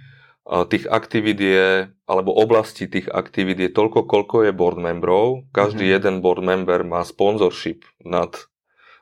Tých 0.46 0.86
aktivít 0.86 1.42
je, 1.42 1.90
alebo 2.06 2.30
oblasti 2.30 2.86
tých 2.86 3.10
aktivít 3.10 3.58
je 3.58 3.66
toľko, 3.66 4.06
koľko 4.06 4.46
je 4.46 4.52
board 4.54 4.78
memberov. 4.78 5.42
Každý 5.50 5.82
Mhm. 5.82 5.92
jeden 5.98 6.14
board 6.22 6.38
member 6.38 6.86
má 6.86 7.02
sponsorship 7.02 7.82
nad, 8.06 8.30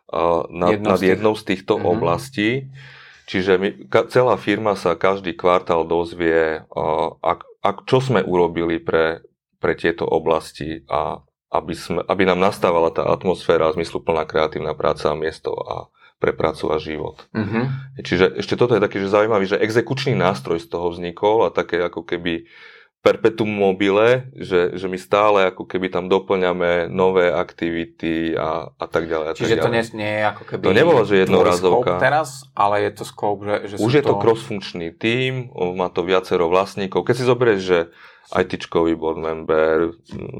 a, 0.09 0.49
nad, 0.49 0.81
Jednou 0.81 0.89
nad 0.89 0.97
z 0.97 1.01
tých- 1.01 1.13
jednou 1.13 1.35
z 1.37 1.43
týchto 1.45 1.75
Mhm. 1.77 1.85
oblastí. 1.85 2.51
Čiže 3.29 3.53
my, 3.61 3.69
ka, 3.89 4.09
celá 4.09 4.37
firma 4.37 4.73
sa 4.73 4.97
každý 4.97 5.37
kvartál 5.37 5.85
dozvie, 5.85 6.65
a, 6.65 6.85
ak, 7.21 7.45
ak, 7.61 7.77
čo 7.89 8.01
sme 8.01 8.25
urobili 8.25 8.81
pre, 8.81 9.21
pre 9.61 9.77
tieto 9.77 10.09
oblasti 10.09 10.85
a 10.89 11.21
aby, 11.53 11.73
sme, 11.77 12.01
aby 12.09 12.25
nám 12.25 12.41
nastávala 12.41 12.89
tá 12.91 13.05
atmosféra, 13.07 13.71
zmysluplná 13.73 14.25
kreatívna 14.25 14.73
práca 14.73 15.13
a 15.13 15.17
miesto 15.17 15.53
a, 15.55 15.93
pre 16.23 16.33
prácu 16.33 16.73
a 16.73 16.81
život. 16.81 17.27
Uh-huh. 17.35 17.69
Čiže 18.01 18.39
ešte 18.41 18.55
toto 18.57 18.79
je 18.79 18.85
taký, 18.85 19.03
že 19.03 19.13
zaujímavý, 19.13 19.45
že 19.45 19.61
exekučný 19.61 20.17
nástroj 20.17 20.63
z 20.63 20.71
toho 20.71 20.95
vznikol 20.95 21.45
a 21.45 21.55
také 21.55 21.83
ako 21.83 22.07
keby 22.07 22.49
perpetuum 23.05 23.53
mobile, 23.53 24.33
že, 24.33 24.73
že 24.73 24.89
my 24.89 24.97
stále 24.97 25.53
ako 25.53 25.69
keby 25.69 25.93
tam 25.93 26.09
doplňame 26.09 26.89
nové 26.89 27.29
aktivity 27.29 28.33
a, 28.33 28.73
a 28.73 28.87
tak 28.89 29.05
ďalej. 29.07 29.27
A 29.29 29.33
Čiže 29.37 29.55
tak 29.55 29.61
to 29.61 29.69
ďalej. 29.69 29.77
nie, 29.93 30.01
nie 30.01 30.13
je 30.17 30.23
ako 30.25 30.43
keby 30.49 30.63
To 30.65 30.73
nebolo, 30.73 31.01
že 31.05 31.15
scope 31.55 32.01
teraz, 32.01 32.29
ale 32.57 32.75
je 32.83 32.91
to 32.97 33.05
scope, 33.05 33.45
že, 33.45 33.57
že 33.69 33.75
Už 33.77 33.93
je 33.93 34.03
to 34.03 34.17
cross-funkčný 34.17 34.97
tím, 34.97 35.53
má 35.77 35.93
to 35.93 36.01
viacero 36.01 36.49
vlastníkov. 36.49 37.05
Keď 37.05 37.15
si 37.15 37.25
zoberieš, 37.29 37.61
že 37.61 37.79
IT-čkový 38.33 38.97
board 38.97 39.21
member, 39.21 39.93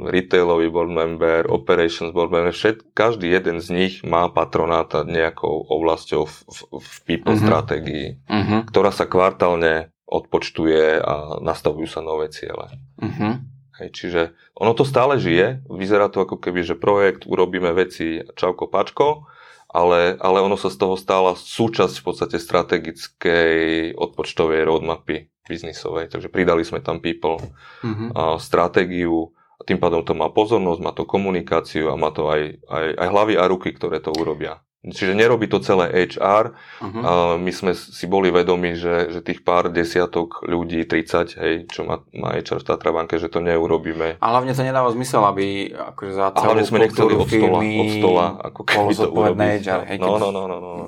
retailový 0.09 0.73
board 0.73 0.89
member, 0.89 1.45
operations 1.47 2.11
board 2.11 2.33
member, 2.33 2.49
všet, 2.51 2.81
každý 2.93 3.29
jeden 3.29 3.61
z 3.61 3.69
nich 3.71 3.95
má 4.01 4.33
patronáta 4.33 5.05
nejakou 5.05 5.69
oblasťou 5.69 6.25
v, 6.25 6.35
v, 6.49 6.59
v 6.81 6.95
people 7.05 7.37
Mhm. 7.37 7.43
stratégii, 7.45 8.07
Uh-huh. 8.25 8.61
ktorá 8.65 8.89
sa 8.89 9.05
kvartálne 9.05 9.93
odpočtuje 10.05 11.01
a 11.01 11.41
nastavujú 11.41 11.89
sa 11.89 12.05
nové 12.05 12.29
ciele. 12.29 12.77
Uh-huh. 13.01 13.41
Hej, 13.81 13.89
čiže 13.91 14.21
ono 14.55 14.71
to 14.77 14.87
stále 14.87 15.19
žije, 15.19 15.67
vyzerá 15.67 16.07
to 16.07 16.23
ako 16.23 16.39
keby, 16.39 16.63
že 16.63 16.79
projekt, 16.79 17.27
urobíme 17.27 17.75
veci 17.75 18.23
čauko 18.39 18.71
pačko, 18.71 19.27
ale, 19.67 20.15
ale 20.23 20.39
ono 20.39 20.55
sa 20.55 20.71
z 20.71 20.79
toho 20.79 20.95
stála 20.95 21.35
súčasť 21.35 21.99
v 21.99 22.05
podstate 22.07 22.37
strategickej 22.39 23.57
odpočtovej 23.99 24.63
roadmapy 24.63 25.35
biznisovej, 25.45 26.09
takže 26.09 26.31
pridali 26.31 26.63
sme 26.63 26.81
tam 26.81 27.03
people, 27.03 27.43
Uh-huh. 27.85 28.09
a 28.17 28.23
stratégiu, 28.41 29.35
tým 29.69 29.77
pádom 29.77 30.01
to 30.01 30.17
má 30.17 30.33
pozornosť, 30.33 30.81
má 30.81 30.93
to 30.97 31.05
komunikáciu 31.05 31.93
a 31.93 32.01
má 32.01 32.09
to 32.15 32.33
aj, 32.33 32.65
aj, 32.65 32.87
aj 32.97 33.09
hlavy 33.13 33.35
a 33.37 33.45
ruky, 33.45 33.77
ktoré 33.77 34.01
to 34.01 34.09
urobia. 34.15 34.65
Čiže 34.85 35.13
nerobí 35.13 35.47
to 35.47 35.59
celé 35.59 35.89
HR, 36.07 36.53
Uh-huh. 36.77 37.01
a 37.01 37.11
my 37.35 37.49
sme 37.49 37.73
si 37.73 38.05
boli 38.05 38.29
vedomi, 38.29 38.75
že, 38.75 39.09
že 39.09 39.21
tých 39.21 39.41
pár 39.41 39.69
desiatok 39.69 40.45
ľudí, 40.45 40.85
30, 40.85 41.35
hej, 41.35 41.55
čo 41.65 41.83
má, 41.83 42.05
má 42.13 42.35
HR 42.35 42.61
v 42.61 42.67
Tatra 42.67 42.91
banke, 42.91 43.17
že 43.17 43.27
to 43.27 43.41
neurobíme. 43.41 44.17
A 44.17 44.27
hlavne 44.29 44.53
to 44.53 44.61
nedáva 44.61 44.91
zmysel, 44.91 45.25
aby 45.25 45.45
akože 45.71 46.13
za 46.13 46.25
A 46.27 46.31
celú 46.31 46.45
hlavne 46.47 46.65
sme 46.65 46.79
nechceli 46.81 47.13
od 47.15 47.25
stola, 47.25 47.59
od 47.59 47.89
stola, 47.91 48.27
ako 48.45 48.61
keby 48.63 48.93
to 48.93 49.09
urobiť. 49.09 49.61
HR, 49.63 49.81
hej, 49.87 49.97
No, 49.97 50.07
keď- 50.07 50.21
no, 50.21 50.29
no, 50.31 50.43
no, 50.45 50.57
no. 50.61 50.87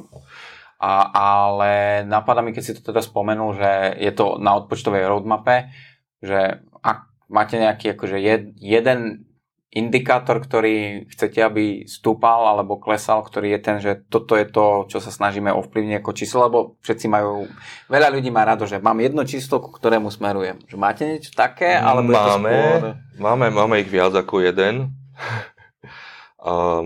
A, 0.76 0.92
ale 1.08 1.72
napadá 2.04 2.44
mi, 2.44 2.52
keď 2.52 2.62
si 2.62 2.76
to 2.76 2.84
teda 2.84 3.00
spomenul, 3.00 3.56
že 3.56 3.70
je 3.96 4.12
to 4.12 4.36
na 4.36 4.52
odpočtovej 4.54 5.08
roadmape, 5.08 5.72
že 6.20 6.60
ak 6.78 6.98
máte 7.26 7.56
nejaký 7.56 7.96
akože 7.96 8.18
jed, 8.18 8.52
jeden 8.54 9.24
indikátor, 9.74 10.40
ktorý 10.40 11.04
chcete, 11.12 11.42
aby 11.42 11.84
stúpal 11.84 12.48
alebo 12.48 12.80
klesal, 12.80 13.20
ktorý 13.20 13.56
je 13.56 13.60
ten, 13.60 13.76
že 13.82 14.06
toto 14.08 14.38
je 14.38 14.46
to, 14.48 14.88
čo 14.88 15.02
sa 15.02 15.12
snažíme 15.12 15.52
ovplyvniť 15.52 16.00
ako 16.00 16.10
číslo, 16.16 16.38
lebo 16.48 16.58
všetci 16.80 17.06
majú, 17.12 17.44
veľa 17.92 18.08
ľudí 18.14 18.32
má 18.32 18.46
rado, 18.46 18.64
že 18.64 18.80
mám 18.80 18.96
jedno 19.02 19.26
číslo, 19.26 19.60
ku 19.60 19.74
ktorému 19.74 20.08
smerujem. 20.08 20.64
Že 20.64 20.76
máte 20.80 21.02
niečo 21.04 21.34
také? 21.36 21.76
Alebo 21.76 22.08
je 22.08 22.16
to 22.16 22.24
máme, 22.24 22.52
skôr... 22.52 22.82
máme, 23.20 23.46
máme 23.52 23.74
ich 23.84 23.90
viac 23.90 24.16
ako 24.16 24.40
jeden. 24.40 24.96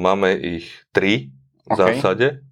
Máme 0.00 0.34
ich 0.40 0.72
tri 0.90 1.36
v 1.68 1.76
OK. 1.76 1.78
zásade. 1.78 2.42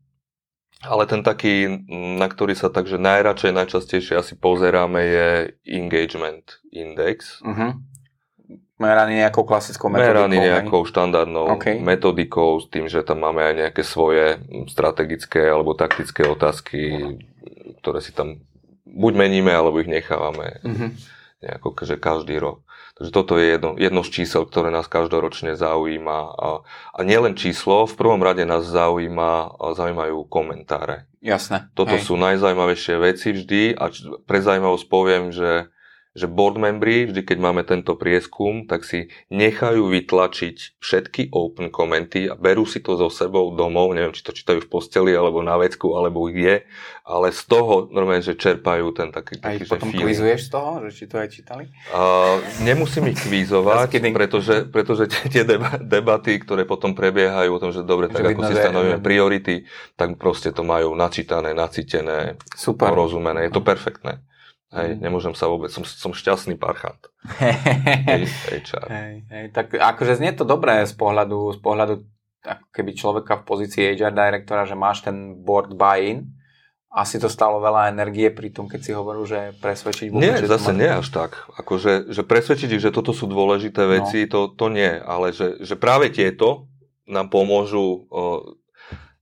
Ale 0.79 1.11
ten 1.11 1.27
taký, 1.27 1.67
na 1.91 2.31
ktorý 2.31 2.55
sa 2.55 2.71
takže 2.71 3.03
najradšej, 3.03 3.51
najčastejšie 3.51 4.15
asi 4.15 4.39
pozeráme 4.39 5.03
je 5.03 5.29
Engagement 5.67 6.63
Index. 6.71 7.43
Uh-huh. 7.43 7.75
Meraný 8.79 9.27
nejakou 9.27 9.43
klasickou 9.43 9.91
metodikou. 9.91 10.15
Meraný 10.15 10.37
hej? 10.39 10.47
nejakou 10.55 10.81
štandardnou 10.87 11.51
OK. 11.59 11.83
metodikou, 11.83 12.63
s 12.63 12.71
tým, 12.71 12.87
že 12.87 13.03
tam 13.03 13.27
máme 13.27 13.43
aj 13.43 13.55
nejaké 13.67 13.83
svoje 13.83 14.39
strategické 14.71 15.51
alebo 15.51 15.75
taktické 15.75 16.23
otázky, 16.23 16.81
ktoré 17.83 17.99
si 17.99 18.15
tam 18.15 18.39
buď 18.87 19.13
meníme, 19.19 19.51
alebo 19.51 19.83
ich 19.83 19.91
nechávame 19.91 20.63
Uh-huh. 20.63 20.91
nejako, 21.43 21.75
že 21.83 21.99
každý 21.99 22.39
rok. 22.39 22.63
Takže 22.99 23.15
toto 23.15 23.39
je 23.39 23.47
jedno, 23.55 23.79
jedno 23.79 24.03
z 24.03 24.11
čísel, 24.11 24.43
ktoré 24.43 24.75
nás 24.75 24.91
každoročne 24.91 25.55
zaujíma. 25.55 26.19
A, 26.35 26.49
a 26.67 27.01
nielen 27.07 27.39
číslo, 27.39 27.87
v 27.87 27.95
prvom 27.95 28.19
rade 28.19 28.43
nás 28.43 28.67
zaujíma, 28.67 29.55
zaujímajú 29.55 30.27
komentáre. 30.27 31.07
Jasné. 31.23 31.71
Toto 31.79 31.95
hej. 31.95 32.03
sú 32.03 32.19
najzaujímavejšie 32.19 32.95
veci 32.99 33.31
vždy 33.31 33.79
a 33.79 33.87
pre 34.27 34.43
zaujímavosť 34.43 34.87
poviem, 34.91 35.31
že, 35.31 35.71
že 36.19 36.27
board 36.27 36.59
membri, 36.59 37.07
vždy 37.07 37.23
keď 37.23 37.39
máme 37.39 37.63
tento 37.63 37.95
prieskum, 37.95 38.67
tak 38.67 38.83
si 38.83 39.07
nechajú 39.31 39.87
vytlačiť 39.87 40.83
všetky 40.83 41.31
open 41.31 41.71
komenty 41.71 42.27
a 42.27 42.35
berú 42.35 42.67
si 42.67 42.83
to 42.83 42.99
so 42.99 43.07
sebou 43.07 43.55
domov, 43.55 43.95
neviem, 43.95 44.11
či 44.11 44.27
to 44.27 44.35
čítajú 44.35 44.67
v 44.67 44.69
posteli 44.69 45.15
alebo 45.15 45.39
na 45.39 45.55
vecku, 45.55 45.95
alebo 45.95 46.27
kde, 46.27 46.67
ale 47.07 47.31
z 47.31 47.43
toho 47.47 47.87
normálne, 47.95 48.21
že 48.21 48.35
čerpajú 48.35 48.91
ten 48.93 49.15
taký, 49.15 49.39
Aj 49.41 49.55
taký 49.55 49.65
že 49.65 49.71
potom 49.71 49.89
feeling. 49.95 50.07
kvizuješ 50.11 50.41
z 50.45 50.51
toho, 50.51 50.71
že 50.83 50.91
či 50.91 51.05
to 51.07 51.17
aj 51.17 51.29
čítali? 51.31 51.65
Uh, 51.95 52.43
nemusím 52.67 53.15
ich 53.15 53.23
kvízovať, 53.23 53.89
pretože, 54.11 54.57
pretože 54.69 55.05
tie, 55.07 55.25
tie 55.31 55.45
deba- 55.47 55.79
debaty, 55.79 56.37
ktoré 56.43 56.67
potom 56.67 56.93
prebiehajú 56.93 57.55
o 57.55 57.63
tom, 57.63 57.71
že 57.71 57.87
dobre, 57.87 58.11
tak 58.11 58.27
Že 58.27 58.31
ako 58.35 58.41
si 58.45 58.55
stanovíme 58.59 58.99
priority, 58.99 59.65
tak 59.95 60.19
proste 60.19 60.51
to 60.51 60.67
majú 60.67 60.93
načítané, 60.99 61.55
nacítené, 61.55 62.35
Super. 62.53 62.91
porozumené. 62.91 63.47
Je 63.47 63.53
to 63.55 63.63
perfektné. 63.63 64.21
Hej, 64.69 64.91
Mm. 64.91 65.01
nemôžem 65.01 65.33
sa 65.33 65.47
vôbec, 65.47 65.69
som, 65.69 65.81
som 65.81 66.13
šťastný 66.13 66.55
parchant. 66.55 67.01
Hej, 67.41 68.29
HR. 68.63 68.87
hej, 68.87 69.15
hej, 69.27 69.45
tak 69.49 69.73
akože 69.73 70.17
znie 70.17 70.33
to 70.33 70.45
dobré 70.45 70.85
z 70.85 70.93
pohľadu, 70.93 71.57
z 71.57 71.59
pohľadu 71.59 71.95
ako 72.41 72.67
keby 72.71 72.91
človeka 72.93 73.33
v 73.35 73.45
pozícii 73.45 73.83
HR 73.95 74.13
directora, 74.13 74.63
že 74.63 74.75
máš 74.75 75.03
ten 75.03 75.17
board 75.39 75.73
buy-in. 75.73 76.29
Asi 76.89 77.17
to 77.17 77.29
stalo 77.29 77.59
veľa 77.59 77.89
energie 77.89 78.29
pri 78.29 78.49
tom, 78.49 78.65
keď 78.65 78.81
si 78.81 78.93
hovoril, 78.93 79.25
že 79.25 79.53
presvedčiť 79.55 80.09
Nie, 80.11 80.37
že 80.37 80.49
zase 80.49 80.73
nie 80.73 80.89
až 80.89 81.09
tak. 81.09 81.37
Akože, 81.55 82.09
že 82.09 82.23
presvedčiť 82.23 82.69
ich, 82.71 82.83
že 82.83 82.89
toto 82.89 83.13
sú 83.13 83.25
dôležité 83.25 83.83
No. 83.83 83.93
veci, 83.95 84.25
to, 84.25 84.49
to 84.51 84.69
nie. 84.69 84.89
Ale 84.97 85.31
že, 85.31 85.61
že 85.61 85.77
práve 85.77 86.09
tieto 86.09 86.65
nám 87.05 87.29
pomôžu 87.29 88.09
o, 88.09 88.57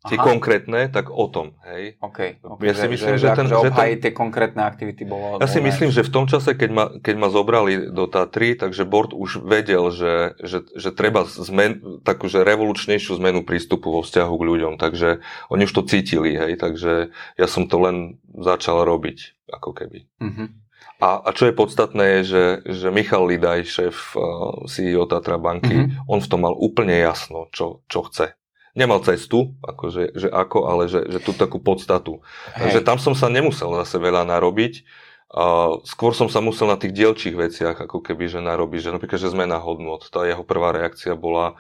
tie 0.07 0.17
Aha. 0.17 0.25
konkrétne, 0.25 0.81
tak 0.87 1.09
o 1.09 1.27
tom. 1.27 1.55
Hej. 1.63 1.99
OK. 1.99 2.19
okay 2.41 2.65
Ja 2.65 2.75
si 2.75 2.87
myslím, 2.87 3.15
že 3.15 3.27
ten- 3.29 3.45
akože 3.45 3.49
že 3.49 3.57
ten- 3.59 3.71
obhájiť 3.71 3.99
tie 4.01 4.13
konkrétne 4.13 4.63
aktivity 4.63 5.03
bolo... 5.03 5.37
Ja 5.37 5.47
si 5.47 5.61
myslím, 5.61 5.91
že 5.91 6.01
v 6.01 6.11
tom 6.11 6.25
čase, 6.25 6.53
keď 6.53 6.71
ma, 6.71 6.85
keď 6.97 7.15
ma 7.15 7.29
zobrali 7.29 7.89
do 7.89 8.07
Tatry, 8.07 8.55
takže 8.55 8.83
board 8.83 9.11
už 9.11 9.43
vedel, 9.43 9.91
že, 9.91 10.39
že, 10.41 10.63
že 10.73 10.91
treba 10.91 11.23
zmen, 11.25 12.01
takúže 12.01 12.41
revolučnejšiu 12.41 13.17
zmenu 13.17 13.43
prístupu 13.43 13.91
vo 13.91 14.01
vzťahu 14.01 14.33
k 14.33 14.47
ľuďom, 14.47 14.73
takže 14.77 15.21
oni 15.49 15.63
už 15.65 15.73
to 15.73 15.83
cítili, 15.83 16.33
hej, 16.33 16.57
takže 16.57 17.11
ja 17.35 17.47
som 17.47 17.67
to 17.67 17.77
len 17.77 17.97
začal 18.33 18.83
robiť, 18.83 19.19
ako 19.51 19.71
keby. 19.73 20.07
Mhm. 20.23 20.65
A, 20.97 21.21
a 21.21 21.31
čo 21.31 21.45
je 21.45 21.53
podstatné 21.53 22.05
je, 22.09 22.21
že, 22.25 22.45
že 22.81 22.89
Michal 22.89 23.29
Lidaj, 23.29 23.69
šéf 23.69 24.17
uh, 24.17 24.65
CEO 24.65 25.05
Tatra 25.05 25.37
banky, 25.37 25.77
Mhm. 25.77 25.85
mm-hmm. 25.93 26.09
on 26.09 26.25
v 26.25 26.29
tom 26.31 26.41
mal 26.41 26.57
úplne 26.57 26.97
jasno, 26.97 27.53
čo, 27.53 27.85
čo 27.85 28.09
chce. 28.09 28.33
Nemal 28.77 29.01
cestu, 29.01 29.57
akože, 29.65 30.13
že 30.13 30.29
ako, 30.29 30.69
ale 30.69 30.85
že, 30.93 31.01
že 31.09 31.17
tú 31.25 31.33
takú 31.33 31.57
podstatu. 31.57 32.21
Takže 32.53 32.85
Hej. 32.85 32.87
tam 32.87 33.01
som 33.01 33.17
sa 33.17 33.33
nemusel 33.33 33.73
zase 33.81 33.97
veľa 33.97 34.29
narobiť. 34.29 34.85
Uh, 35.27 35.83
skôr 35.83 36.15
som 36.15 36.29
sa 36.29 36.39
musel 36.45 36.71
na 36.71 36.79
tých 36.79 36.95
dielčích 36.95 37.35
veciach 37.35 37.75
ako 37.89 37.99
keby 37.99 38.31
že 38.31 38.39
narobiť, 38.39 38.81
že 38.85 38.95
napríklad, 38.95 39.19
že 39.19 39.33
zmena 39.33 39.57
hodnot. 39.59 40.13
Tá 40.13 40.29
jeho 40.29 40.45
prvá 40.45 40.77
reakcia 40.77 41.17
bola, 41.17 41.57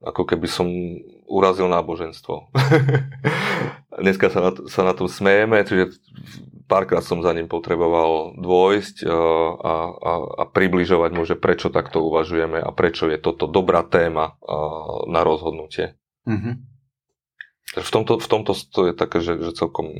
ako 0.00 0.22
keby 0.22 0.46
som 0.46 0.70
urazil 1.26 1.66
náboženstvo. 1.66 2.48
Dneska 4.06 4.30
sa 4.30 4.40
na, 4.48 4.50
sa 4.70 4.80
na 4.86 4.94
tom 4.94 5.10
smejeme, 5.10 5.66
čiže 5.66 5.98
párkrát 6.70 7.02
som 7.02 7.26
za 7.26 7.34
ním 7.34 7.50
potreboval 7.50 8.38
dôjsť 8.38 9.02
uh, 9.02 9.10
a, 9.58 9.74
a, 9.98 10.12
a 10.40 10.42
približovať 10.46 11.10
mu, 11.10 11.26
že 11.26 11.34
prečo 11.34 11.74
takto 11.74 12.06
uvažujeme 12.06 12.62
a 12.62 12.70
prečo 12.70 13.10
je 13.10 13.18
toto 13.18 13.50
dobrá 13.50 13.82
téma 13.82 14.38
uh, 14.38 15.04
na 15.10 15.26
rozhodnutie. 15.26 15.98
Mhm. 16.26 16.52
Takže 17.74 17.88
v 17.88 17.94
tomto, 17.94 18.12
v 18.22 18.28
tomto 18.30 18.52
to 18.54 18.80
je 18.90 18.94
také, 18.94 19.18
že, 19.18 19.38
že 19.42 19.50
celkom 19.54 19.90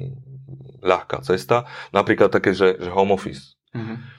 ľahká 0.86 1.20
cesta. 1.26 1.66
Napríklad 1.90 2.30
také, 2.30 2.54
že, 2.54 2.78
že 2.78 2.90
home 2.90 3.14
office. 3.14 3.58
Mhm. 3.74 4.14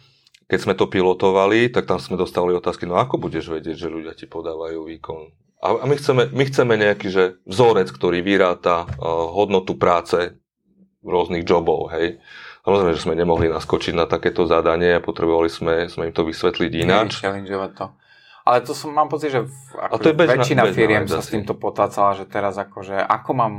Keď 0.47 0.59
sme 0.63 0.73
to 0.79 0.87
pilotovali, 0.87 1.67
tak 1.67 1.91
tam 1.91 1.99
sme 1.99 2.15
dostali 2.15 2.55
otázky, 2.55 2.87
no 2.87 2.95
ako 2.95 3.19
budeš 3.19 3.51
vedieť, 3.51 3.75
že 3.75 3.91
ľudia 3.91 4.15
ti 4.15 4.31
podávajú 4.31 4.87
výkon? 4.87 5.27
A 5.59 5.83
a 5.83 5.85
my 5.89 5.95
chceme, 5.99 6.31
my 6.31 6.43
chceme 6.47 6.73
nejaký 6.79 7.07
že 7.11 7.23
vzorec, 7.43 7.91
ktorý 7.91 8.23
vyráta 8.23 8.87
uh, 8.87 9.27
hodnotu 9.35 9.75
práce 9.75 10.39
rôznych 11.03 11.43
jobov, 11.43 11.91
hej. 11.91 12.23
Samozrejme, 12.63 12.95
že 12.95 13.03
sme 13.03 13.15
nemohli 13.15 13.47
naskočiť 13.47 13.95
na 13.95 14.07
takéto 14.07 14.43
zadanie 14.43 14.99
a 14.99 15.03
potrebovali 15.03 15.47
sme, 15.47 15.87
sme 15.87 16.11
im 16.11 16.13
to 16.15 16.27
vysvetliť 16.27 16.71
ináč. 16.83 17.23
Challengeovať 17.23 17.71
to. 17.75 17.85
Ale 18.47 18.57
to 18.61 18.71
som, 18.71 18.89
mám 18.89 19.05
pocit, 19.05 19.29
že 19.29 19.43
v, 19.43 19.51
ako, 19.77 19.99
to 19.99 20.07
je 20.07 20.15
bežná- 20.15 20.33
väčšina 20.33 20.61
bežná 20.63 20.73
firiem 20.73 21.03
sa 21.03 21.19
s 21.19 21.27
týmto 21.27 21.51
potácala, 21.53 22.13
že 22.13 22.23
teraz 22.23 22.55
akože, 22.55 22.95
ako 22.95 23.31
mám 23.33 23.53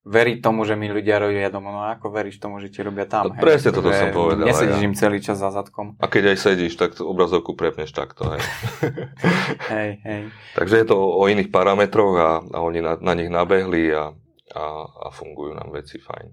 veriť 0.00 0.40
tomu, 0.40 0.64
že 0.64 0.72
mi 0.72 0.88
ľudia 0.88 1.20
robia 1.20 1.46
doma, 1.46 1.68
no 1.68 1.80
ako 1.86 2.08
veríš 2.08 2.40
tomu, 2.40 2.56
že 2.56 2.66
ti 2.66 2.80
robia 2.80 3.04
No, 3.04 3.12
tam? 3.12 3.22
hej? 3.28 3.36
presne 3.38 3.68
toto 3.68 3.86
Akože 3.86 4.00
som 4.00 4.08
povedal 4.10 4.48
Nesedíš 4.48 4.80
ja. 4.80 4.86
im 4.88 4.94
celý 4.96 5.18
čas 5.20 5.36
za 5.36 5.52
zadkom. 5.52 5.92
A 5.94 6.08
keď 6.08 6.32
aj 6.32 6.38
sedíš, 6.40 6.74
tak 6.74 6.96
tú 6.96 7.04
obrazovku 7.04 7.52
prepneš 7.52 7.92
takto, 7.92 8.32
hej. 8.32 8.40
Hej, 9.70 9.90
hej. 10.00 10.22
Takže 10.54 10.74
je 10.74 10.86
to 10.86 10.96
o, 10.96 11.20
o 11.20 11.26
iných 11.26 11.48
parametroch 11.48 12.16
a, 12.16 12.30
a 12.42 12.58
oni 12.58 12.80
na, 12.80 12.96
na 12.96 13.12
nich 13.12 13.28
nabehli 13.28 13.92
a, 13.92 14.08
a, 14.50 14.64
a 14.82 15.06
fungujú 15.10 15.52
nám 15.52 15.68
veci 15.70 15.98
fajn. 15.98 16.32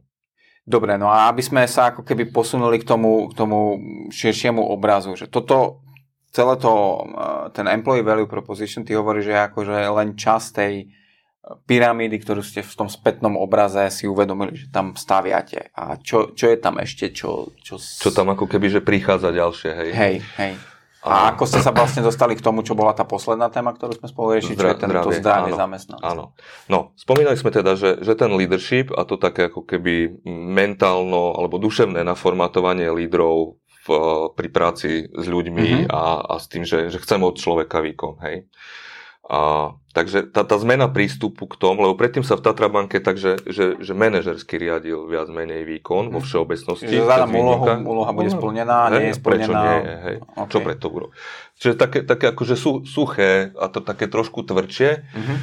Dobre, 0.64 0.96
no 0.96 1.08
a 1.08 1.28
aby 1.28 1.40
sme 1.40 1.64
sa 1.64 1.92
ako 1.92 2.04
keby 2.04 2.28
posunuli 2.28 2.76
k 2.78 2.86
tomu, 2.86 3.28
k 3.28 3.36
tomu 3.36 3.80
širšiemu 4.10 4.60
obrazu, 4.62 5.12
že 5.14 5.26
toto, 5.26 5.84
celé 6.38 6.54
to, 6.62 6.74
eh, 7.02 7.44
ten 7.58 7.66
employee 7.66 8.06
value 8.06 8.30
proposition, 8.30 8.86
ty 8.86 8.94
hovoríš, 8.94 9.34
že 9.34 9.36
akože 9.50 9.76
len 9.90 10.14
časť 10.14 10.48
tej 10.54 10.74
pyramídy, 11.64 12.20
ktorú 12.20 12.44
ste 12.44 12.60
v 12.60 12.76
tom 12.76 12.90
spätnom 12.92 13.40
obraze 13.40 13.88
si 13.88 14.04
uvedomili, 14.04 14.54
že 14.54 14.68
tam 14.68 15.00
staviate. 15.00 15.72
A 15.74 15.96
čo, 15.96 16.36
čo 16.36 16.52
je 16.52 16.58
tam 16.60 16.76
ešte? 16.76 17.16
Čo, 17.16 17.56
čo, 17.64 17.80
čo 17.80 18.10
tam 18.12 18.36
ako 18.36 18.52
keby, 18.52 18.68
že 18.68 18.82
prichádza 18.84 19.32
ďalšie, 19.32 19.72
hej? 19.72 19.90
Hej, 19.96 20.16
hej. 20.36 20.54
A 21.08 21.32
ako 21.32 21.48
ste 21.48 21.64
sa 21.64 21.72
vlastne 21.72 22.04
dostali 22.04 22.36
k 22.36 22.44
tomu, 22.44 22.68
čo 22.68 22.76
bola 22.76 22.92
tá 22.92 23.08
posledná 23.08 23.48
téma, 23.48 23.72
ktorú 23.72 23.96
sme 23.96 24.12
spolu 24.12 24.36
riešili, 24.36 24.60
čo 24.60 24.68
je 24.68 24.82
tento 24.82 25.10
zdravie 25.16 25.56
zamestnancov? 25.56 26.04
Áno. 26.04 26.24
No, 26.68 26.92
spomínali 27.00 27.40
sme 27.40 27.54
teda, 27.54 27.80
že, 27.80 28.04
že 28.04 28.14
ten 28.20 28.28
leadership 28.36 28.92
a 28.92 29.08
to 29.08 29.16
také 29.16 29.48
ako 29.48 29.64
keby 29.64 30.20
mentálno 30.28 31.32
alebo 31.38 31.64
duševné 31.64 32.04
naformatovanie 32.04 32.92
lídrov 32.92 33.56
v, 33.88 33.90
pri 34.36 34.50
práci 34.52 35.08
s 35.08 35.26
ľuďmi 35.26 35.88
mm-hmm. 35.88 35.90
a, 35.90 36.04
a 36.28 36.34
s 36.36 36.52
tým, 36.52 36.68
že, 36.68 36.92
že 36.92 37.00
chcem 37.00 37.24
od 37.24 37.40
človeka 37.40 37.80
výkon, 37.80 38.20
hej. 38.28 38.44
A, 39.28 39.76
takže 39.92 40.32
tá, 40.32 40.48
tá 40.48 40.56
zmena 40.56 40.88
prístupu 40.88 41.52
k 41.52 41.60
tomu, 41.60 41.84
lebo 41.84 42.00
predtým 42.00 42.24
sa 42.24 42.40
v 42.40 42.48
Tatrabanke 42.48 43.04
takže, 43.04 43.44
že, 43.44 43.76
že 43.76 43.92
manažersky 43.92 44.56
riadil 44.56 45.04
viac 45.04 45.28
menej 45.28 45.68
výkon 45.68 46.16
vo 46.16 46.24
mhm. 46.24 46.26
všeobecnosti. 46.28 46.88
Že 46.88 47.04
zadám 47.04 47.36
úlohu, 47.36 47.68
úloha 47.84 48.12
bude 48.16 48.32
splnená, 48.32 48.88
nie 48.96 49.12
je 49.12 49.20
splnená. 49.20 49.44
Prečo 49.44 49.84
nie, 49.84 49.96
hej. 50.00 50.18
Okay. 50.24 50.48
Čo 50.48 50.58
preto 50.64 50.86
urobiť? 50.88 51.16
Čiže 51.60 51.74
také, 51.76 52.00
také 52.08 52.26
akože 52.32 52.56
sú, 52.56 52.72
suché 52.88 53.52
a 53.60 53.68
to 53.68 53.84
také 53.84 54.08
trošku 54.08 54.48
tvrdšie. 54.48 54.90
Mm-hmm. 55.04 55.38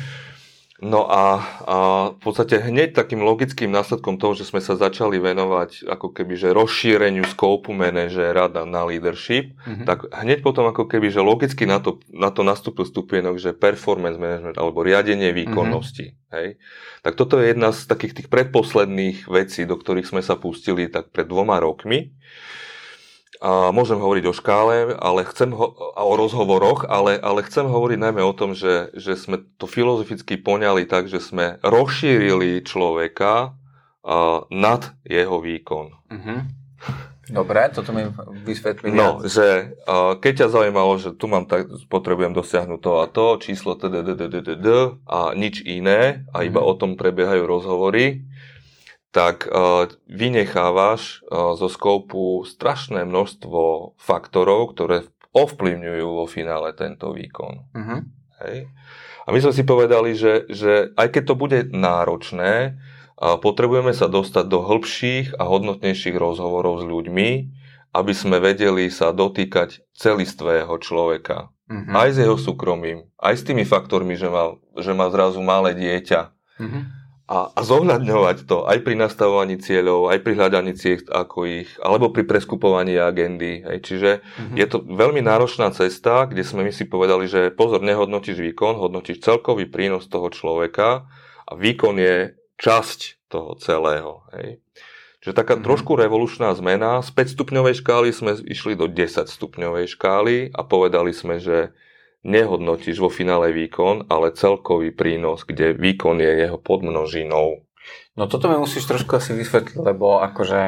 No 0.82 1.06
a, 1.06 1.38
a 1.62 1.76
v 2.12 2.18
podstate 2.18 2.58
hneď 2.58 2.98
takým 2.98 3.22
logickým 3.22 3.70
následkom 3.70 4.18
toho, 4.18 4.34
že 4.34 4.42
sme 4.42 4.58
sa 4.58 4.74
začali 4.74 5.22
venovať 5.22 5.86
ako 5.86 6.10
keby 6.10 6.34
že 6.34 6.50
rozšíreniu 6.50 7.22
skópu 7.30 7.70
manažéra 7.70 8.50
na, 8.50 8.66
na 8.66 8.82
leadership, 8.82 9.54
mm-hmm. 9.54 9.86
tak 9.86 10.10
hneď 10.10 10.42
potom 10.42 10.66
ako 10.66 10.90
keby 10.90 11.14
že 11.14 11.22
logicky 11.22 11.62
na 11.62 11.78
to, 11.78 12.02
na 12.10 12.34
to 12.34 12.42
nastúpil 12.42 12.82
stupienok, 12.82 13.38
že 13.38 13.54
performance 13.54 14.18
management 14.18 14.58
alebo 14.58 14.82
riadenie 14.82 15.30
výkonnosti. 15.30 16.10
Mm-hmm. 16.10 16.34
Hej? 16.34 16.48
Tak 17.06 17.14
toto 17.14 17.38
je 17.38 17.54
jedna 17.54 17.70
z 17.70 17.80
takých 17.86 18.14
tých 18.18 18.28
predposledných 18.34 19.30
vecí, 19.30 19.70
do 19.70 19.78
ktorých 19.78 20.10
sme 20.10 20.26
sa 20.26 20.34
pustili 20.34 20.90
tak 20.90 21.14
pred 21.14 21.30
dvoma 21.30 21.62
rokmi. 21.62 22.10
A 23.44 23.68
môžem 23.76 24.00
hovoriť 24.00 24.24
o 24.24 24.32
škále, 24.32 24.96
ale 24.96 25.28
chcem 25.28 25.52
ho, 25.52 25.76
a 25.92 26.00
o 26.00 26.16
rozhovoroch, 26.16 26.88
ale, 26.88 27.20
ale 27.20 27.44
chcem 27.44 27.68
hovoriť 27.68 28.00
najmä 28.00 28.24
o 28.24 28.32
tom, 28.32 28.56
že, 28.56 28.88
že 28.96 29.20
sme 29.20 29.36
to 29.60 29.68
filozoficky 29.68 30.40
poňali 30.40 30.88
tak, 30.88 31.12
že 31.12 31.20
sme 31.20 31.60
rozšírili 31.60 32.64
človeka 32.64 33.52
uh, 33.52 34.48
nad 34.48 34.96
jeho 35.04 35.44
výkon. 35.44 35.92
Mm-hmm. 36.08 36.38
Dobre, 37.36 37.68
toto 37.68 37.92
mi 37.92 38.08
vysvetlí 38.48 38.92
No, 38.96 39.20
viac. 39.20 39.28
že 39.28 39.76
uh, 39.84 40.16
keď 40.16 40.44
ťa 40.44 40.48
zaujímalo, 40.48 40.96
že 40.96 41.12
tu 41.12 41.28
mám 41.28 41.44
tak, 41.44 41.68
potrebujem 41.92 42.32
dosiahnuť 42.32 42.80
to 42.80 42.92
a 43.00 43.04
to, 43.12 43.26
číslo 43.44 43.76
tdddd 43.76 44.68
a 45.04 45.36
nič 45.36 45.60
iné 45.68 46.24
a 46.32 46.48
iba 46.48 46.64
mm-hmm. 46.64 46.72
o 46.72 46.80
tom 46.80 46.90
prebiehajú 46.96 47.44
rozhovory, 47.44 48.24
tak 49.14 49.46
uh, 49.46 49.86
vynechávaš 50.10 51.22
uh, 51.30 51.54
zo 51.54 51.70
skoupu 51.70 52.42
strašné 52.42 53.06
množstvo 53.06 53.94
faktorov, 53.94 54.74
ktoré 54.74 55.06
ovplyvňujú 55.30 56.06
vo 56.18 56.26
finále 56.26 56.74
tento 56.74 57.14
výkon. 57.14 57.54
Uh-huh. 57.70 58.02
Hej. 58.42 58.66
A 59.24 59.28
my 59.30 59.38
sme 59.38 59.54
si 59.54 59.62
povedali, 59.62 60.18
že, 60.18 60.50
že 60.50 60.90
aj 60.98 61.14
keď 61.14 61.22
to 61.30 61.34
bude 61.38 61.58
náročné, 61.70 62.74
uh, 62.74 63.38
potrebujeme 63.38 63.94
sa 63.94 64.10
dostať 64.10 64.50
do 64.50 64.66
hĺbších 64.66 65.38
a 65.38 65.46
hodnotnejších 65.46 66.18
rozhovorov 66.18 66.82
s 66.82 66.84
ľuďmi, 66.90 67.30
aby 67.94 68.12
sme 68.12 68.42
vedeli 68.42 68.90
sa 68.90 69.14
dotýkať 69.14 69.94
celistvého 69.94 70.74
človeka. 70.82 71.54
Uh-huh. 71.70 71.94
Aj 71.94 72.10
s 72.10 72.18
jeho 72.18 72.34
súkromím, 72.34 73.06
aj 73.22 73.38
s 73.38 73.46
tými 73.46 73.62
faktormi, 73.62 74.18
že 74.18 74.26
má, 74.26 74.58
že 74.74 74.90
má 74.90 75.06
zrazu 75.06 75.38
malé 75.38 75.70
dieťa. 75.78 76.20
Uh-huh 76.58 77.03
a, 77.24 77.48
a 77.56 77.60
zohľadňovať 77.64 78.44
to 78.44 78.68
aj 78.68 78.84
pri 78.84 79.00
nastavovaní 79.00 79.56
cieľov, 79.56 80.12
aj 80.12 80.20
pri 80.20 80.36
hľadaní 80.36 80.76
ciest 80.76 81.08
ako 81.08 81.48
ich, 81.48 81.72
alebo 81.80 82.12
pri 82.12 82.28
preskupovaní 82.28 83.00
agendy. 83.00 83.64
Hej. 83.64 83.78
Čiže 83.80 84.10
mm-hmm. 84.20 84.56
je 84.60 84.66
to 84.68 84.84
veľmi 84.84 85.24
náročná 85.24 85.72
cesta, 85.72 86.28
kde 86.28 86.44
sme 86.44 86.68
my 86.68 86.72
si 86.72 86.84
povedali, 86.84 87.24
že 87.24 87.48
pozor, 87.48 87.80
nehodnotíš 87.80 88.36
výkon, 88.36 88.76
hodnotíš 88.76 89.24
celkový 89.24 89.64
prínos 89.72 90.04
toho 90.04 90.28
človeka 90.28 91.08
a 91.48 91.52
výkon 91.56 91.96
je 91.96 92.36
časť 92.60 93.32
toho 93.32 93.56
celého. 93.56 94.28
Hej. 94.36 94.60
Čiže 95.24 95.32
taká 95.32 95.56
mm-hmm. 95.56 95.64
trošku 95.64 95.96
revolučná 95.96 96.52
zmena. 96.52 97.00
Z 97.00 97.08
5 97.16 97.40
stupňovej 97.40 97.80
škály 97.80 98.12
sme 98.12 98.36
išli 98.44 98.76
do 98.76 98.84
10 98.84 99.32
stupňovej 99.32 99.96
škály 99.96 100.52
a 100.52 100.60
povedali 100.60 101.16
sme, 101.16 101.40
že 101.40 101.72
nehodnotíš 102.24 102.98
vo 102.98 103.12
finále 103.12 103.52
výkon, 103.52 104.08
ale 104.08 104.32
celkový 104.32 104.90
prínos, 104.90 105.44
kde 105.44 105.76
výkon 105.76 106.18
je 106.18 106.48
jeho 106.48 106.58
podmnožinou. 106.58 107.62
No 108.16 108.24
toto 108.26 108.48
mi 108.48 108.56
musíš 108.56 108.88
trošku 108.88 109.20
asi 109.20 109.36
vysvetliť, 109.36 109.76
lebo 109.76 110.24
akože... 110.24 110.60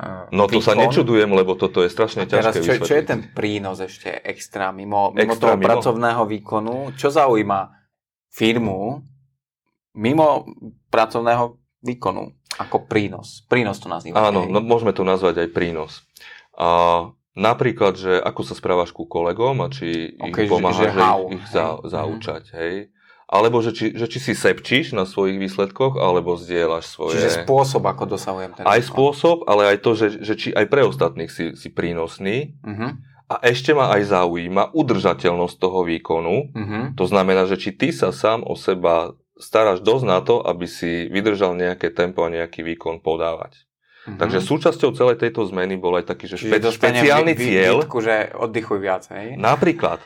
Uh, 0.00 0.30
no 0.30 0.46
to 0.46 0.62
výkon... 0.62 0.66
sa 0.70 0.78
nečudujem, 0.78 1.28
lebo 1.34 1.58
toto 1.58 1.82
je 1.82 1.90
strašne 1.90 2.24
teraz, 2.30 2.54
ťažké 2.54 2.80
čo, 2.80 2.86
čo 2.86 2.94
je 2.94 3.04
ten 3.04 3.20
prínos 3.34 3.82
ešte 3.82 4.08
extra, 4.22 4.70
mimo, 4.70 5.10
mimo 5.10 5.34
extra, 5.34 5.52
toho 5.52 5.56
mimo? 5.58 5.66
pracovného 5.66 6.22
výkonu? 6.24 6.76
Čo 6.94 7.10
zaujíma 7.10 7.60
firmu 8.30 9.02
mimo 9.98 10.46
pracovného 10.88 11.58
výkonu 11.82 12.38
ako 12.62 12.86
prínos? 12.86 13.42
Prínos 13.50 13.82
to 13.82 13.90
nazývame. 13.90 14.22
Áno, 14.22 14.40
no, 14.46 14.62
môžeme 14.62 14.94
to 14.94 15.02
nazvať 15.02 15.42
aj 15.42 15.48
prínos. 15.50 16.06
A 16.54 17.10
Napríklad, 17.38 17.94
že 17.94 18.18
ako 18.18 18.42
sa 18.42 18.54
správaš 18.58 18.90
ku 18.90 19.06
kolegom 19.06 19.62
a 19.62 19.70
či 19.70 20.18
okay, 20.18 20.46
im 20.46 20.50
pomáhaš 20.50 20.90
že, 20.90 20.98
že 20.98 21.02
ich, 21.06 21.38
ich 21.38 21.46
za, 21.46 21.66
mhm. 21.78 21.86
zaučať, 21.86 22.44
hej. 22.58 22.76
Alebo 23.30 23.62
že 23.62 23.70
či, 23.70 23.94
že 23.94 24.10
či 24.10 24.18
si 24.18 24.34
sepčíš 24.34 24.90
na 24.90 25.06
svojich 25.06 25.38
výsledkoch, 25.38 25.94
alebo 26.02 26.34
zdieľaš 26.34 26.90
svoje... 26.90 27.14
Čiže 27.14 27.46
spôsob, 27.46 27.86
ako 27.86 28.18
dosahujem 28.18 28.58
ten 28.58 28.66
Aj 28.66 28.82
spôsob, 28.82 29.46
ale 29.46 29.70
aj 29.70 29.86
to, 29.86 29.94
že, 29.94 30.18
že 30.18 30.34
či 30.34 30.48
aj 30.50 30.66
pre 30.66 30.82
ostatných 30.82 31.30
si, 31.30 31.54
si 31.54 31.70
prínosný. 31.70 32.58
Mm-hmm. 32.66 32.90
A 33.30 33.34
ešte 33.46 33.70
ma 33.70 33.94
aj 33.94 34.10
zaujíma 34.10 34.74
udržateľnosť 34.74 35.56
toho 35.62 35.86
výkonu. 35.86 36.50
Mm-hmm. 36.50 36.82
To 36.98 37.04
znamená, 37.06 37.46
že 37.46 37.54
či 37.54 37.70
ty 37.70 37.94
sa 37.94 38.10
sám 38.10 38.42
o 38.42 38.58
seba 38.58 39.14
staráš 39.38 39.86
dosť 39.86 40.04
na 40.10 40.18
to, 40.26 40.42
aby 40.42 40.66
si 40.66 41.06
vydržal 41.06 41.54
nejaké 41.54 41.94
tempo 41.94 42.26
a 42.26 42.34
nejaký 42.34 42.66
výkon 42.66 42.98
podávať. 42.98 43.69
Mm-hmm. 44.00 44.16
Takže 44.16 44.38
súčasťou 44.40 44.96
celej 44.96 45.20
tejto 45.20 45.44
zmeny 45.44 45.76
bol 45.76 45.92
aj 46.00 46.08
taký, 46.08 46.24
že 46.24 46.40
špe- 46.40 46.72
špeciálny 46.72 47.32
vy, 47.36 47.44
cieľ. 47.44 47.74
Výtku, 47.84 48.00
že 48.00 48.32
oddychuj 48.32 48.78
viac, 48.80 49.04
hej? 49.12 49.36
Napríklad. 49.36 50.00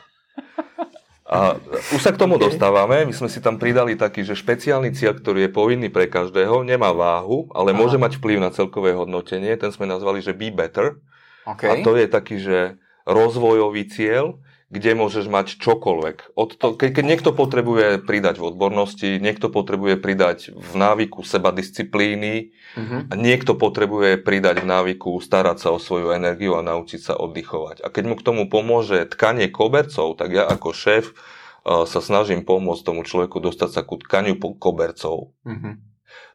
A 1.25 1.57
už 1.95 2.01
sa 2.03 2.11
k 2.13 2.21
tomu 2.21 2.35
okay. 2.37 2.51
dostávame. 2.51 3.07
My 3.07 3.13
sme 3.15 3.31
si 3.31 3.39
tam 3.39 3.55
pridali 3.57 3.97
taký, 3.97 4.21
že 4.21 4.37
špeciálny 4.37 4.93
cieľ, 4.93 5.17
ktorý 5.17 5.47
je 5.47 5.51
povinný 5.51 5.87
pre 5.89 6.05
každého, 6.05 6.61
nemá 6.67 6.91
váhu, 6.91 7.49
ale 7.55 7.71
Aha. 7.71 7.79
môže 7.79 7.97
mať 7.97 8.21
vplyv 8.21 8.37
na 8.43 8.51
celkové 8.53 8.93
hodnotenie. 8.93 9.55
Ten 9.57 9.71
sme 9.73 9.89
nazvali, 9.89 10.19
že 10.19 10.37
be 10.37 10.51
better. 10.51 11.01
Okay. 11.47 11.71
A 11.71 11.73
to 11.81 11.97
je 11.97 12.05
taký, 12.05 12.35
že 12.37 12.77
rozvojový 13.07 13.89
cieľ, 13.89 14.37
kde 14.73 14.97
môžeš 14.97 15.29
mať 15.29 15.61
čokoľvek. 15.61 16.33
Od 16.33 16.49
to, 16.57 16.73
keď, 16.73 16.89
keď 16.97 17.05
niekto 17.05 17.29
potrebuje 17.37 18.01
pridať 18.01 18.41
v 18.41 18.49
odbornosti, 18.49 19.21
niekto 19.21 19.53
potrebuje 19.53 20.01
pridať 20.01 20.49
v 20.57 20.71
návyku 20.73 21.21
seba 21.21 21.53
disciplíny, 21.53 22.49
uh-huh. 22.73 23.05
a 23.05 23.13
niekto 23.13 23.53
potrebuje 23.53 24.25
pridať 24.25 24.65
v 24.65 24.69
návyku 24.69 25.21
starať 25.21 25.57
sa 25.61 25.69
o 25.69 25.77
svoju 25.77 26.17
energiu 26.17 26.57
a 26.57 26.65
naučiť 26.65 27.01
sa 27.01 27.13
oddychovať. 27.13 27.85
A 27.85 27.93
keď 27.93 28.03
mu 28.09 28.15
k 28.17 28.25
tomu 28.25 28.49
pomôže 28.49 29.05
tkanie 29.05 29.53
kobercov, 29.53 30.17
tak 30.17 30.33
ja 30.33 30.49
ako 30.49 30.73
šéf 30.73 31.13
uh, 31.13 31.85
sa 31.85 32.01
snažím 32.01 32.41
pomôcť 32.41 32.81
tomu 32.89 33.05
človeku 33.05 33.37
dostať 33.37 33.69
sa 33.69 33.81
ku 33.85 34.01
tkaniu 34.01 34.41
kobercov. 34.57 35.29
Uh-huh. 35.45 35.77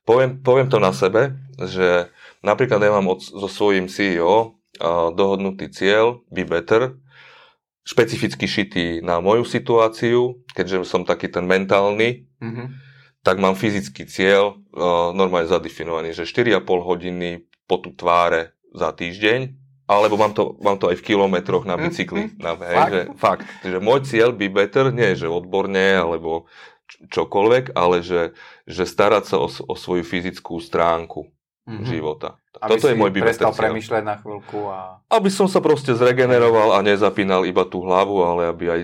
Poviem, 0.06 0.38
poviem 0.38 0.70
to 0.70 0.78
na 0.78 0.94
sebe, 0.94 1.34
že 1.58 2.14
napríklad 2.46 2.78
ja 2.78 2.94
mám 2.94 3.10
od, 3.10 3.26
so 3.26 3.50
svojím 3.50 3.90
CEO 3.90 4.54
uh, 4.78 5.10
dohodnutý 5.10 5.66
cieľ, 5.66 6.22
be 6.30 6.46
better, 6.46 6.94
špecificky 7.90 8.46
šitý 8.46 8.86
na 9.02 9.18
moju 9.18 9.42
situáciu, 9.42 10.38
keďže 10.54 10.86
som 10.86 11.02
taký 11.02 11.26
ten 11.26 11.42
mentálny, 11.42 12.30
mm-hmm. 12.38 12.66
tak 13.26 13.42
mám 13.42 13.58
fyzický 13.58 14.06
cieľ 14.06 14.62
uh, 14.70 15.10
normálne 15.10 15.50
zadefinovaný, 15.50 16.14
že 16.14 16.22
4,5 16.22 16.62
hodiny 16.62 17.50
po 17.66 17.82
tú 17.82 17.90
tváre 17.90 18.54
za 18.70 18.94
týždeň, 18.94 19.58
alebo 19.90 20.14
mám 20.14 20.30
to, 20.30 20.54
mám 20.62 20.78
to 20.78 20.86
aj 20.86 21.02
v 21.02 21.06
kilometroch 21.10 21.66
na 21.66 21.74
bicykli. 21.74 22.30
Mm-hmm. 22.30 22.38
Na, 22.38 22.54
hej, 22.54 22.78
fakt? 22.78 22.92
Že, 22.94 23.02
fakt. 23.18 23.44
Že 23.66 23.78
môj 23.82 24.00
cieľ 24.06 24.30
by 24.38 24.46
better, 24.46 24.94
nie 24.94 25.18
že 25.18 25.26
odborne, 25.26 25.98
alebo 25.98 26.46
čokoľvek, 27.10 27.74
ale 27.74 28.06
že, 28.06 28.38
že 28.70 28.86
starať 28.86 29.24
sa 29.26 29.36
o, 29.42 29.50
o 29.50 29.74
svoju 29.74 30.06
fyzickú 30.06 30.62
stránku. 30.62 31.26
Mm-hmm. 31.70 31.86
života. 31.86 32.36
Aby 32.58 32.76
Toto 32.76 32.90
je 32.90 32.98
môj 32.98 33.14
prestal 33.14 33.54
premyšľať 33.54 34.02
na 34.02 34.18
chvíľku 34.18 34.58
a... 34.66 34.98
Aby 35.06 35.30
som 35.30 35.46
sa 35.46 35.62
proste 35.62 35.94
zregeneroval 35.94 36.74
a 36.74 36.82
nezapínal 36.82 37.46
iba 37.46 37.62
tú 37.62 37.86
hlavu, 37.86 38.26
ale 38.26 38.50
aby 38.50 38.64
aj, 38.66 38.80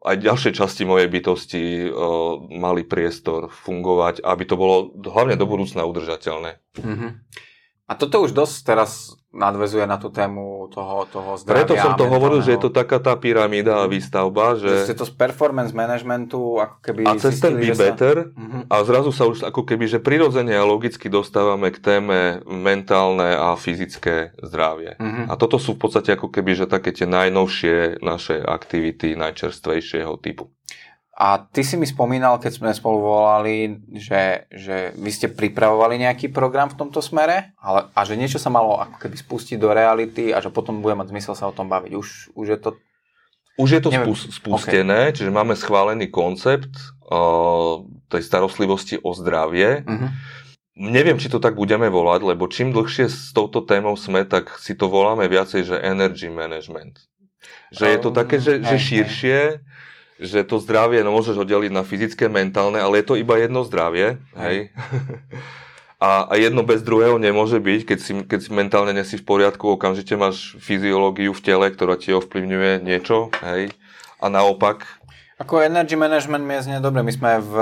aj 0.00 0.16
ďalšie 0.16 0.50
časti 0.56 0.88
mojej 0.88 1.06
bytosti 1.12 1.92
uh, 1.92 2.40
mali 2.56 2.88
priestor 2.88 3.52
fungovať, 3.52 4.24
aby 4.24 4.44
to 4.48 4.56
bolo 4.56 4.96
hlavne 4.96 5.36
do 5.36 5.44
budúcna 5.44 5.84
udržateľné. 5.84 6.56
Mm-hmm. 6.80 7.10
A 7.86 7.94
toto 7.94 8.18
už 8.18 8.34
dosť 8.34 8.56
teraz 8.66 9.14
nadvezuje 9.30 9.86
na 9.86 9.94
tú 10.00 10.10
tému 10.10 10.66
toho, 10.74 11.06
toho 11.06 11.38
zdravia. 11.38 11.62
Preto 11.62 11.74
som 11.78 11.94
to 11.94 12.10
hovoril, 12.10 12.42
že 12.42 12.58
je 12.58 12.60
to 12.66 12.70
taká 12.74 12.98
tá 12.98 13.14
pyramída 13.14 13.78
a 13.78 13.86
výstavba. 13.86 14.58
Že... 14.58 14.90
Ste 14.90 14.96
to 14.98 15.06
z 15.06 15.14
performance 15.14 15.70
managementu 15.70 16.58
ako 16.58 16.82
keby... 16.82 17.06
A 17.06 17.14
cez 17.20 17.38
ten 17.38 17.54
be 17.54 17.70
better 17.70 18.32
sa... 18.32 18.42
uh-huh. 18.42 18.62
a 18.66 18.76
zrazu 18.82 19.10
sa 19.14 19.28
už 19.28 19.46
ako 19.46 19.62
keby, 19.62 19.86
že 19.86 19.98
prirodzene 20.02 20.56
a 20.56 20.66
logicky 20.66 21.06
dostávame 21.06 21.70
k 21.70 21.78
téme 21.78 22.42
mentálne 22.48 23.36
a 23.38 23.54
fyzické 23.54 24.34
zdravie. 24.40 24.98
Uh-huh. 24.98 25.30
A 25.30 25.38
toto 25.38 25.60
sú 25.62 25.78
v 25.78 25.86
podstate 25.86 26.16
ako 26.16 26.32
keby, 26.32 26.58
že 26.58 26.66
také 26.66 26.90
tie 26.90 27.06
najnovšie 27.06 28.02
naše 28.02 28.40
aktivity 28.40 29.14
najčerstvejšieho 29.14 30.16
typu. 30.18 30.50
A 31.16 31.40
ty 31.40 31.64
si 31.64 31.80
mi 31.80 31.88
spomínal, 31.88 32.36
keď 32.36 32.60
sme 32.60 32.76
spolu 32.76 33.00
volali, 33.00 33.80
že, 33.96 34.44
že 34.52 34.92
vy 35.00 35.08
ste 35.08 35.32
pripravovali 35.32 35.96
nejaký 36.04 36.28
program 36.28 36.68
v 36.68 36.76
tomto 36.76 37.00
smere 37.00 37.56
ale, 37.56 37.88
a 37.96 38.00
že 38.04 38.20
niečo 38.20 38.36
sa 38.36 38.52
malo 38.52 38.76
ako 38.76 39.00
keby 39.00 39.16
spustiť 39.16 39.56
do 39.56 39.72
reality 39.72 40.36
a 40.36 40.44
že 40.44 40.52
potom 40.52 40.84
bude 40.84 40.92
mať 40.92 41.16
zmysel 41.16 41.32
sa 41.32 41.48
o 41.48 41.56
tom 41.56 41.72
baviť. 41.72 41.92
Už, 41.96 42.36
už 42.36 42.46
je 42.52 42.58
to... 42.60 42.70
Už 43.56 43.68
je 43.72 43.80
to 43.80 43.88
Neviem. 43.88 44.12
spustené, 44.12 45.00
okay. 45.08 45.16
čiže 45.16 45.32
máme 45.32 45.56
schválený 45.56 46.12
koncept 46.12 46.76
uh, 47.08 47.80
tej 48.12 48.20
starostlivosti 48.20 49.00
o 49.00 49.16
zdravie. 49.16 49.88
Uh-huh. 49.88 50.12
Neviem, 50.76 51.16
či 51.16 51.32
to 51.32 51.40
tak 51.40 51.56
budeme 51.56 51.88
volať, 51.88 52.20
lebo 52.28 52.52
čím 52.52 52.76
dlhšie 52.76 53.08
s 53.08 53.32
touto 53.32 53.64
témou 53.64 53.96
sme, 53.96 54.28
tak 54.28 54.52
si 54.60 54.76
to 54.76 54.92
voláme 54.92 55.24
viacej, 55.24 55.64
že 55.64 55.80
energy 55.80 56.28
management. 56.28 57.00
Že 57.72 57.84
je 57.88 57.98
to 58.04 58.10
také, 58.12 58.36
že, 58.36 58.60
že 58.60 58.76
širšie, 58.76 59.40
že 60.16 60.44
to 60.48 60.56
zdravie 60.60 61.04
no, 61.04 61.12
môžeš 61.12 61.36
oddeliť 61.36 61.72
na 61.72 61.84
fyzické, 61.84 62.28
mentálne, 62.32 62.80
ale 62.80 63.00
je 63.00 63.06
to 63.06 63.14
iba 63.20 63.36
jedno 63.36 63.64
zdravie, 63.64 64.20
hej. 64.36 64.56
A, 65.96 66.28
a 66.28 66.36
jedno 66.36 66.60
bez 66.60 66.84
druhého 66.84 67.16
nemôže 67.16 67.56
byť, 67.56 67.80
keď 67.88 67.98
si, 68.04 68.12
keď 68.28 68.38
si 68.44 68.50
mentálne 68.52 68.92
nesi 68.92 69.16
v 69.16 69.24
poriadku, 69.24 69.64
okamžite 69.64 70.12
máš 70.12 70.52
fyziológiu 70.60 71.32
v 71.32 71.40
tele, 71.40 71.72
ktorá 71.72 71.96
ti 71.96 72.12
ovplyvňuje 72.12 72.84
niečo, 72.84 73.32
hej. 73.40 73.72
A 74.20 74.28
naopak. 74.28 74.84
Ako 75.40 75.64
energy 75.64 75.96
management 75.96 76.44
mi 76.44 76.60
je 76.60 76.68
znie 76.68 76.84
dobre. 76.84 77.00
My 77.00 77.12
sme 77.16 77.40
v 77.40 77.54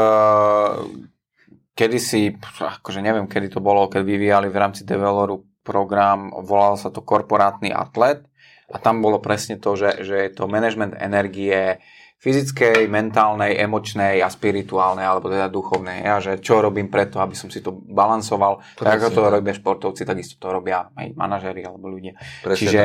kedysi, 1.78 2.34
akože 2.58 3.02
neviem, 3.02 3.30
kedy 3.30 3.54
to 3.54 3.62
bolo, 3.62 3.86
keď 3.86 4.02
vyvíjali 4.02 4.50
v 4.50 4.58
rámci 4.58 4.82
Develoru 4.82 5.42
program, 5.62 6.30
volal 6.42 6.74
sa 6.74 6.90
to 6.90 7.06
korporátny 7.06 7.70
atlet 7.70 8.22
a 8.70 8.82
tam 8.82 8.98
bolo 8.98 9.18
presne 9.18 9.58
to, 9.58 9.78
že, 9.78 10.02
že 10.06 10.16
je 10.26 10.30
to 10.34 10.50
management 10.50 10.98
energie, 10.98 11.78
fyzickej, 12.24 12.88
mentálnej, 12.88 13.60
emočnej 13.60 14.24
a 14.24 14.32
spirituálnej, 14.32 15.04
alebo 15.04 15.28
teda 15.28 15.52
duchovnej. 15.52 16.00
Ja, 16.00 16.24
že 16.24 16.40
čo 16.40 16.64
robím 16.64 16.88
preto, 16.88 17.20
aby 17.20 17.36
som 17.36 17.52
si 17.52 17.60
to 17.60 17.76
balansoval. 17.76 18.64
Presne, 18.72 18.88
tak 18.88 18.96
ako 18.96 19.08
to 19.12 19.20
robia 19.28 19.52
športovci, 19.52 20.08
takisto 20.08 20.40
to 20.40 20.48
robia 20.48 20.88
aj 20.96 21.12
manažéri 21.12 21.60
alebo 21.68 21.92
ľudia. 21.92 22.16
Presne, 22.40 22.60
Čiže 22.64 22.82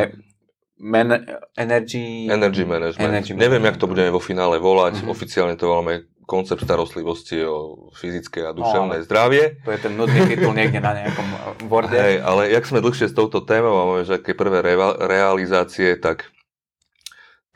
man, 0.84 1.24
energy... 1.56 2.28
Energy 2.28 2.68
management. 2.68 3.08
Energy 3.08 3.32
Neviem, 3.40 3.64
jak 3.64 3.80
to 3.80 3.88
budeme 3.88 4.12
vo 4.12 4.20
finále 4.20 4.60
volať. 4.60 5.00
Mm-hmm. 5.00 5.16
Oficiálne 5.16 5.56
to 5.56 5.72
voláme 5.72 6.12
koncept 6.28 6.62
starostlivosti 6.62 7.42
o 7.42 7.90
fyzické 7.96 8.46
a 8.46 8.52
duševné 8.52 9.02
no, 9.02 9.06
zdravie. 9.08 9.64
To 9.66 9.72
je 9.72 9.80
ten 9.82 9.96
nudný 9.98 10.30
titul 10.30 10.54
niekde 10.54 10.78
na 10.78 10.94
nejakom 10.94 11.26
borde. 11.66 11.98
Hej, 11.98 12.22
ale 12.22 12.54
jak 12.54 12.70
sme 12.70 12.86
dlhšie 12.86 13.10
s 13.10 13.18
touto 13.18 13.42
témou 13.42 13.74
a 13.82 13.88
máme 13.90 14.04
že 14.06 14.22
aké 14.22 14.38
prvé 14.38 14.62
realizácie, 15.00 15.98
tak 15.98 16.30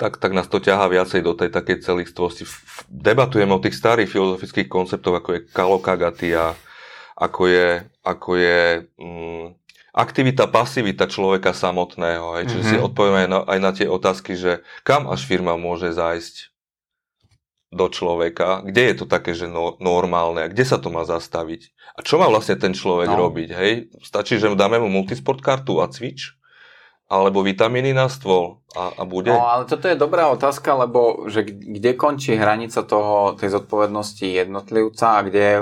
tak, 0.04 0.20
tak 0.20 0.36
nás 0.36 0.52
to 0.52 0.60
ťahá 0.60 0.92
viacej 0.92 1.24
do 1.24 1.32
tej 1.32 1.48
takej 1.48 1.80
celistvosti. 1.80 2.44
Debatujeme 2.92 3.56
o 3.56 3.64
tých 3.64 3.80
starých 3.80 4.12
filozofických 4.12 4.68
konceptoch, 4.68 5.16
ako 5.16 5.30
je 5.40 5.46
kalokagatia, 5.48 6.60
ako 7.16 7.48
je, 7.48 7.88
ako 8.04 8.32
je 8.36 8.60
mm, 9.00 9.46
aktivita, 9.96 10.52
pasivita 10.52 11.08
človeka 11.08 11.56
samotného. 11.56 12.36
Hej. 12.36 12.52
Čiže 12.52 12.64
mm-hmm. 12.68 12.76
si 12.76 12.84
mhm. 12.84 12.88
odpovieme 12.92 13.20
aj 13.24 13.30
na, 13.32 13.40
aj 13.48 13.60
na 13.64 13.72
tie 13.72 13.88
otázky, 13.88 14.36
že 14.36 14.60
kam 14.84 15.08
až 15.08 15.24
firma 15.24 15.56
môže 15.56 15.96
zájsť 15.96 16.52
do 17.74 17.88
človeka, 17.88 18.62
kde 18.68 18.92
je 18.92 18.96
to 19.00 19.06
také, 19.08 19.32
že 19.32 19.48
no, 19.48 19.80
normálne, 19.80 20.46
a 20.46 20.52
kde 20.52 20.68
sa 20.68 20.78
to 20.78 20.92
má 20.92 21.08
zastaviť. 21.08 21.74
A 21.96 22.04
čo 22.04 22.20
má 22.20 22.28
vlastne 22.28 22.60
ten 22.60 22.76
človek 22.76 23.08
no. 23.08 23.18
robiť, 23.18 23.50
hej? 23.56 23.72
Stačí, 24.04 24.36
že 24.36 24.52
dáme 24.54 24.78
mu 24.84 24.92
multisport 24.92 25.40
kartu 25.42 25.80
a 25.80 25.88
cvič? 25.88 26.38
Alebo 27.14 27.46
vitamíny 27.46 27.94
na 27.94 28.10
stôl 28.10 28.66
a, 28.74 28.90
a 28.98 29.04
bude? 29.06 29.30
No, 29.30 29.46
ale 29.46 29.70
toto 29.70 29.86
je 29.86 29.94
dobrá 29.94 30.34
otázka, 30.34 30.74
lebo 30.74 31.30
že 31.30 31.46
kde 31.46 31.94
končí 31.94 32.34
hranica 32.34 32.82
toho, 32.82 33.38
tej 33.38 33.54
zodpovednosti 33.54 34.26
jednotlivca 34.26 35.22
a 35.22 35.26
kde 35.30 35.62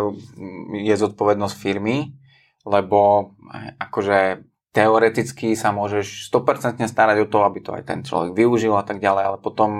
je 0.80 0.95
zodpovednosť 0.95 1.56
firmy, 1.60 2.16
lebo 2.64 3.34
eh, 3.52 3.76
akože 3.84 4.47
teoreticky 4.72 5.52
sa 5.60 5.76
môžeš 5.76 6.32
100% 6.32 6.88
starať 6.88 7.28
o 7.28 7.28
to, 7.28 7.43
aby 7.43 7.60
to 7.60 7.76
aj 7.76 7.84
ten 7.84 8.08
človek 8.08 8.32
využil 8.32 8.72
a 8.80 8.88
tak 8.88 9.04
ďalej, 9.04 9.24
ale 9.28 9.38
potom 9.43 9.72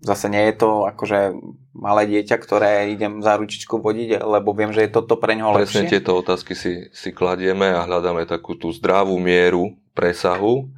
zase 0.00 0.32
nie 0.32 0.48
je 0.48 0.64
to 0.64 0.88
akože 0.88 1.36
malé 1.76 2.08
dieťa, 2.08 2.36
ktoré 2.40 2.88
idem 2.88 3.20
za 3.20 3.36
ručičku 3.36 3.76
vodiť, 3.76 4.24
lebo 4.24 4.56
viem, 4.56 4.72
že 4.72 4.88
je 4.88 4.96
toto 4.96 5.20
pre 5.20 5.36
ňoho 5.36 5.60
lepšie. 5.60 5.84
Presne 5.84 5.92
tieto 5.92 6.16
otázky 6.16 6.56
si, 6.56 6.88
si 6.96 7.12
kladieme 7.12 7.68
a 7.76 7.84
hľadáme 7.84 8.24
takú 8.24 8.56
tú 8.56 8.72
zdravú 8.72 9.20
mieru 9.20 9.76
presahu 9.92 10.72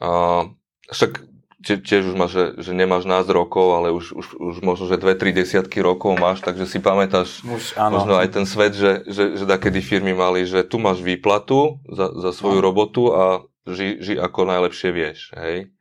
a 0.00 0.44
však 0.90 1.34
tiež 1.64 2.12
už 2.12 2.16
máš, 2.16 2.32
že, 2.36 2.44
že 2.60 2.72
nemáš 2.76 3.08
nás 3.08 3.24
rokov, 3.24 3.72
ale 3.72 3.88
už, 3.88 4.12
už, 4.12 4.26
už 4.36 4.56
možno, 4.60 4.84
že 4.84 5.00
dve, 5.00 5.16
tri 5.16 5.32
desiatky 5.32 5.80
rokov 5.80 6.20
máš, 6.20 6.44
takže 6.44 6.68
si 6.68 6.78
pamätáš 6.78 7.40
už, 7.40 7.72
možno 7.88 8.20
aj 8.20 8.28
ten 8.36 8.44
svet, 8.44 8.76
že, 8.76 9.00
že, 9.08 9.40
že 9.40 9.44
kedy 9.48 9.80
firmy 9.80 10.12
mali, 10.12 10.44
že 10.44 10.60
tu 10.60 10.76
máš 10.76 11.00
výplatu 11.00 11.80
za, 11.88 12.12
za 12.12 12.30
svoju 12.36 12.60
no. 12.60 12.64
robotu 12.68 13.02
a 13.16 13.24
ži, 13.64 13.96
ži 13.96 14.14
ako 14.20 14.44
najlepšie 14.44 14.90
vieš, 14.92 15.32
hej. 15.40 15.72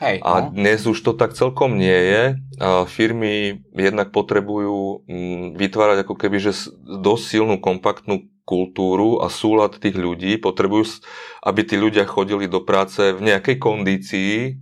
Hej, 0.00 0.24
a 0.24 0.48
no. 0.48 0.56
dnes 0.56 0.80
už 0.88 0.96
to 0.96 1.12
tak 1.12 1.36
celkom 1.36 1.76
nie 1.76 1.92
je. 1.92 2.22
A 2.56 2.88
firmy 2.88 3.60
jednak 3.76 4.16
potrebujú 4.16 5.04
mm, 5.04 5.60
vytvárať 5.60 6.08
ako 6.08 6.14
keby 6.16 6.40
že 6.40 6.56
dosť 6.80 7.36
silnú 7.36 7.60
kompaktnú 7.60 8.24
kultúru 8.50 9.22
a 9.22 9.30
súlad 9.30 9.78
tých 9.78 9.94
ľudí. 9.94 10.42
Potrebujú, 10.42 11.06
aby 11.46 11.62
tí 11.62 11.78
ľudia 11.78 12.02
chodili 12.10 12.50
do 12.50 12.66
práce 12.66 13.14
v 13.14 13.22
nejakej 13.22 13.62
kondícii. 13.62 14.58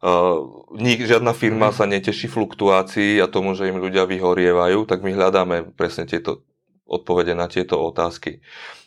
Uh, 0.00 0.64
nik, 0.76 1.04
žiadna 1.04 1.36
firma 1.36 1.68
sa 1.76 1.84
neteší 1.84 2.32
fluktuácii 2.32 3.20
a 3.20 3.28
tomu, 3.28 3.52
že 3.52 3.68
im 3.68 3.76
ľudia 3.76 4.08
vyhorievajú, 4.08 4.88
tak 4.88 5.04
my 5.04 5.12
hľadáme 5.12 5.76
presne 5.76 6.08
tieto 6.08 6.44
odpovede 6.86 7.34
na 7.36 7.50
tieto 7.50 7.76
otázky. 7.82 8.40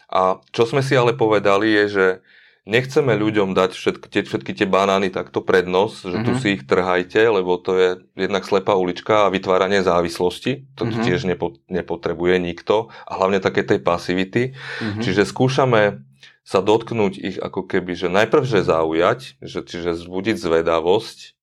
A 0.10 0.41
čo 0.50 0.66
sme 0.66 0.82
si 0.82 0.97
ale 0.97 1.14
povedali 1.14 1.70
je, 1.70 1.86
že 1.91 2.06
nechceme 2.68 3.16
ľuďom 3.16 3.55
dať 3.55 3.72
všetky 3.76 4.07
tie, 4.12 4.22
všetky 4.28 4.51
tie 4.55 4.68
banány 4.68 5.14
takto 5.14 5.39
pred 5.45 5.70
nos, 5.70 6.03
že 6.03 6.12
mm-hmm. 6.12 6.26
tu 6.28 6.32
mhm. 6.36 6.39
si 6.39 6.47
ich 6.60 6.64
trhajte, 6.68 7.22
lebo 7.30 7.60
to 7.60 7.72
je 7.76 7.89
jednak 8.18 8.43
slepá 8.43 8.76
ulička 8.76 9.28
a 9.28 9.32
vytváranie 9.32 9.86
závislosti. 9.86 10.68
To 10.76 10.88
mm-hmm. 10.88 11.03
tiež 11.05 11.22
nepo, 11.30 11.55
nepotrebuje 11.72 12.36
nikto. 12.41 12.91
A 13.07 13.12
hlavne 13.20 13.39
také 13.39 13.64
tej 13.64 13.80
pasivity. 13.80 14.53
Mm-hmm. 14.55 15.01
Čiže 15.03 15.24
skúšame 15.30 16.03
sa 16.49 16.66
dotknúť 16.66 17.14
ich 17.22 17.38
ako 17.38 17.70
keby, 17.70 17.93
že 17.93 18.10
najprv, 18.10 18.41
že 18.41 18.66
zaujať, 18.66 19.38
že, 19.38 19.60
čiže 19.62 19.93
vzbudiť 19.93 20.38
zvedavosť, 20.41 21.38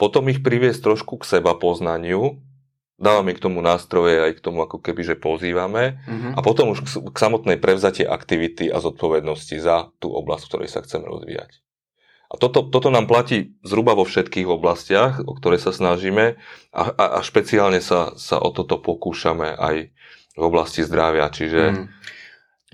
potom 0.00 0.30
ich 0.32 0.40
priviesť 0.40 0.80
trošku 0.80 1.20
k 1.20 1.28
seba 1.36 1.52
poznaniu, 1.58 2.40
dávame 2.98 3.32
k 3.32 3.40
tomu 3.40 3.62
nástroje 3.62 4.18
aj 4.18 4.42
k 4.42 4.44
tomu 4.44 4.66
ako 4.66 4.82
keby, 4.82 5.06
že 5.06 5.14
pozývame 5.14 6.02
mm-hmm. 6.02 6.32
a 6.34 6.40
potom 6.42 6.74
už 6.74 6.82
k, 6.82 6.88
k 7.08 7.16
samotnej 7.16 7.56
prevzatie 7.56 8.02
aktivity 8.04 8.66
a 8.68 8.82
zodpovednosti 8.82 9.56
za 9.62 9.94
tú 10.02 10.10
oblasť, 10.10 10.42
v 10.44 10.50
ktorej 10.50 10.68
sa 10.68 10.82
chceme 10.82 11.06
rozvíjať. 11.06 11.62
A 12.28 12.36
toto, 12.36 12.60
toto 12.68 12.92
nám 12.92 13.08
platí 13.08 13.56
zhruba 13.64 13.96
vo 13.96 14.04
všetkých 14.04 14.44
oblastiach, 14.44 15.24
o 15.24 15.32
ktoré 15.32 15.56
sa 15.56 15.72
snažíme 15.72 16.36
a, 16.76 16.82
a, 16.92 17.04
a 17.16 17.20
špeciálne 17.24 17.80
sa, 17.80 18.12
sa 18.20 18.36
o 18.36 18.52
toto 18.52 18.76
pokúšame 18.76 19.56
aj 19.56 19.88
v 20.36 20.42
oblasti 20.44 20.84
zdravia. 20.84 21.32
Čiže, 21.32 21.62
mm. 21.72 21.84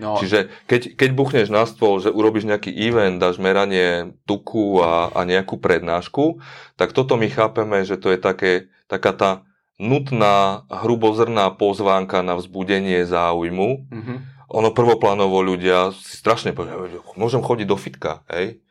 no. 0.02 0.18
čiže 0.18 0.50
keď, 0.66 0.98
keď 0.98 1.10
buchneš 1.14 1.48
na 1.54 1.70
stôl, 1.70 2.02
že 2.02 2.10
urobíš 2.10 2.50
nejaký 2.50 2.74
event, 2.74 3.22
dáš 3.22 3.38
meranie 3.38 4.18
tuku 4.26 4.82
a, 4.82 5.14
a 5.14 5.22
nejakú 5.22 5.62
prednášku, 5.62 6.42
tak 6.74 6.90
toto 6.90 7.14
my 7.14 7.30
chápeme, 7.30 7.86
že 7.86 7.94
to 7.94 8.10
je 8.10 8.18
také, 8.18 8.74
taká 8.90 9.14
tá 9.14 9.30
nutná 9.78 10.66
hrubozrná 10.70 11.50
pozvánka 11.54 12.22
na 12.22 12.38
vzbudenie 12.38 13.02
záujmu. 13.06 13.90
Mm-hmm. 13.90 14.18
Ono 14.54 14.70
prvoplánovo 14.70 15.42
ľudia 15.42 15.90
si 15.90 16.14
strašne 16.14 16.54
povedia, 16.54 16.78
môžem 17.18 17.42
chodiť 17.42 17.66
do 17.66 17.74
fitka, 17.74 18.22
hej? 18.30 18.62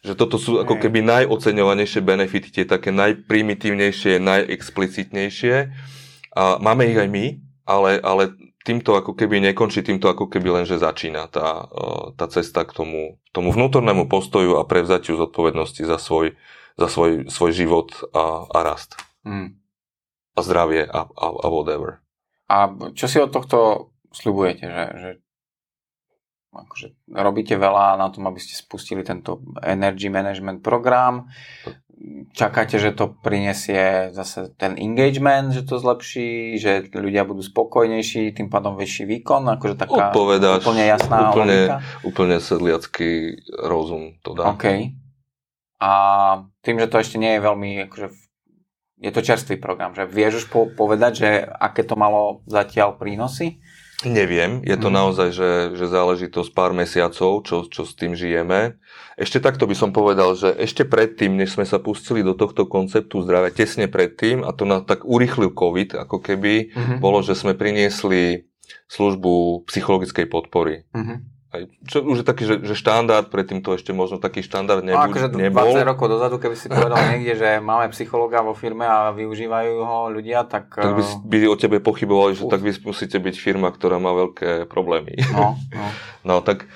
Že 0.00 0.12
toto 0.16 0.36
sú 0.40 0.56
ako 0.60 0.80
keby 0.80 1.04
najoceňovanejšie 1.04 2.00
benefity, 2.00 2.48
tie 2.48 2.64
také 2.64 2.88
najprimitívnejšie, 2.88 4.16
najexplicitnejšie. 4.16 5.54
A 6.36 6.56
máme 6.56 6.88
ich 6.88 6.96
aj 6.96 7.08
my, 7.12 7.36
ale, 7.68 8.00
ale 8.00 8.32
týmto 8.64 8.96
ako 8.96 9.12
keby 9.12 9.44
nekončí, 9.52 9.84
týmto 9.84 10.08
ako 10.08 10.32
keby 10.32 10.56
len, 10.56 10.64
že 10.64 10.80
začína 10.80 11.28
tá, 11.28 11.68
tá 12.16 12.26
cesta 12.32 12.64
k 12.64 12.72
tomu, 12.72 13.20
tomu 13.36 13.52
vnútornému 13.52 14.08
postoju 14.08 14.56
a 14.56 14.64
prevzatiu 14.64 15.20
zodpovednosti 15.20 15.84
za 15.84 16.00
svoj, 16.00 16.32
za 16.80 16.88
svoj, 16.88 17.28
svoj 17.28 17.52
život 17.52 17.92
a, 18.16 18.48
a 18.48 18.58
rast. 18.64 18.96
Mm. 19.28 19.59
A 20.34 20.40
zdravie 20.42 20.86
a, 20.86 21.06
a, 21.06 21.26
a 21.30 21.46
whatever. 21.50 22.02
A 22.50 22.70
čo 22.94 23.06
si 23.06 23.18
od 23.18 23.30
tohto 23.30 23.90
slibujete, 24.10 24.66
že, 24.66 24.84
že 24.98 25.10
akože 26.50 27.14
robíte 27.14 27.54
veľa 27.54 27.94
na 27.94 28.10
tom, 28.10 28.26
aby 28.26 28.42
ste 28.42 28.58
spustili 28.58 29.06
tento 29.06 29.38
energy 29.62 30.10
management 30.10 30.62
program 30.66 31.30
čakáte, 32.32 32.80
že 32.80 32.96
to 32.96 33.12
prinesie 33.20 34.08
zase 34.16 34.56
ten 34.56 34.76
engagement, 34.80 35.52
že 35.52 35.68
to 35.68 35.76
zlepší, 35.76 36.56
že 36.56 36.88
ľudia 36.96 37.28
budú 37.28 37.44
spokojnejší, 37.44 38.32
tým 38.32 38.48
pádom 38.48 38.74
vyšší 38.80 39.04
výkon, 39.04 39.44
akože 39.60 39.74
taká 39.76 40.08
Odpovedáš, 40.10 40.64
úplne 40.64 40.84
jasná 40.88 41.16
úplne, 41.28 41.44
logika? 41.44 41.76
Úplne 42.00 42.36
sedliacký 42.40 43.10
rozum 43.60 44.16
to 44.24 44.32
dá. 44.32 44.56
OK. 44.56 44.96
A 45.80 45.92
tým, 46.60 46.76
že 46.80 46.88
to 46.88 46.96
ešte 47.00 47.16
nie 47.16 47.36
je 47.36 47.40
veľmi, 47.44 47.70
akože 47.88 48.08
je 49.00 49.10
to 49.10 49.24
čerstvý 49.24 49.56
program, 49.56 49.96
že 49.96 50.04
vieš 50.04 50.44
už 50.44 50.46
po- 50.52 50.68
povedať, 50.68 51.12
že 51.16 51.28
aké 51.40 51.82
to 51.82 51.96
malo 51.96 52.44
zatiaľ 52.44 53.00
prínosy? 53.00 53.64
Neviem, 54.00 54.64
je 54.64 54.76
to 54.80 54.88
mm. 54.88 54.96
naozaj, 54.96 55.28
že, 55.28 55.50
že 55.76 55.84
záležitosť 55.84 56.56
pár 56.56 56.72
mesiacov, 56.72 57.44
čo, 57.44 57.68
čo 57.68 57.84
s 57.84 57.92
tým 57.92 58.16
žijeme. 58.16 58.80
Ešte 59.20 59.44
takto 59.44 59.68
by 59.68 59.76
som 59.76 59.92
povedal, 59.92 60.32
že 60.32 60.56
ešte 60.56 60.88
predtým, 60.88 61.36
než 61.36 61.52
sme 61.52 61.68
sa 61.68 61.76
pustili 61.76 62.24
do 62.24 62.32
tohto 62.32 62.64
konceptu 62.64 63.20
zdravia, 63.20 63.52
tesne 63.52 63.92
predtým, 63.92 64.40
a 64.40 64.56
to 64.56 64.64
na 64.64 64.80
tak 64.80 65.04
urychlil 65.04 65.52
COVID, 65.52 66.00
ako 66.00 66.16
keby, 66.16 66.72
mm-hmm. 66.72 66.96
bolo, 66.96 67.20
že 67.20 67.36
sme 67.36 67.52
priniesli 67.52 68.48
službu 68.88 69.68
psychologickej 69.68 70.26
podpory. 70.32 70.88
Mm-hmm 70.96 71.39
aj, 71.50 71.66
čo 71.82 72.06
už 72.06 72.22
je 72.22 72.26
taký, 72.26 72.46
že, 72.46 72.62
že 72.62 72.78
štandard, 72.78 73.26
predtým 73.26 73.58
to 73.58 73.74
ešte 73.74 73.90
možno 73.90 74.22
taký 74.22 74.38
štandard 74.38 74.86
nebu, 74.86 75.02
akože 75.02 75.34
nebol. 75.34 75.74
20 75.74 75.82
rokov 75.82 76.06
dozadu, 76.06 76.38
keby 76.38 76.54
si 76.54 76.70
povedal 76.70 77.02
niekde, 77.10 77.34
že 77.34 77.48
máme 77.58 77.90
psychologa 77.90 78.38
vo 78.38 78.54
firme 78.54 78.86
a 78.86 79.10
využívajú 79.10 79.74
ho 79.82 79.98
ľudia, 80.14 80.46
tak... 80.46 80.70
Tak 80.78 80.94
by, 80.94 81.02
by 81.26 81.36
o 81.50 81.58
tebe 81.58 81.82
pochybovali, 81.82 82.38
že 82.38 82.46
tak 82.46 82.62
vy 82.62 82.70
musíte 82.86 83.18
byť 83.18 83.34
firma, 83.34 83.74
ktorá 83.74 83.98
má 83.98 84.14
veľké 84.14 84.70
problémy. 84.70 85.18
No, 85.34 85.58
no. 85.74 85.86
no 86.30 86.34
tak 86.38 86.70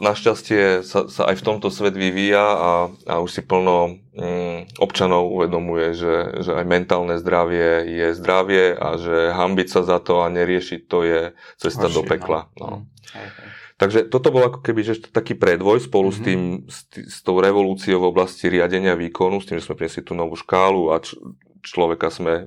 našťastie 0.00 0.80
sa, 0.80 1.04
sa 1.04 1.28
aj 1.28 1.36
v 1.36 1.44
tomto 1.44 1.68
svet 1.68 1.92
vyvíja 1.92 2.40
a, 2.40 2.72
a 2.88 3.14
už 3.20 3.36
si 3.36 3.42
plno 3.44 4.00
mm, 4.16 4.80
občanov 4.80 5.28
uvedomuje, 5.28 5.92
že, 5.92 6.40
že 6.40 6.56
aj 6.56 6.64
mentálne 6.64 7.20
zdravie 7.20 7.84
je 7.84 8.16
zdravie 8.16 8.72
a 8.72 8.96
že 8.96 9.28
hambiť 9.36 9.68
sa 9.68 9.84
za 9.84 10.00
to 10.00 10.24
a 10.24 10.32
neriešiť 10.32 10.80
to 10.88 10.98
je 11.04 11.20
cesta 11.60 11.92
Horší, 11.92 11.96
do 12.00 12.02
pekla. 12.08 12.48
No. 12.56 12.64
No. 12.64 12.78
Hej, 13.12 13.28
hej. 13.28 13.63
Takže 13.74 14.06
toto 14.06 14.30
bol 14.30 14.46
ako 14.46 14.62
keby 14.62 14.80
že 14.86 14.94
taký 15.10 15.34
predvoj 15.34 15.82
spolu 15.82 16.14
mm-hmm. 16.14 16.22
s, 16.22 16.26
tým, 16.26 16.40
s, 16.70 16.78
tý, 16.86 17.00
s 17.10 17.18
tou 17.26 17.42
revolúciou 17.42 17.98
v 17.98 18.10
oblasti 18.14 18.46
riadenia 18.46 18.94
výkonu, 18.94 19.42
s 19.42 19.50
tým, 19.50 19.58
že 19.58 19.66
sme 19.66 19.74
priniesli 19.74 20.06
tú 20.06 20.14
novú 20.14 20.38
škálu 20.38 20.94
a 20.94 21.02
č- 21.02 21.18
človeka 21.66 22.14
sme 22.14 22.46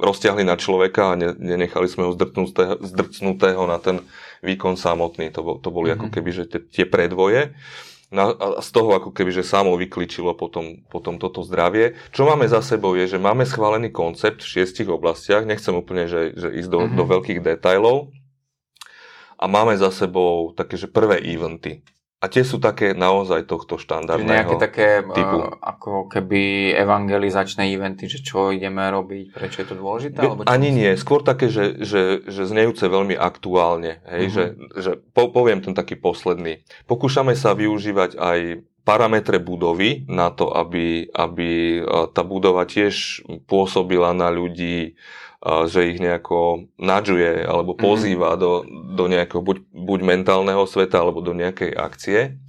rozťahli 0.00 0.42
na 0.42 0.56
človeka 0.56 1.12
a 1.12 1.18
ne, 1.20 1.36
nenechali 1.36 1.84
sme 1.84 2.08
ho 2.08 2.16
zdrcnutého, 2.16 2.80
zdrcnutého 2.80 3.62
na 3.68 3.76
ten 3.76 4.00
výkon 4.40 4.80
samotný. 4.80 5.28
To, 5.36 5.40
bol, 5.44 5.56
to 5.60 5.68
boli 5.68 5.92
mm-hmm. 5.92 6.00
ako 6.00 6.06
keby 6.08 6.30
že 6.32 6.44
tie, 6.48 6.60
tie 6.64 6.84
predvoje. 6.88 7.52
Na, 8.08 8.30
a 8.30 8.62
z 8.62 8.70
toho 8.70 8.94
ako 8.94 9.10
keby, 9.10 9.36
že 9.36 9.44
samo 9.44 9.74
vykličilo 9.74 10.38
potom, 10.38 10.86
potom 10.86 11.18
toto 11.20 11.42
zdravie. 11.44 11.98
Čo 12.14 12.24
máme 12.24 12.46
za 12.46 12.62
sebou 12.64 12.94
je, 12.94 13.04
že 13.04 13.18
máme 13.18 13.44
schválený 13.44 13.90
koncept 13.90 14.40
v 14.40 14.48
šiestich 14.48 14.86
oblastiach. 14.88 15.44
Nechcem 15.44 15.74
úplne 15.76 16.08
že, 16.08 16.32
že 16.32 16.48
ísť 16.56 16.70
do, 16.72 16.80
mm-hmm. 16.86 16.96
do 16.96 17.04
veľkých 17.04 17.40
detailov, 17.42 18.14
a 19.38 19.44
máme 19.50 19.76
za 19.76 19.90
sebou 19.90 20.54
také, 20.56 20.78
že 20.78 20.90
prvé 20.90 21.20
eventy. 21.20 21.82
A 22.24 22.32
tie 22.32 22.40
sú 22.40 22.56
také 22.56 22.96
naozaj 22.96 23.44
tohto 23.44 23.76
štandardného 23.76 24.32
nejaké 24.32 24.56
také 24.56 24.88
typu. 25.12 25.44
Uh, 25.44 25.60
ako 25.60 26.08
keby 26.08 26.72
evangelizačné 26.72 27.68
eventy, 27.68 28.08
že 28.08 28.24
čo 28.24 28.48
ideme 28.48 28.80
robiť, 28.88 29.36
prečo 29.36 29.60
je 29.60 29.68
to 29.68 29.76
dôležité? 29.76 30.24
Alebo 30.24 30.48
Ani 30.48 30.72
nie, 30.72 30.88
skôr 30.96 31.20
také, 31.20 31.52
že, 31.52 31.76
že, 31.84 32.24
že 32.24 32.48
znejúce 32.48 32.88
veľmi 32.88 33.12
aktuálne. 33.12 34.00
Hej, 34.08 34.24
uh-huh. 34.24 34.32
že, 34.32 34.44
že 34.72 34.90
po, 35.12 35.28
poviem 35.28 35.60
ten 35.60 35.76
taký 35.76 36.00
posledný. 36.00 36.64
Pokúšame 36.88 37.36
sa 37.36 37.52
využívať 37.52 38.16
aj 38.16 38.64
parametre 38.88 39.36
budovy 39.40 40.08
na 40.08 40.32
to, 40.32 40.48
aby, 40.48 41.08
aby 41.12 41.80
tá 42.12 42.24
budova 42.24 42.68
tiež 42.68 43.24
pôsobila 43.48 44.12
na 44.12 44.28
ľudí 44.28 44.96
že 45.44 45.92
ich 45.92 46.00
nejako 46.00 46.72
nadžuje 46.80 47.44
alebo 47.44 47.76
mhm. 47.76 47.80
pozýva 47.80 48.34
mm-hmm. 48.34 48.42
do, 48.42 48.52
do 48.96 49.04
nejakého 49.12 49.42
buď, 49.44 49.58
buď 49.70 50.00
mentálneho 50.00 50.64
sveta 50.64 51.04
alebo 51.04 51.20
do 51.20 51.36
nejakej 51.36 51.76
akcie. 51.76 52.40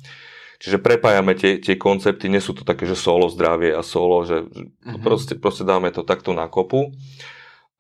Čiže 0.56 0.80
prepájame 0.80 1.36
tie, 1.36 1.60
tie 1.60 1.76
koncepty, 1.76 2.32
nie 2.32 2.40
sú 2.40 2.56
to 2.56 2.64
také, 2.64 2.88
že 2.88 2.96
solo 2.96 3.28
zdravie 3.28 3.76
a 3.76 3.84
solo, 3.84 4.24
že 4.24 4.48
mm-hmm. 4.48 5.04
proste, 5.04 5.36
proste 5.36 5.68
dáme 5.68 5.92
to 5.92 6.08
takto 6.08 6.32
na 6.32 6.48
kopu. 6.48 6.96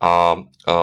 A, 0.03 0.35
a 0.67 0.75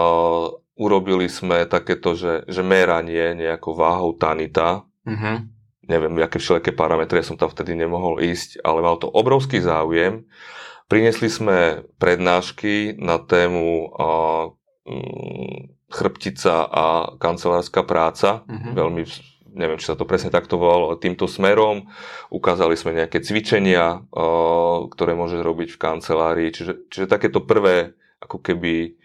urobili 0.73 1.29
sme 1.29 1.69
takéto, 1.69 2.17
že, 2.17 2.43
že 2.49 2.65
meranie 2.65 3.37
nejakou 3.37 3.77
váhou 3.77 4.17
tanita. 4.17 4.81
Mm-hmm. 5.05 5.35
Neviem, 5.83 6.13
aké 6.23 6.41
všelijaké 6.41 6.73
parametre, 6.73 7.21
ja 7.21 7.27
som 7.27 7.37
tam 7.37 7.53
vtedy 7.53 7.77
nemohol 7.77 8.17
ísť, 8.23 8.63
ale 8.65 8.81
mal 8.81 8.97
to 8.97 9.11
obrovský 9.11 9.61
záujem. 9.61 10.25
Priniesli 10.91 11.31
sme 11.31 11.87
prednášky 11.97 12.99
na 12.99 13.17
tému 13.17 13.89
a, 13.95 14.09
mm, 14.85 15.89
chrbtica 15.89 16.67
a 16.67 16.85
kancelárska 17.17 17.85
práca. 17.85 18.43
Mm-hmm. 18.45 18.73
Veľmi, 18.73 19.03
neviem, 19.53 19.79
či 19.79 19.89
sa 19.89 19.97
to 19.97 20.09
presne 20.09 20.33
takto 20.33 20.57
volalo, 20.59 20.93
týmto 20.99 21.29
smerom. 21.29 21.87
Ukázali 22.33 22.75
sme 22.75 22.97
nejaké 22.97 23.23
cvičenia, 23.23 24.01
a, 24.01 24.23
ktoré 24.89 25.15
môže 25.15 25.39
robiť 25.39 25.73
v 25.73 25.81
kancelárii. 25.81 26.49
Čiže, 26.51 26.89
čiže 26.91 27.05
takéto 27.07 27.41
prvé, 27.41 27.95
ako 28.19 28.43
keby, 28.43 28.97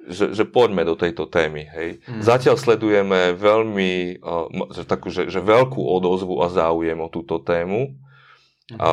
že, 0.00 0.32
že 0.32 0.48
poďme 0.48 0.88
do 0.88 0.96
tejto 0.96 1.28
témy. 1.28 1.68
Hej. 1.68 1.88
Mm. 2.08 2.24
Zatiaľ 2.24 2.56
sledujeme 2.56 3.36
veľmi, 3.36 4.24
uh, 4.24 4.84
takú, 4.88 5.12
že, 5.12 5.28
že 5.28 5.44
veľkú 5.44 5.84
odozvu 5.84 6.40
a 6.40 6.48
záujem 6.48 6.96
o 6.96 7.12
túto 7.12 7.36
tému. 7.44 7.92
Mm. 8.72 8.78
A 8.80 8.90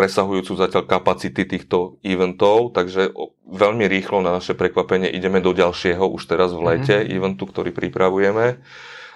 presahujúcu 0.00 0.56
zatiaľ 0.56 0.88
kapacity 0.88 1.44
týchto 1.44 2.00
eventov, 2.00 2.72
takže 2.72 3.12
veľmi 3.44 3.84
rýchlo 3.84 4.24
na 4.24 4.40
naše 4.40 4.56
prekvapenie 4.56 5.12
ideme 5.12 5.44
do 5.44 5.52
ďalšieho 5.52 6.00
už 6.08 6.24
teraz 6.24 6.56
v 6.56 6.64
lete 6.64 6.96
mm-hmm. 7.04 7.16
eventu, 7.20 7.44
ktorý 7.44 7.68
pripravujeme 7.76 8.64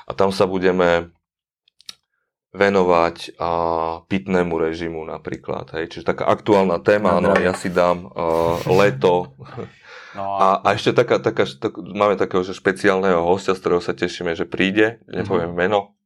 a 0.04 0.10
tam 0.12 0.28
sa 0.28 0.44
budeme 0.44 1.08
venovať 2.52 3.40
a, 3.40 3.50
pitnému 4.04 4.60
režimu 4.60 5.08
napríklad. 5.08 5.72
Hej. 5.72 5.96
Čiže 5.96 6.04
taká 6.04 6.28
aktuálna 6.28 6.76
téma, 6.84 7.16
no, 7.16 7.32
ja 7.40 7.56
si 7.56 7.72
dám 7.72 8.04
uh, 8.12 8.60
leto. 8.68 9.32
No 10.12 10.36
a... 10.36 10.60
A, 10.60 10.76
ešte 10.76 10.92
taká, 10.92 11.16
taká, 11.16 11.48
tak, 11.48 11.80
máme 11.80 12.20
takého 12.20 12.44
že 12.44 12.52
špeciálneho 12.52 13.24
hostia, 13.24 13.56
z 13.56 13.64
ktorého 13.64 13.80
sa 13.80 13.96
tešíme, 13.96 14.36
že 14.36 14.44
príde, 14.44 15.00
nepoviem 15.08 15.48
mm-hmm. 15.48 15.64
meno, 15.64 15.96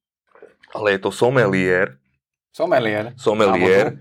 ale 0.71 0.95
je 0.95 1.01
to 1.03 1.11
somelier. 1.11 1.99
Somelier. 2.55 3.13
Somelier 3.19 3.99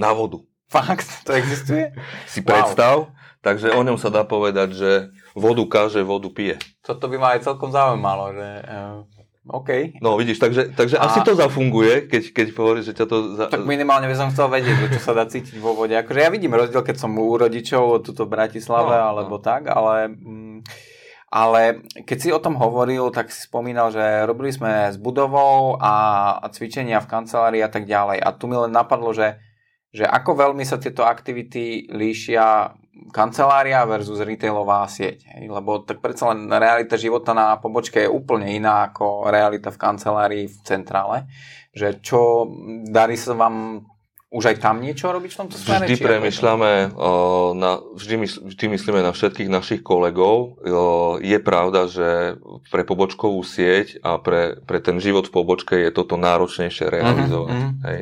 na 0.00 0.16
vodu. 0.16 0.40
Fakt? 0.72 1.28
To 1.28 1.36
existuje? 1.36 1.92
Si 2.24 2.40
wow. 2.40 2.48
predstav. 2.48 2.94
Takže 3.40 3.72
o 3.72 3.80
ňom 3.80 3.96
sa 3.96 4.12
dá 4.12 4.20
povedať, 4.24 4.76
že 4.76 4.90
vodu 5.32 5.64
káže, 5.64 6.04
vodu 6.04 6.28
pije. 6.28 6.60
Toto 6.84 7.08
by 7.08 7.16
ma 7.16 7.28
aj 7.36 7.48
celkom 7.48 7.72
zaujímalo, 7.72 8.36
že... 8.36 8.48
Uh, 8.68 9.00
OK. 9.48 9.96
No 10.04 10.20
vidíš, 10.20 10.36
takže, 10.36 10.76
takže 10.76 11.00
a... 11.00 11.08
asi 11.08 11.24
to 11.24 11.32
zafunguje, 11.32 12.04
keď, 12.04 12.36
keď 12.36 12.46
hovoríš, 12.52 12.92
že 12.92 12.94
ťa 13.00 13.06
to... 13.08 13.16
Za... 13.40 13.44
Tak 13.48 13.64
minimálne 13.64 14.12
by 14.12 14.16
som 14.16 14.28
chcel 14.28 14.52
vedieť, 14.52 14.92
čo 14.92 15.00
sa 15.00 15.16
dá 15.16 15.24
cítiť 15.24 15.56
vo 15.56 15.72
vode. 15.72 15.96
Akože 15.96 16.20
ja 16.20 16.28
vidím 16.28 16.52
rozdiel, 16.52 16.84
keď 16.84 17.00
som 17.00 17.16
u 17.16 17.32
rodičov 17.32 18.04
tuto 18.04 18.28
v 18.28 18.36
Bratislave, 18.36 18.92
no, 18.92 19.04
alebo 19.16 19.40
no. 19.40 19.42
tak, 19.42 19.72
ale... 19.72 20.12
Mm, 20.12 20.60
ale 21.30 21.86
keď 22.10 22.18
si 22.18 22.28
o 22.34 22.42
tom 22.42 22.58
hovoril, 22.58 23.14
tak 23.14 23.30
si 23.30 23.46
spomínal, 23.46 23.94
že 23.94 24.02
robili 24.26 24.50
sme 24.50 24.90
s 24.90 24.98
budovou 24.98 25.78
a, 25.78 25.94
a 26.42 26.46
cvičenia 26.50 26.98
v 26.98 27.06
kancelárii 27.06 27.62
a 27.62 27.70
tak 27.70 27.86
ďalej. 27.86 28.18
A 28.18 28.34
tu 28.34 28.50
mi 28.50 28.58
len 28.58 28.74
napadlo, 28.74 29.14
že 29.14 29.38
že 29.90 30.06
ako 30.06 30.30
veľmi 30.38 30.62
sa 30.62 30.78
tieto 30.78 31.02
aktivity 31.02 31.90
líšia 31.90 32.74
kancelária 33.10 33.82
versus 33.88 34.22
retailová 34.22 34.86
sieť. 34.86 35.26
Hej? 35.34 35.50
Lebo 35.50 35.82
tak 35.82 35.98
predsa 35.98 36.30
len 36.30 36.46
realita 36.46 36.94
života 36.94 37.34
na 37.34 37.58
pobočke 37.58 38.06
je 38.06 38.10
úplne 38.10 38.46
iná 38.54 38.86
ako 38.92 39.26
realita 39.26 39.74
v 39.74 39.80
kancelárii 39.80 40.44
v 40.46 40.56
centrále. 40.62 41.26
Že 41.74 41.88
čo 42.02 42.20
darí 42.86 43.18
sa 43.18 43.34
vám 43.34 43.86
už 44.30 44.46
aj 44.46 44.56
tam 44.62 44.78
niečo 44.78 45.10
robiť 45.10 45.30
v 45.34 45.38
tomto 45.42 45.56
smere? 45.58 45.90
Vždy 45.90 46.06
premyšľame, 46.06 46.94
na, 47.58 47.82
vždy, 47.98 48.14
vždy 48.46 48.64
myslíme 48.78 49.02
na 49.02 49.10
všetkých 49.10 49.50
našich 49.50 49.82
kolegov. 49.82 50.62
Je 51.18 51.38
pravda, 51.42 51.90
že 51.90 52.38
pre 52.70 52.86
pobočkovú 52.86 53.42
sieť 53.42 53.98
a 54.06 54.22
pre, 54.22 54.62
pre 54.62 54.78
ten 54.78 55.02
život 55.02 55.26
v 55.26 55.34
pobočke 55.34 55.74
je 55.74 55.90
toto 55.90 56.14
náročnejšie 56.14 56.86
realizovať. 56.94 57.58
Uh-huh, 57.58 57.74
uh-huh. 57.74 57.86
Hej. 57.90 58.00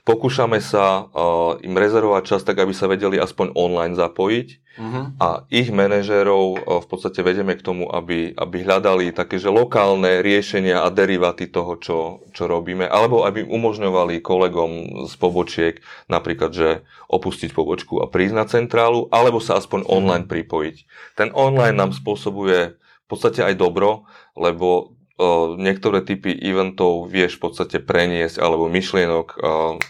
Pokúšame 0.00 0.64
sa 0.64 1.04
uh, 1.04 1.60
im 1.60 1.76
rezervovať 1.76 2.22
čas 2.24 2.40
tak, 2.42 2.56
aby 2.56 2.72
sa 2.72 2.88
vedeli 2.88 3.20
aspoň 3.20 3.52
online 3.52 3.92
zapojiť 3.92 4.48
uh-huh. 4.80 5.04
a 5.20 5.28
ich 5.52 5.68
manažérov 5.68 6.44
uh, 6.56 6.58
v 6.80 6.86
podstate 6.88 7.20
vedeme 7.20 7.52
k 7.52 7.64
tomu, 7.64 7.84
aby, 7.86 8.32
aby 8.32 8.56
hľadali 8.64 9.12
také, 9.12 9.36
že 9.36 9.52
lokálne 9.52 10.24
riešenia 10.24 10.80
a 10.82 10.88
derivaty 10.88 11.52
toho, 11.52 11.76
čo, 11.76 11.98
čo 12.32 12.48
robíme, 12.48 12.88
alebo 12.88 13.28
aby 13.28 13.44
umožňovali 13.44 14.24
kolegom 14.24 15.04
z 15.04 15.14
pobočiek 15.20 15.74
napríklad, 16.08 16.50
že 16.56 16.68
opustiť 17.12 17.52
pobočku 17.52 18.00
a 18.00 18.08
prísť 18.08 18.34
na 18.34 18.46
centrálu, 18.48 19.06
alebo 19.12 19.36
sa 19.36 19.60
aspoň 19.60 19.84
uh-huh. 19.84 19.96
online 20.00 20.24
pripojiť. 20.24 20.76
Ten 21.20 21.28
online 21.36 21.76
nám 21.76 21.92
spôsobuje 21.92 22.80
v 22.80 23.06
podstate 23.06 23.44
aj 23.44 23.58
dobro, 23.58 24.08
lebo 24.38 24.96
niektoré 25.60 26.00
typy 26.00 26.32
eventov 26.32 27.06
vieš 27.12 27.36
v 27.36 27.50
podstate 27.50 27.78
preniesť 27.84 28.40
alebo 28.40 28.72
myšlienok 28.72 29.36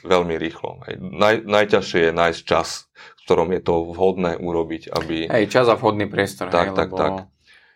veľmi 0.02 0.34
rýchlo. 0.34 0.82
Naj, 0.98 1.46
najťažšie 1.46 2.10
je 2.10 2.12
nájsť 2.12 2.40
čas, 2.42 2.90
v 2.92 3.20
ktorom 3.30 3.54
je 3.54 3.62
to 3.62 3.74
vhodné 3.94 4.34
urobiť, 4.42 4.90
aby... 4.90 5.30
Hej, 5.30 5.54
čas 5.54 5.70
a 5.70 5.78
vhodný 5.78 6.10
priestor. 6.10 6.50
Tak, 6.50 6.74
hej, 6.74 6.78
tak, 6.78 6.90
lebo... 6.90 6.98
tak. 6.98 7.12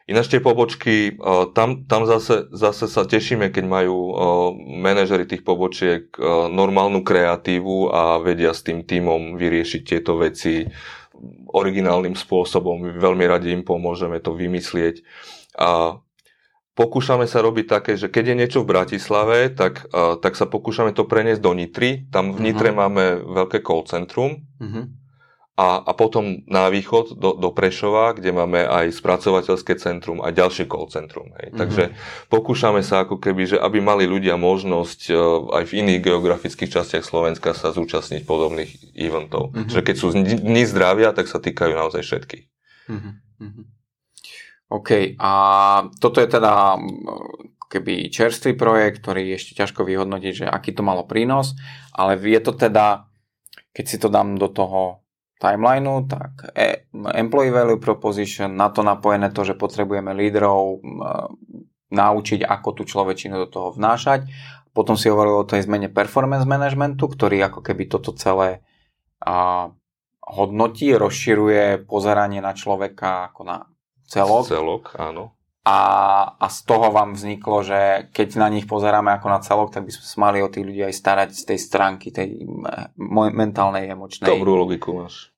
Ináč 0.04 0.28
tie 0.28 0.44
pobočky, 0.44 1.16
tam, 1.56 1.88
tam 1.88 2.04
zase, 2.04 2.52
zase 2.52 2.92
sa 2.92 3.08
tešíme, 3.08 3.48
keď 3.48 3.64
majú 3.64 4.12
manažery 4.84 5.24
tých 5.24 5.40
pobočiek 5.40 6.12
normálnu 6.52 7.00
kreatívu 7.00 7.88
a 7.88 8.20
vedia 8.20 8.52
s 8.52 8.60
tým 8.60 8.84
týmom 8.84 9.40
vyriešiť 9.40 9.80
tieto 9.80 10.20
veci 10.20 10.68
originálnym 11.48 12.20
spôsobom. 12.20 13.00
Veľmi 13.00 13.24
radi 13.24 13.56
im 13.56 13.64
pomôžeme 13.64 14.20
to 14.20 14.36
vymyslieť. 14.36 15.00
A 15.56 15.96
Pokúšame 16.74 17.30
sa 17.30 17.38
robiť 17.38 17.70
také, 17.70 17.92
že 17.94 18.10
keď 18.10 18.34
je 18.34 18.38
niečo 18.42 18.58
v 18.66 18.74
Bratislave, 18.74 19.46
tak, 19.54 19.86
uh, 19.94 20.18
tak 20.18 20.34
sa 20.34 20.42
pokúšame 20.50 20.90
to 20.90 21.06
preniesť 21.06 21.38
do 21.38 21.54
Nitry. 21.54 22.10
Tam 22.10 22.34
v 22.34 22.50
Nitre 22.50 22.74
uh-huh. 22.74 22.80
máme 22.82 23.04
veľké 23.22 23.62
call 23.62 23.86
centrum. 23.86 24.42
Uh-huh. 24.58 24.90
A, 25.54 25.78
a 25.86 25.94
potom 25.94 26.42
na 26.50 26.66
východ 26.66 27.14
do, 27.14 27.38
do 27.38 27.54
Prešova, 27.54 28.18
kde 28.18 28.34
máme 28.34 28.66
aj 28.66 28.90
spracovateľské 28.90 29.78
centrum 29.78 30.18
a 30.18 30.34
ďalšie 30.34 30.66
call 30.66 30.90
centrum. 30.90 31.30
Hej. 31.38 31.54
Uh-huh. 31.54 31.58
Takže 31.62 31.84
pokúšame 32.26 32.82
sa 32.82 33.06
ako 33.06 33.22
keby, 33.22 33.54
že 33.54 33.56
aby 33.62 33.78
mali 33.78 34.10
ľudia 34.10 34.34
možnosť 34.34 35.00
uh, 35.14 35.18
aj 35.62 35.70
v 35.70 35.78
iných 35.78 36.10
geografických 36.10 36.74
častiach 36.74 37.06
Slovenska 37.06 37.54
sa 37.54 37.70
zúčastniť 37.70 38.26
podobných 38.26 38.98
eventov. 38.98 39.54
Uh-huh. 39.54 39.70
Že 39.70 39.80
keď 39.86 39.94
sú 39.94 40.10
dni 40.10 40.66
zdravia, 40.66 41.14
tak 41.14 41.30
sa 41.30 41.38
týkajú 41.38 41.70
naozaj 41.70 42.02
všetkých. 42.02 42.44
Uh-huh. 42.90 43.62
OK, 44.72 45.20
a 45.20 45.32
toto 46.00 46.18
je 46.18 46.28
teda 46.28 46.80
keby 47.68 48.08
čerstvý 48.08 48.54
projekt, 48.54 49.02
ktorý 49.02 49.34
je 49.34 49.36
ešte 49.36 49.52
ťažko 49.58 49.82
vyhodnotiť, 49.82 50.32
že 50.44 50.46
aký 50.46 50.72
to 50.72 50.86
malo 50.86 51.04
prínos, 51.04 51.58
ale 51.90 52.14
je 52.16 52.40
to 52.40 52.54
teda, 52.54 53.10
keď 53.74 53.84
si 53.84 53.96
to 53.98 54.08
dám 54.08 54.38
do 54.38 54.46
toho 54.46 55.04
timelineu, 55.42 56.06
tak 56.06 56.54
e, 56.54 56.86
Employee 56.94 57.52
Value 57.52 57.82
Proposition, 57.82 58.54
na 58.54 58.70
to 58.70 58.86
napojené 58.86 59.34
to, 59.34 59.42
že 59.42 59.58
potrebujeme 59.58 60.14
lídrov, 60.14 60.80
naučiť, 61.94 62.42
ako 62.42 62.68
tú 62.74 62.82
človečinu 62.88 63.46
do 63.46 63.48
toho 63.48 63.68
vnášať. 63.70 64.26
Potom 64.74 64.98
si 64.98 65.06
hovoril 65.06 65.38
o 65.38 65.46
tej 65.46 65.62
zmene 65.62 65.86
performance 65.86 66.42
managementu, 66.42 67.06
ktorý 67.06 67.46
ako 67.46 67.62
keby 67.62 67.86
toto 67.86 68.10
celé 68.18 68.66
a, 69.22 69.70
hodnotí, 70.24 70.90
rozširuje 70.96 71.84
pozeranie 71.86 72.40
na 72.42 72.56
človeka 72.56 73.30
ako 73.30 73.40
na 73.44 73.58
celok. 74.08 74.44
Celok, 74.46 74.84
áno. 74.96 75.34
A, 75.64 75.80
a 76.36 76.46
z 76.52 76.60
toho 76.68 76.92
vám 76.92 77.16
vzniklo, 77.16 77.64
že 77.64 78.12
keď 78.12 78.36
na 78.36 78.52
nich 78.52 78.68
pozeráme 78.68 79.16
ako 79.16 79.32
na 79.32 79.40
celok, 79.40 79.72
tak 79.72 79.88
by 79.88 79.92
sme 79.96 80.04
sa 80.04 80.16
mali 80.20 80.44
o 80.44 80.52
tých 80.52 80.60
ľudí 80.60 80.84
aj 80.84 80.92
starať 80.92 81.30
z 81.32 81.42
tej 81.48 81.58
stránky, 81.58 82.12
tej 82.12 82.44
mentálnej, 83.32 83.88
emočnej. 83.88 84.28
Dobrú 84.28 84.60
logiku 84.60 84.92
máš. 84.92 85.32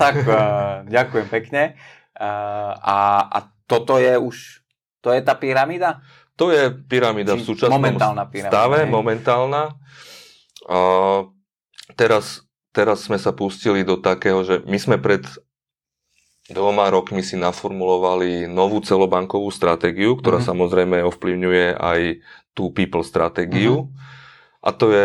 Tak, 0.00 0.14
uh, 0.24 0.88
ďakujem 0.88 1.28
pekne. 1.28 1.76
Uh, 2.16 2.72
a, 2.80 2.98
a 3.28 3.38
toto 3.68 4.00
je 4.00 4.16
už, 4.16 4.64
to 5.04 5.12
je 5.12 5.20
tá 5.20 5.36
pyramída? 5.36 6.00
To 6.40 6.48
je 6.48 6.72
pyramída 6.72 7.36
Či 7.36 7.44
v 7.44 7.44
súčasnom 7.44 7.76
momentálna 7.76 8.24
pyramída, 8.24 8.56
stave, 8.56 8.78
ne? 8.86 8.88
momentálna. 8.88 9.62
Uh, 10.64 11.28
teraz, 11.92 12.40
teraz 12.72 13.04
sme 13.04 13.20
sa 13.20 13.36
pustili 13.36 13.84
do 13.84 14.00
takého, 14.00 14.40
že 14.48 14.64
my 14.64 14.78
sme 14.80 14.96
pred 14.96 15.28
dvoma 16.48 16.88
rokmi 16.88 17.20
si 17.20 17.36
naformulovali 17.36 18.48
novú 18.48 18.80
celobankovú 18.80 19.52
stratégiu, 19.52 20.16
ktorá 20.16 20.40
mm-hmm. 20.40 20.50
samozrejme 20.50 20.96
ovplyvňuje 21.04 21.66
aj 21.76 22.00
tú 22.56 22.72
people 22.72 23.04
stratégiu. 23.04 23.86
Mm-hmm. 23.86 24.64
A 24.64 24.68
to 24.74 24.86
je 24.90 25.04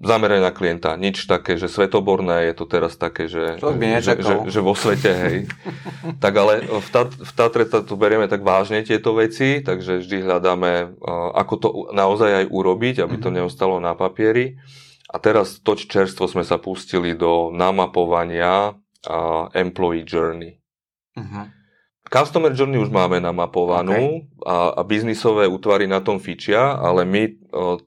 zamerané 0.00 0.42
na 0.42 0.50
klienta. 0.50 0.98
Nič 0.98 1.26
také, 1.30 1.54
že 1.54 1.70
svetoborné, 1.70 2.50
je 2.50 2.54
to 2.54 2.66
teraz 2.66 2.98
také, 2.98 3.30
že, 3.30 3.58
že, 3.58 4.12
že, 4.18 4.34
že 4.50 4.60
vo 4.62 4.74
svete, 4.74 5.10
hej. 5.10 5.36
tak 6.24 6.34
ale 6.34 6.66
v, 6.66 6.88
tat, 6.90 7.10
v 7.14 7.32
Tatre 7.34 7.66
to 7.66 7.94
berieme 7.94 8.26
tak 8.26 8.42
vážne 8.42 8.82
tieto 8.82 9.14
veci, 9.14 9.62
takže 9.62 10.02
vždy 10.02 10.16
hľadáme, 10.26 10.98
ako 11.34 11.54
to 11.58 11.68
naozaj 11.94 12.30
aj 12.42 12.46
urobiť, 12.50 13.02
aby 13.02 13.16
to 13.18 13.30
mhm. 13.30 13.42
neostalo 13.42 13.78
na 13.78 13.94
papieri. 13.94 14.58
A 15.14 15.22
teraz 15.22 15.62
to 15.62 15.78
čerstvo 15.78 16.26
sme 16.26 16.42
sa 16.42 16.58
pustili 16.58 17.14
do 17.14 17.54
namapovania 17.54 18.74
employee 19.54 20.02
journey. 20.02 20.63
Uh-huh. 21.14 21.46
Customer 22.04 22.52
Journey 22.52 22.76
už 22.76 22.92
máme 22.92 23.16
namapovanú 23.16 24.28
okay. 24.28 24.44
a, 24.44 24.76
a 24.76 24.80
biznisové 24.84 25.48
útvary 25.48 25.88
na 25.88 26.04
tom 26.04 26.20
fičia, 26.20 26.76
ale 26.76 27.08
my, 27.08 27.22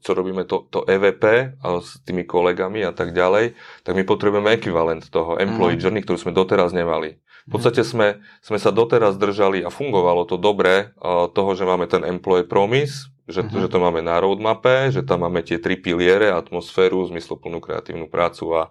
čo 0.01 0.11
robíme 0.17 0.41
to, 0.49 0.65
to 0.73 0.81
EVP 0.89 1.53
s 1.61 2.01
tými 2.01 2.25
kolegami 2.25 2.81
a 2.81 2.91
tak 2.97 3.13
ďalej, 3.13 3.53
tak 3.85 3.93
my 3.93 4.03
potrebujeme 4.03 4.49
ekvivalent 4.57 5.05
toho 5.13 5.37
Employee 5.37 5.77
uh-huh. 5.77 5.93
Journey, 5.93 6.01
ktorú 6.01 6.17
sme 6.17 6.33
doteraz 6.33 6.73
nemali. 6.73 7.21
V 7.47 7.55
podstate 7.55 7.79
sme, 7.87 8.19
sme 8.43 8.59
sa 8.59 8.75
doteraz 8.75 9.15
držali 9.15 9.63
a 9.63 9.71
fungovalo 9.71 10.27
to 10.27 10.35
dobre 10.35 10.91
toho, 11.31 11.51
že 11.55 11.63
máme 11.63 11.87
ten 11.87 12.03
Employee 12.03 12.43
Promise, 12.43 13.07
že, 13.27 13.43
uh-huh. 13.43 13.63
že 13.63 13.67
to 13.71 13.79
máme 13.79 14.03
na 14.03 14.19
roadmape, 14.19 14.91
že 14.91 15.03
tam 15.03 15.23
máme 15.23 15.43
tie 15.43 15.55
tri 15.55 15.79
piliere, 15.79 16.31
atmosféru, 16.31 17.07
zmysluplnú 17.07 17.63
kreatívnu 17.63 18.11
prácu 18.11 18.51
a 18.55 18.61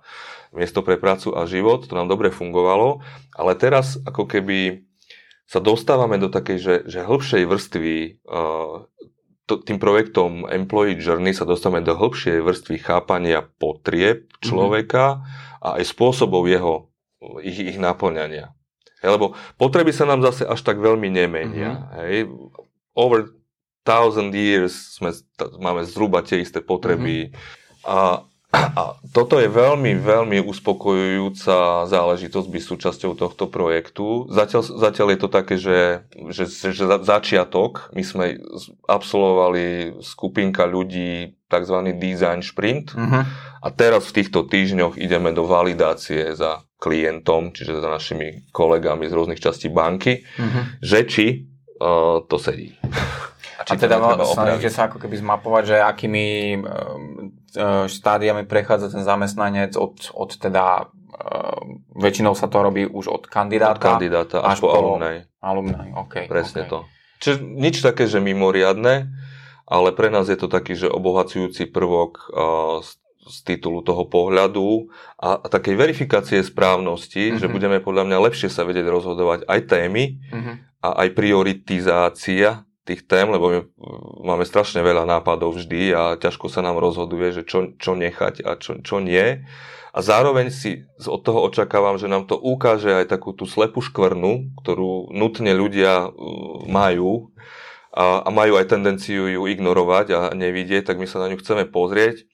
miesto 0.56 0.80
pre 0.80 0.96
prácu 0.96 1.36
a 1.36 1.44
život, 1.44 1.84
to 1.84 1.94
nám 1.94 2.08
dobre 2.08 2.32
fungovalo, 2.32 3.04
ale 3.36 3.52
teraz 3.54 4.00
ako 4.02 4.24
keby 4.24 4.88
sa 5.46 5.62
dostávame 5.62 6.18
do 6.18 6.26
takej, 6.26 6.58
že, 6.58 6.74
že 6.90 7.06
hĺbšej 7.06 7.44
vrstvy 7.46 7.94
uh, 8.26 8.82
to, 9.46 9.62
tým 9.62 9.78
projektom 9.78 10.42
Employee 10.50 10.98
Journey 10.98 11.30
sa 11.30 11.46
dostávame 11.46 11.86
do 11.86 11.94
hĺbšej 11.94 12.42
vrstvy 12.42 12.76
chápania 12.82 13.46
potrieb 13.46 14.26
mhm. 14.26 14.42
človeka 14.42 15.04
mm-hmm. 15.22 15.62
a 15.62 15.68
aj 15.78 15.84
spôsobov 15.86 16.50
jeho, 16.50 16.90
ich, 17.46 17.62
ich 17.62 17.78
naplňania. 17.78 18.52
Lebo 19.06 19.38
potreby 19.54 19.94
sa 19.94 20.02
nám 20.02 20.18
zase 20.26 20.42
až 20.42 20.66
tak 20.66 20.82
veľmi 20.82 21.06
nemenia. 21.06 21.78
Mm-hmm. 21.78 21.94
Hej. 22.02 22.16
Over 22.98 23.30
thousand 23.86 24.34
years 24.34 24.98
sme, 24.98 25.14
máme 25.62 25.86
zhruba 25.86 26.26
tie 26.26 26.42
isté 26.42 26.58
potreby. 26.58 27.30
Mm-hmm. 27.30 27.86
A, 27.86 28.26
a 28.56 28.96
toto 29.12 29.36
je 29.36 29.48
veľmi, 29.48 30.00
veľmi 30.00 30.38
uspokojujúca 30.44 31.88
záležitosť 31.88 32.48
byť 32.48 32.62
súčasťou 32.64 33.12
tohto 33.16 33.48
projektu. 33.52 34.24
Zatiaľ, 34.32 34.62
zatiaľ 34.64 35.08
je 35.12 35.20
to 35.20 35.28
také, 35.28 35.54
že, 35.60 36.08
že, 36.32 36.48
že 36.48 36.84
začiatok. 37.04 37.92
My 37.92 38.02
sme 38.04 38.40
absolvovali 38.88 39.96
skupinka 40.00 40.64
ľudí 40.64 41.36
tzv. 41.46 41.76
design 41.94 42.42
sprint 42.42 42.92
mm-hmm. 42.92 43.22
a 43.62 43.68
teraz 43.70 44.10
v 44.10 44.22
týchto 44.22 44.50
týždňoch 44.50 44.98
ideme 44.98 45.30
do 45.30 45.46
validácie 45.46 46.34
za 46.34 46.66
klientom, 46.76 47.54
čiže 47.54 47.78
za 47.80 47.88
našimi 47.88 48.50
kolegami 48.50 49.06
z 49.06 49.12
rôznych 49.14 49.40
častí 49.40 49.70
banky, 49.70 50.26
mm-hmm. 50.26 50.62
že 50.82 50.98
či 51.06 51.26
uh, 51.80 52.20
to 52.26 52.36
sedí. 52.36 52.74
A, 53.56 53.62
či 53.68 53.78
a 53.78 53.80
teda 53.80 53.96
snažíte 54.26 54.70
sa 54.74 54.90
ako 54.90 55.00
keby 55.00 55.16
zmapovať, 55.22 55.62
že 55.64 55.76
akými 55.80 56.26
e, 56.52 56.58
štádiami 57.88 58.44
prechádza 58.44 58.92
ten 58.92 59.02
zamestnanec 59.02 59.74
od, 59.74 60.12
od 60.12 60.30
teda 60.36 60.84
e, 60.84 61.24
väčšinou 61.96 62.36
sa 62.36 62.46
to 62.46 62.60
robí 62.60 62.84
už 62.84 63.08
od 63.08 63.22
kandidáta, 63.26 63.80
od 63.80 63.96
kandidáta 63.96 64.38
až, 64.44 64.56
až 64.56 64.58
po, 64.60 64.68
po 64.68 64.76
alumnej. 64.76 65.16
Alumnej, 65.40 65.88
OK. 65.96 66.28
Presne 66.28 66.68
okay. 66.68 66.70
to. 66.70 66.78
Čiže 67.24 67.38
nič 67.40 67.80
také, 67.80 68.04
že 68.04 68.20
mimoriadne, 68.20 69.08
ale 69.66 69.88
pre 69.96 70.12
nás 70.12 70.28
je 70.28 70.36
to 70.36 70.52
taký, 70.52 70.76
že 70.76 70.92
obohacujúci 70.92 71.72
prvok 71.72 72.28
uh, 72.28 72.84
z, 72.84 73.00
z 73.24 73.36
titulu 73.42 73.80
toho 73.80 74.04
pohľadu 74.04 74.92
a, 75.16 75.40
a 75.40 75.46
takej 75.48 75.74
verifikácie 75.74 76.44
správnosti, 76.44 77.32
mm-hmm. 77.32 77.40
že 77.40 77.46
budeme 77.48 77.80
podľa 77.80 78.04
mňa 78.06 78.18
lepšie 78.30 78.52
sa 78.52 78.68
vedieť 78.68 78.86
rozhodovať 78.86 79.48
aj 79.48 79.60
témy 79.64 80.20
mm-hmm. 80.20 80.54
a 80.84 80.88
aj 81.02 81.08
prioritizácia 81.16 82.65
tých 82.86 83.02
tém, 83.04 83.26
lebo 83.26 83.46
my 83.50 83.60
máme 84.22 84.46
strašne 84.46 84.78
veľa 84.80 85.02
nápadov 85.02 85.58
vždy 85.58 85.90
a 85.90 86.02
ťažko 86.14 86.46
sa 86.46 86.62
nám 86.62 86.78
rozhoduje, 86.78 87.34
že 87.34 87.42
čo, 87.42 87.74
čo 87.76 87.98
nechať 87.98 88.46
a 88.46 88.54
čo, 88.54 88.78
čo 88.78 89.02
nie. 89.02 89.42
A 89.90 89.98
zároveň 90.04 90.54
si 90.54 90.86
od 91.02 91.24
toho 91.26 91.42
očakávam, 91.42 91.98
že 91.98 92.06
nám 92.06 92.30
to 92.30 92.38
ukáže 92.38 92.92
aj 92.94 93.10
takú 93.10 93.34
tú 93.34 93.48
slepú 93.48 93.82
škvrnu, 93.82 94.54
ktorú 94.62 95.10
nutne 95.10 95.50
ľudia 95.56 96.06
uh, 96.06 96.12
majú 96.70 97.34
a, 97.90 98.22
a 98.22 98.28
majú 98.30 98.60
aj 98.60 98.70
tendenciu 98.70 99.26
ju 99.26 99.42
ignorovať 99.50 100.06
a 100.14 100.20
nevidieť, 100.36 100.92
tak 100.92 101.00
my 101.02 101.08
sa 101.10 101.24
na 101.24 101.34
ňu 101.34 101.42
chceme 101.42 101.66
pozrieť 101.66 102.28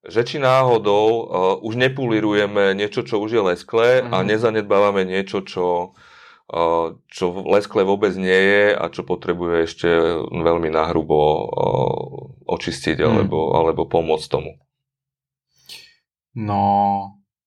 že 0.00 0.24
či 0.24 0.40
náhodou 0.40 1.06
uh, 1.12 1.22
už 1.60 1.76
nepulirujeme 1.76 2.72
niečo, 2.72 3.04
čo 3.04 3.20
už 3.20 3.36
je 3.36 3.42
lesklé 3.52 4.00
mm-hmm. 4.00 4.12
a 4.14 4.16
mhm. 4.24 4.26
nezanedbávame 4.32 5.02
niečo, 5.04 5.44
čo, 5.44 5.92
čo 7.06 7.24
leskle 7.46 7.86
vôbec 7.86 8.10
nie 8.18 8.34
je 8.34 8.64
a 8.74 8.84
čo 8.90 9.06
potrebuje 9.06 9.56
ešte 9.70 9.88
veľmi 10.26 10.66
nahrubo 10.74 11.46
očistiť 12.50 12.98
hmm. 12.98 13.06
alebo, 13.06 13.38
alebo 13.54 13.86
pomôcť 13.86 14.26
tomu. 14.26 14.58
No... 16.34 16.62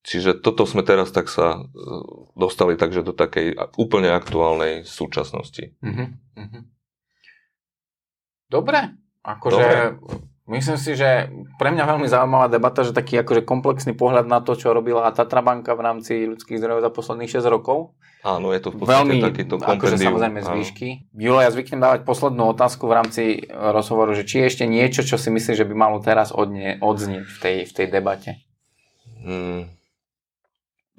Čiže 0.04 0.44
toto 0.44 0.68
sme 0.68 0.84
teraz 0.84 1.16
tak 1.16 1.32
sa 1.32 1.64
e, 1.64 1.80
dostali 2.36 2.76
takže 2.76 3.08
do 3.08 3.16
takej 3.16 3.56
úplne 3.80 4.12
aktuálnej 4.12 4.84
súčasnosti. 4.84 5.80
Mm-hmm. 5.80 6.64
Dobre. 8.52 9.00
Akože 9.24 9.64
Dobre. 9.64 10.33
Myslím 10.44 10.76
si, 10.76 11.00
že 11.00 11.32
pre 11.56 11.72
mňa 11.72 11.88
veľmi 11.88 12.08
zaujímavá 12.12 12.52
debata, 12.52 12.84
že 12.84 12.92
taký 12.92 13.16
akože 13.24 13.48
komplexný 13.48 13.96
pohľad 13.96 14.28
na 14.28 14.44
to, 14.44 14.60
čo 14.60 14.76
robila 14.76 15.08
Tatra 15.16 15.40
banka 15.40 15.72
v 15.72 15.82
rámci 15.88 16.28
ľudských 16.28 16.60
zdrojov 16.60 16.84
za 16.84 16.92
posledných 16.92 17.32
6 17.32 17.48
rokov. 17.48 17.96
Áno, 18.28 18.52
je 18.52 18.60
to 18.60 18.76
v 18.76 18.84
podstate 18.84 19.08
veľmi, 19.08 19.24
takýto 19.24 19.56
kompendium. 19.56 19.80
Akože 19.80 19.96
samozrejme 20.00 20.40
z 20.44 20.50
výšky. 20.52 20.88
Julo, 21.16 21.40
ja 21.40 21.48
zvyknem 21.48 21.80
dávať 21.80 22.00
poslednú 22.04 22.52
otázku 22.52 22.88
v 22.92 22.96
rámci 22.96 23.24
rozhovoru, 23.52 24.12
že 24.16 24.28
či 24.28 24.44
je 24.44 24.48
ešte 24.52 24.66
niečo, 24.68 25.08
čo 25.08 25.16
si 25.16 25.32
myslíš, 25.32 25.64
že 25.64 25.68
by 25.68 25.76
malo 25.76 26.04
teraz 26.04 26.36
odnie, 26.36 26.76
odznieť 26.84 27.24
v 27.24 27.38
tej, 27.40 27.58
v 27.68 27.72
tej 27.72 27.88
debate? 27.88 28.44
Hmm. 29.24 29.72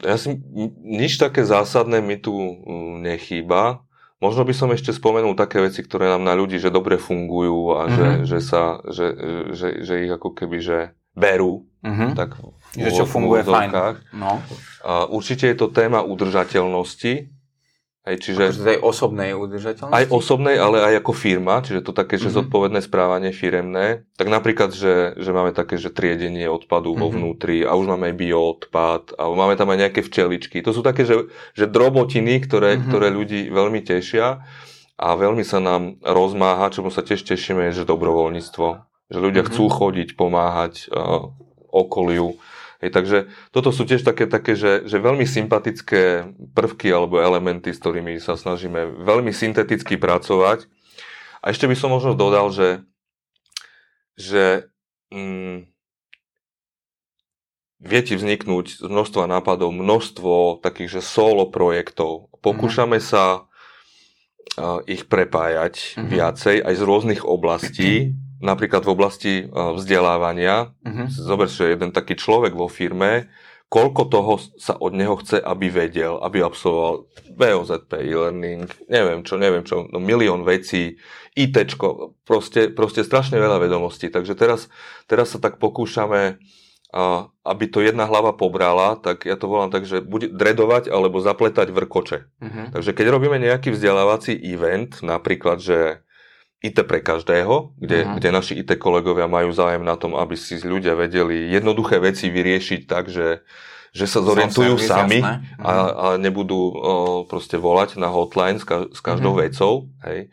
Ja 0.01 0.17
si, 0.17 0.41
nič 0.85 1.21
také 1.21 1.45
zásadné 1.45 2.01
mi 2.01 2.17
tu 2.17 2.33
mm, 2.33 3.05
nechýba. 3.05 3.85
Možno 4.23 4.47
by 4.47 4.55
som 4.55 4.71
ešte 4.71 4.95
spomenul 4.95 5.35
také 5.35 5.59
veci, 5.59 5.83
ktoré 5.83 6.07
nám 6.09 6.23
na 6.23 6.35
ľudí, 6.39 6.57
že 6.57 6.73
dobre 6.73 6.97
fungujú 6.97 7.75
a 7.75 7.81
mm-hmm. 7.85 7.95
že, 7.95 8.09
že, 8.25 8.39
sa, 8.41 8.63
že, 8.87 9.07
že, 9.53 9.69
že 9.85 9.95
ich 10.07 10.13
ako 10.15 10.33
keby, 10.33 10.59
že 10.63 10.79
berú. 11.15 11.67
Mm-hmm. 11.85 12.11
Tak 12.17 12.31
že 12.75 12.91
čo 12.91 13.07
funguje 13.07 13.47
fajn. 13.47 13.71
No. 14.19 14.43
A 14.83 15.07
určite 15.07 15.47
je 15.47 15.57
to 15.57 15.71
téma 15.71 16.03
udržateľnosti, 16.03 17.31
Hej, 18.05 18.21
čiže 18.21 18.53
akože 18.53 18.69
aj 18.69 18.81
osobnej 18.85 19.31
udržateľnosti? 19.33 19.97
Aj 19.97 20.05
osobnej, 20.13 20.61
ale 20.61 20.77
aj 20.85 21.01
ako 21.01 21.13
firma, 21.17 21.65
čiže 21.65 21.89
to 21.89 21.97
také, 21.97 22.21
že 22.21 22.29
mm-hmm. 22.29 22.37
zodpovedné 22.37 22.81
správanie 22.85 23.33
firemné. 23.33 24.05
Tak 24.21 24.29
napríklad, 24.29 24.77
že, 24.77 25.17
že 25.17 25.31
máme 25.33 25.57
také, 25.57 25.81
že 25.81 25.89
triedenie 25.89 26.45
odpadu 26.45 26.93
mm-hmm. 26.93 27.01
vo 27.01 27.09
mhm. 27.09 27.15
vnútri 27.17 27.59
a 27.65 27.73
už 27.73 27.89
máme 27.89 28.13
aj 28.13 28.17
bioodpad 28.21 29.03
a 29.17 29.23
máme 29.33 29.57
tam 29.57 29.73
aj 29.73 29.89
nejaké 29.89 30.01
včeličky. 30.05 30.61
To 30.61 30.77
sú 30.77 30.85
také, 30.85 31.09
že, 31.09 31.33
že 31.57 31.65
drobotiny, 31.65 32.45
ktoré, 32.45 32.77
mm-hmm. 32.77 32.89
ktoré 32.93 33.09
ľudí 33.09 33.49
veľmi 33.49 33.81
tešia 33.81 34.45
a 35.01 35.09
veľmi 35.17 35.41
sa 35.41 35.65
nám 35.65 35.97
rozmáha, 36.05 36.69
čomu 36.77 36.93
sa 36.93 37.01
tiež 37.01 37.25
tešíme, 37.25 37.73
že 37.73 37.89
dobrovoľníctvo. 37.89 38.67
Že 39.17 39.19
ľudia 39.19 39.49
mm-hmm. 39.49 39.57
chcú 39.57 39.65
chodiť, 39.73 40.09
pomáhať 40.21 40.93
uh, 40.93 41.33
okoliu 41.73 42.37
Hej, 42.85 42.93
takže 42.93 43.19
toto 43.49 43.73
sú 43.73 43.89
tiež 43.89 44.05
také, 44.05 44.29
také 44.29 44.53
že, 44.53 44.85
že 44.85 45.01
veľmi 45.01 45.25
sympatické 45.25 46.29
prvky 46.53 46.93
alebo 46.93 47.17
elementy, 47.17 47.73
s 47.73 47.81
ktorými 47.81 48.21
sa 48.21 48.37
snažíme 48.37 49.01
veľmi 49.01 49.33
synteticky 49.33 49.97
pracovať. 49.97 50.69
A 51.41 51.49
ešte 51.49 51.65
by 51.65 51.73
som 51.81 51.89
možno 51.89 52.13
dodal, 52.13 52.53
že, 52.53 52.85
že 54.21 54.69
mm, 55.09 55.65
vie 57.81 58.01
ti 58.05 58.21
vzniknúť 58.21 58.85
z 58.85 58.89
množstva 58.93 59.33
nápadov, 59.33 59.73
množstvo 59.73 60.61
takých, 60.61 61.01
že 61.01 61.09
solo 61.09 61.49
projektov. 61.49 62.29
Pokúšame 62.45 63.01
mm-hmm. 63.01 63.13
sa 63.17 63.49
uh, 64.61 64.85
ich 64.85 65.09
prepájať 65.09 65.97
mm-hmm. 65.97 66.09
viacej 66.13 66.57
aj 66.61 66.75
z 66.77 66.83
rôznych 66.85 67.23
oblastí 67.25 68.13
napríklad 68.45 68.85
v 68.85 68.93
oblasti 68.93 69.35
e, 69.43 69.45
vzdelávania, 69.49 70.77
uh-huh. 70.85 71.09
zober, 71.09 71.49
že 71.49 71.73
jeden 71.73 71.91
taký 71.91 72.15
človek 72.15 72.53
vo 72.53 72.69
firme, 72.69 73.33
koľko 73.73 74.03
toho 74.07 74.33
sa 74.61 74.79
od 74.79 74.95
neho 74.95 75.19
chce, 75.19 75.41
aby 75.41 75.67
vedel, 75.73 76.21
aby 76.23 76.45
absolvoval 76.45 77.11
BOZP, 77.35 77.91
e-learning, 78.07 78.69
neviem 78.87 79.27
čo, 79.27 79.35
neviem 79.35 79.67
čo, 79.67 79.89
no 79.91 79.99
milión 79.99 80.47
vecí, 80.47 81.01
IT, 81.35 81.75
proste, 82.23 82.71
proste 82.71 83.03
strašne 83.03 83.43
veľa 83.43 83.59
vedomostí. 83.59 84.07
Takže 84.07 84.39
teraz, 84.39 84.71
teraz 85.11 85.35
sa 85.35 85.43
tak 85.43 85.59
pokúšame, 85.59 86.39
aby 87.43 87.65
to 87.67 87.83
jedna 87.83 88.07
hlava 88.07 88.31
pobrala, 88.31 88.95
tak 88.95 89.27
ja 89.27 89.35
to 89.35 89.51
volám 89.51 89.75
tak, 89.75 89.83
že 89.83 89.99
buď 89.99 90.31
dredovať 90.31 90.95
alebo 90.95 91.19
zapletať 91.19 91.75
vrkoče. 91.75 92.19
Uh-huh. 92.23 92.67
Takže 92.71 92.95
keď 92.95 93.07
robíme 93.11 93.43
nejaký 93.43 93.75
vzdelávací 93.75 94.39
event, 94.39 95.03
napríklad, 95.03 95.59
že 95.59 96.04
IT 96.65 96.89
pre 96.89 97.05
každého, 97.05 97.77
kde, 97.77 97.99
uh-huh. 98.09 98.17
kde 98.17 98.29
naši 98.33 98.53
IT 98.65 98.81
kolegovia 98.81 99.29
majú 99.29 99.53
zájem 99.53 99.85
na 99.85 100.01
tom, 100.01 100.17
aby 100.17 100.33
si 100.33 100.57
ľudia 100.65 100.97
vedeli 100.97 101.53
jednoduché 101.53 102.01
veci 102.01 102.33
vyriešiť 102.33 102.81
tak, 102.89 103.13
že, 103.13 103.45
že 103.93 104.09
sa 104.09 104.25
zorientujú 104.25 104.81
service, 104.81 104.89
sami 104.89 105.21
a, 105.61 105.73
a 105.93 106.07
nebudú 106.17 106.57
o, 106.57 106.73
proste 107.29 107.61
volať 107.61 108.01
na 108.01 108.09
hotline 108.09 108.57
s, 108.57 108.65
ka, 108.65 108.89
s 108.89 109.05
každou 109.05 109.37
uh-huh. 109.37 109.45
vecou. 109.45 109.73
Hej. 110.09 110.33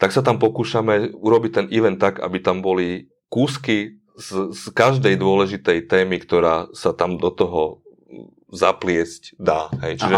Tak 0.00 0.16
sa 0.16 0.24
tam 0.24 0.40
pokúšame 0.40 1.12
urobiť 1.12 1.52
ten 1.52 1.66
event 1.68 2.00
tak, 2.00 2.24
aby 2.24 2.40
tam 2.40 2.64
boli 2.64 3.12
kúsky 3.28 4.00
z, 4.16 4.56
z 4.56 4.62
každej 4.72 5.20
dôležitej 5.20 5.92
témy, 5.92 6.24
ktorá 6.24 6.72
sa 6.72 6.96
tam 6.96 7.20
do 7.20 7.28
toho 7.28 7.84
zapliesť 8.50 9.38
dá. 9.38 9.70
Hej. 9.82 10.02
Čiže, 10.02 10.16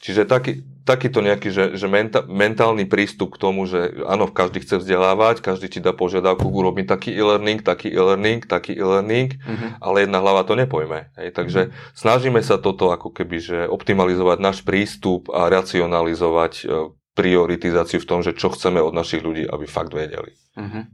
čiže 0.00 0.22
taký, 0.28 0.52
takýto 0.84 1.24
nejaký, 1.24 1.48
že, 1.48 1.64
že 1.76 1.86
menta, 1.88 2.24
mentálny 2.24 2.84
prístup 2.84 3.36
k 3.36 3.40
tomu, 3.40 3.64
že 3.64 4.00
áno, 4.04 4.28
každý 4.28 4.60
chce 4.60 4.80
vzdelávať, 4.80 5.40
každý 5.40 5.68
ti 5.72 5.80
dá 5.80 5.96
požiadavku 5.96 6.44
urobiť 6.44 6.86
taký 6.86 7.10
e-learning, 7.16 7.64
taký 7.64 7.88
e-learning, 7.92 8.44
taký 8.44 8.76
e-learning, 8.76 9.36
uh-huh. 9.40 9.70
ale 9.80 10.04
jedna 10.04 10.18
hlava 10.20 10.44
to 10.44 10.54
nepojme. 10.56 11.12
Hej. 11.16 11.28
Takže 11.32 11.60
uh-huh. 11.68 11.92
snažíme 11.96 12.40
sa 12.44 12.60
toto 12.60 12.92
ako 12.92 13.12
keby, 13.12 13.36
že 13.40 13.58
optimalizovať 13.68 14.38
náš 14.40 14.58
prístup 14.66 15.32
a 15.32 15.48
racionalizovať 15.48 16.52
e, 16.60 16.94
prioritizáciu 17.16 18.00
v 18.00 18.08
tom, 18.08 18.20
že 18.20 18.36
čo 18.36 18.52
chceme 18.52 18.80
od 18.80 18.92
našich 18.96 19.20
ľudí, 19.24 19.44
aby 19.48 19.64
fakt 19.68 19.92
vedeli. 19.92 20.36
Uh-huh. 20.56 20.84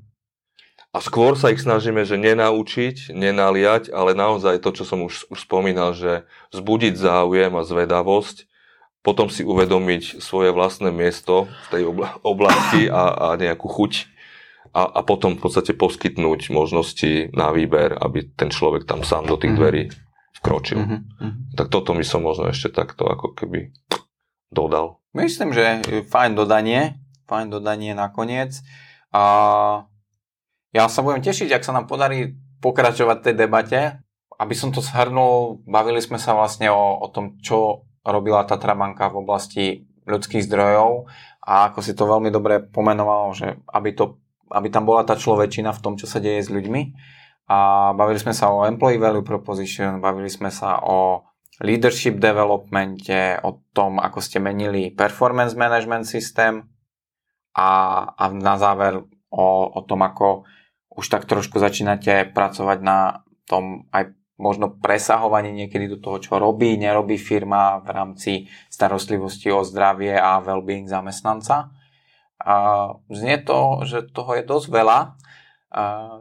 A 0.96 1.04
skôr 1.04 1.36
sa 1.36 1.52
ich 1.52 1.60
snažíme, 1.60 2.08
že 2.08 2.16
nenaučiť, 2.16 3.12
nenaliať, 3.12 3.92
ale 3.92 4.16
naozaj 4.16 4.64
to, 4.64 4.72
čo 4.72 4.88
som 4.88 5.04
už, 5.04 5.28
už 5.28 5.44
spomínal, 5.44 5.92
že 5.92 6.24
vzbudiť 6.56 6.96
záujem 6.96 7.52
a 7.52 7.68
zvedavosť, 7.68 8.48
potom 9.04 9.28
si 9.28 9.44
uvedomiť 9.44 10.24
svoje 10.24 10.56
vlastné 10.56 10.88
miesto 10.88 11.52
v 11.52 11.66
tej 11.68 11.82
oblasti 12.24 12.88
a, 12.88 13.12
a 13.12 13.28
nejakú 13.36 13.68
chuť 13.68 14.08
a, 14.72 14.88
a 14.88 15.00
potom 15.04 15.36
v 15.36 15.44
podstate 15.44 15.76
poskytnúť 15.76 16.48
možnosti 16.48 17.28
na 17.36 17.52
výber, 17.52 17.92
aby 17.92 18.32
ten 18.32 18.48
človek 18.48 18.88
tam 18.88 19.04
sám 19.04 19.28
do 19.28 19.36
tých 19.36 19.52
mhm. 19.52 19.60
dverí 19.60 19.82
vkročil. 20.40 20.80
Mm-hmm. 20.80 21.56
Tak 21.60 21.72
toto 21.72 21.92
mi 21.92 22.04
som 22.04 22.24
možno 22.24 22.48
ešte 22.48 22.72
takto 22.72 23.08
ako 23.08 23.36
keby 23.36 23.72
dodal. 24.48 25.00
Myslím, 25.16 25.52
že 25.52 25.84
fajn 26.08 26.36
dodanie, 26.36 27.00
fajn 27.24 27.52
dodanie 27.52 27.92
nakoniec. 27.96 28.60
A 29.16 29.24
ja 30.76 30.92
sa 30.92 31.00
budem 31.00 31.24
tešiť, 31.24 31.56
ak 31.56 31.64
sa 31.64 31.72
nám 31.72 31.88
podarí 31.88 32.36
pokračovať 32.60 33.18
tej 33.24 33.34
debate. 33.34 33.80
Aby 34.36 34.52
som 34.52 34.68
to 34.68 34.84
shrnul, 34.84 35.64
bavili 35.64 35.96
sme 36.04 36.20
sa 36.20 36.36
vlastne 36.36 36.68
o, 36.68 37.00
o 37.00 37.08
tom, 37.08 37.40
čo 37.40 37.88
robila 38.04 38.44
Tatra 38.44 38.76
banka 38.76 39.08
v 39.08 39.24
oblasti 39.24 39.64
ľudských 40.04 40.44
zdrojov 40.44 41.08
a 41.40 41.72
ako 41.72 41.78
si 41.80 41.96
to 41.96 42.04
veľmi 42.04 42.28
dobre 42.28 42.60
pomenoval, 42.60 43.32
že 43.32 43.56
aby, 43.72 43.96
to, 43.96 44.20
aby 44.52 44.68
tam 44.68 44.84
bola 44.84 45.02
tá 45.02 45.16
človečina 45.16 45.72
v 45.72 45.82
tom, 45.82 45.94
čo 45.96 46.04
sa 46.04 46.20
deje 46.20 46.44
s 46.44 46.52
ľuďmi. 46.52 46.82
A 47.46 47.90
bavili 47.94 48.18
sme 48.18 48.34
sa 48.34 48.50
o 48.50 48.66
Employee 48.66 49.00
Value 49.00 49.22
Proposition, 49.22 50.02
bavili 50.02 50.28
sme 50.28 50.52
sa 50.52 50.82
o 50.82 51.24
leadership 51.62 52.18
developmente, 52.20 53.38
o 53.40 53.62
tom, 53.70 54.02
ako 54.02 54.18
ste 54.18 54.42
menili 54.42 54.92
performance 54.92 55.56
management 55.56 56.04
systém 56.04 56.66
a, 57.56 57.70
a 58.12 58.24
na 58.34 58.58
záver 58.58 59.00
o, 59.30 59.46
o 59.70 59.80
tom, 59.86 60.02
ako 60.02 60.44
už 60.96 61.06
tak 61.12 61.28
trošku 61.28 61.60
začínate 61.60 62.32
pracovať 62.32 62.78
na 62.80 63.22
tom 63.44 63.86
aj 63.92 64.16
možno 64.36 64.68
presahovanie 64.68 65.52
niekedy 65.52 65.88
do 65.88 65.98
toho, 66.00 66.20
čo 66.20 66.36
robí, 66.36 66.76
nerobí 66.76 67.16
firma 67.16 67.80
v 67.80 67.88
rámci 67.88 68.32
starostlivosti 68.68 69.48
o 69.48 69.64
zdravie 69.64 70.12
a 70.12 70.44
well-being 70.44 70.88
zamestnanca. 70.88 71.72
A 72.36 72.54
znie 73.08 73.40
to, 73.40 73.80
že 73.88 74.12
toho 74.12 74.36
je 74.36 74.44
dosť 74.44 74.68
veľa. 74.68 74.98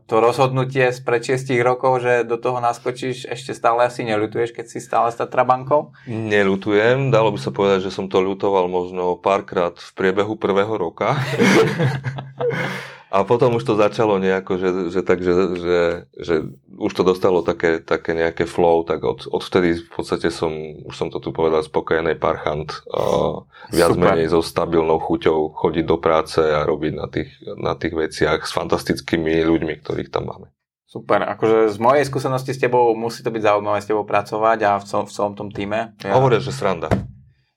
to 0.08 0.16
rozhodnutie 0.20 0.96
z 0.96 1.00
pred 1.04 1.22
6 1.24 1.52
rokov, 1.60 2.04
že 2.04 2.24
do 2.24 2.40
toho 2.40 2.64
naskočíš, 2.64 3.28
ešte 3.28 3.52
stále 3.52 3.84
asi 3.88 4.08
neľutuješ, 4.08 4.56
keď 4.56 4.66
si 4.68 4.80
stále 4.80 5.12
s 5.12 5.20
Tatrabankou? 5.20 5.92
Neľutujem, 6.08 7.12
dalo 7.12 7.36
by 7.36 7.40
sa 7.40 7.52
povedať, 7.52 7.88
že 7.88 7.96
som 7.96 8.08
to 8.08 8.24
ľutoval 8.24 8.72
možno 8.72 9.20
párkrát 9.20 9.76
v 9.76 9.92
priebehu 9.92 10.40
prvého 10.40 10.76
roka. 10.80 11.20
A 13.16 13.24
potom 13.24 13.56
už 13.56 13.64
to 13.64 13.80
začalo 13.80 14.20
nejako, 14.20 14.60
že, 14.60 14.70
že, 14.92 15.00
tak, 15.00 15.24
že, 15.24 15.34
že, 15.56 15.82
že 16.20 16.36
už 16.76 16.92
to 16.92 17.08
dostalo 17.08 17.48
také, 17.48 17.80
také 17.80 18.12
nejaké 18.12 18.44
flow, 18.44 18.84
tak 18.84 19.08
od, 19.08 19.32
odvtedy 19.32 19.88
v 19.88 19.92
podstate 19.96 20.28
som, 20.28 20.52
už 20.84 20.92
som 20.92 21.08
to 21.08 21.24
tu 21.24 21.32
povedal, 21.32 21.64
spokojený 21.64 22.20
parchant, 22.20 22.84
uh, 22.92 23.48
viac 23.72 23.96
Super. 23.96 24.20
menej 24.20 24.36
so 24.36 24.44
stabilnou 24.44 25.00
chuťou 25.00 25.56
chodiť 25.56 25.86
do 25.88 25.96
práce 25.96 26.44
a 26.44 26.68
robiť 26.68 26.94
na 27.00 27.08
tých, 27.08 27.32
na 27.56 27.74
tých 27.80 27.96
veciach 27.96 28.44
s 28.44 28.52
fantastickými 28.52 29.48
ľuďmi, 29.48 29.80
ktorých 29.80 30.12
tam 30.12 30.36
máme. 30.36 30.52
Super, 30.84 31.24
akože 31.24 31.72
z 31.72 31.78
mojej 31.80 32.04
skúsenosti 32.04 32.52
s 32.52 32.60
tebou 32.60 32.92
musí 33.00 33.24
to 33.24 33.32
byť 33.32 33.48
zaujímavé 33.48 33.80
s 33.80 33.88
tebou 33.88 34.04
pracovať 34.04 34.60
a 34.68 34.72
v, 34.76 34.84
celom, 34.84 35.06
v 35.08 35.14
celom 35.16 35.34
tom 35.40 35.48
týme. 35.56 35.96
Ja... 36.04 36.20
Hovoria, 36.20 36.44
že 36.44 36.52
sranda. 36.52 36.92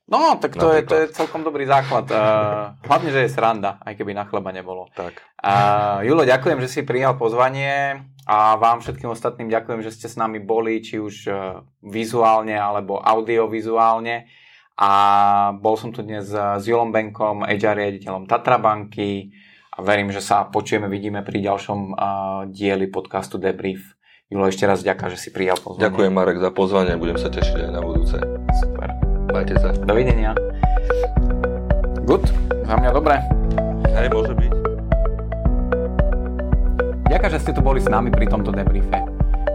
No, 0.08 0.40
tak 0.40 0.56
to 0.56 0.72
je, 0.72 0.80
to 0.88 0.94
je 1.04 1.12
celkom 1.12 1.44
dobrý 1.44 1.68
základ. 1.68 2.08
Uh, 2.08 2.72
hlavne, 2.88 3.12
že 3.12 3.28
je 3.28 3.30
sranda, 3.30 3.76
aj 3.84 3.92
keby 3.92 4.16
na 4.16 4.24
chleba 4.24 4.56
nebolo. 4.56 4.88
Tak. 4.96 5.20
Uh, 5.36 6.00
Julo, 6.00 6.24
ďakujem, 6.24 6.64
že 6.64 6.68
si 6.68 6.80
prijal 6.88 7.20
pozvanie 7.20 8.08
a 8.24 8.56
vám 8.56 8.80
všetkým 8.80 9.12
ostatným 9.12 9.52
ďakujem, 9.52 9.84
že 9.84 9.92
ste 9.92 10.08
s 10.08 10.16
nami 10.16 10.40
boli, 10.40 10.80
či 10.80 10.96
už 10.96 11.14
uh, 11.28 11.60
vizuálne 11.84 12.56
alebo 12.56 13.04
audiovizuálne. 13.04 14.24
A 14.80 14.92
bol 15.60 15.76
som 15.76 15.92
tu 15.92 16.00
dnes 16.00 16.24
s 16.32 16.64
Julom 16.64 16.88
Benkom, 16.88 17.44
HR 17.44 17.76
riaditeľom 17.76 18.30
Tatra 18.30 18.56
banky 18.62 19.34
a 19.76 19.82
verím, 19.84 20.08
že 20.08 20.24
sa 20.24 20.48
počujeme, 20.48 20.88
vidíme 20.88 21.20
pri 21.20 21.44
ďalšom 21.44 21.80
uh, 21.92 21.96
dieli 22.48 22.88
podcastu 22.88 23.36
Debrief. 23.36 23.92
Julo, 24.32 24.48
ešte 24.48 24.64
raz 24.64 24.80
ďakujem, 24.80 25.12
že 25.12 25.20
si 25.20 25.30
prijal 25.36 25.60
pozvanie. 25.60 25.84
Ďakujem 25.84 26.12
Marek 26.16 26.38
za 26.40 26.48
pozvanie, 26.48 26.96
budem 26.96 27.20
sa 27.20 27.28
tešiť 27.28 27.68
aj 27.68 27.70
na 27.76 27.80
budúce. 27.84 28.16
Super. 28.56 28.97
Majte 29.28 29.54
sa. 29.60 29.70
Dovidenia. 29.84 30.32
Good, 32.08 32.24
za 32.64 32.74
mňa 32.80 32.90
dobre. 32.96 33.20
Hej, 33.92 34.08
môže 34.08 34.32
byť. 34.32 34.52
Ďakujem, 37.08 37.32
že 37.36 37.42
ste 37.44 37.52
tu 37.52 37.60
boli 37.60 37.80
s 37.80 37.88
nami 37.88 38.08
pri 38.08 38.28
tomto 38.28 38.52
debriefe. 38.52 39.04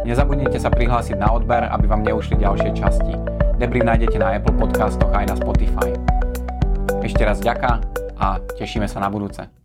Nezabudnite 0.03 0.59
sa 0.59 0.67
prihlásiť 0.69 1.17
na 1.17 1.32
odber, 1.32 1.65
aby 1.69 1.86
vám 1.88 2.03
neušli 2.03 2.38
ďalšie 2.38 2.76
časti. 2.76 3.15
Debrief 3.57 3.88
nájdete 3.88 4.17
na 4.19 4.36
Apple 4.36 4.57
Podcastoch 4.57 5.13
aj 5.15 5.32
na 5.32 5.36
Spotify. 5.39 5.89
Ešte 6.99 7.24
raz 7.24 7.39
ďaká 7.39 7.80
a 8.19 8.41
tešíme 8.59 8.86
sa 8.86 8.99
na 8.99 9.07
budúce. 9.07 9.62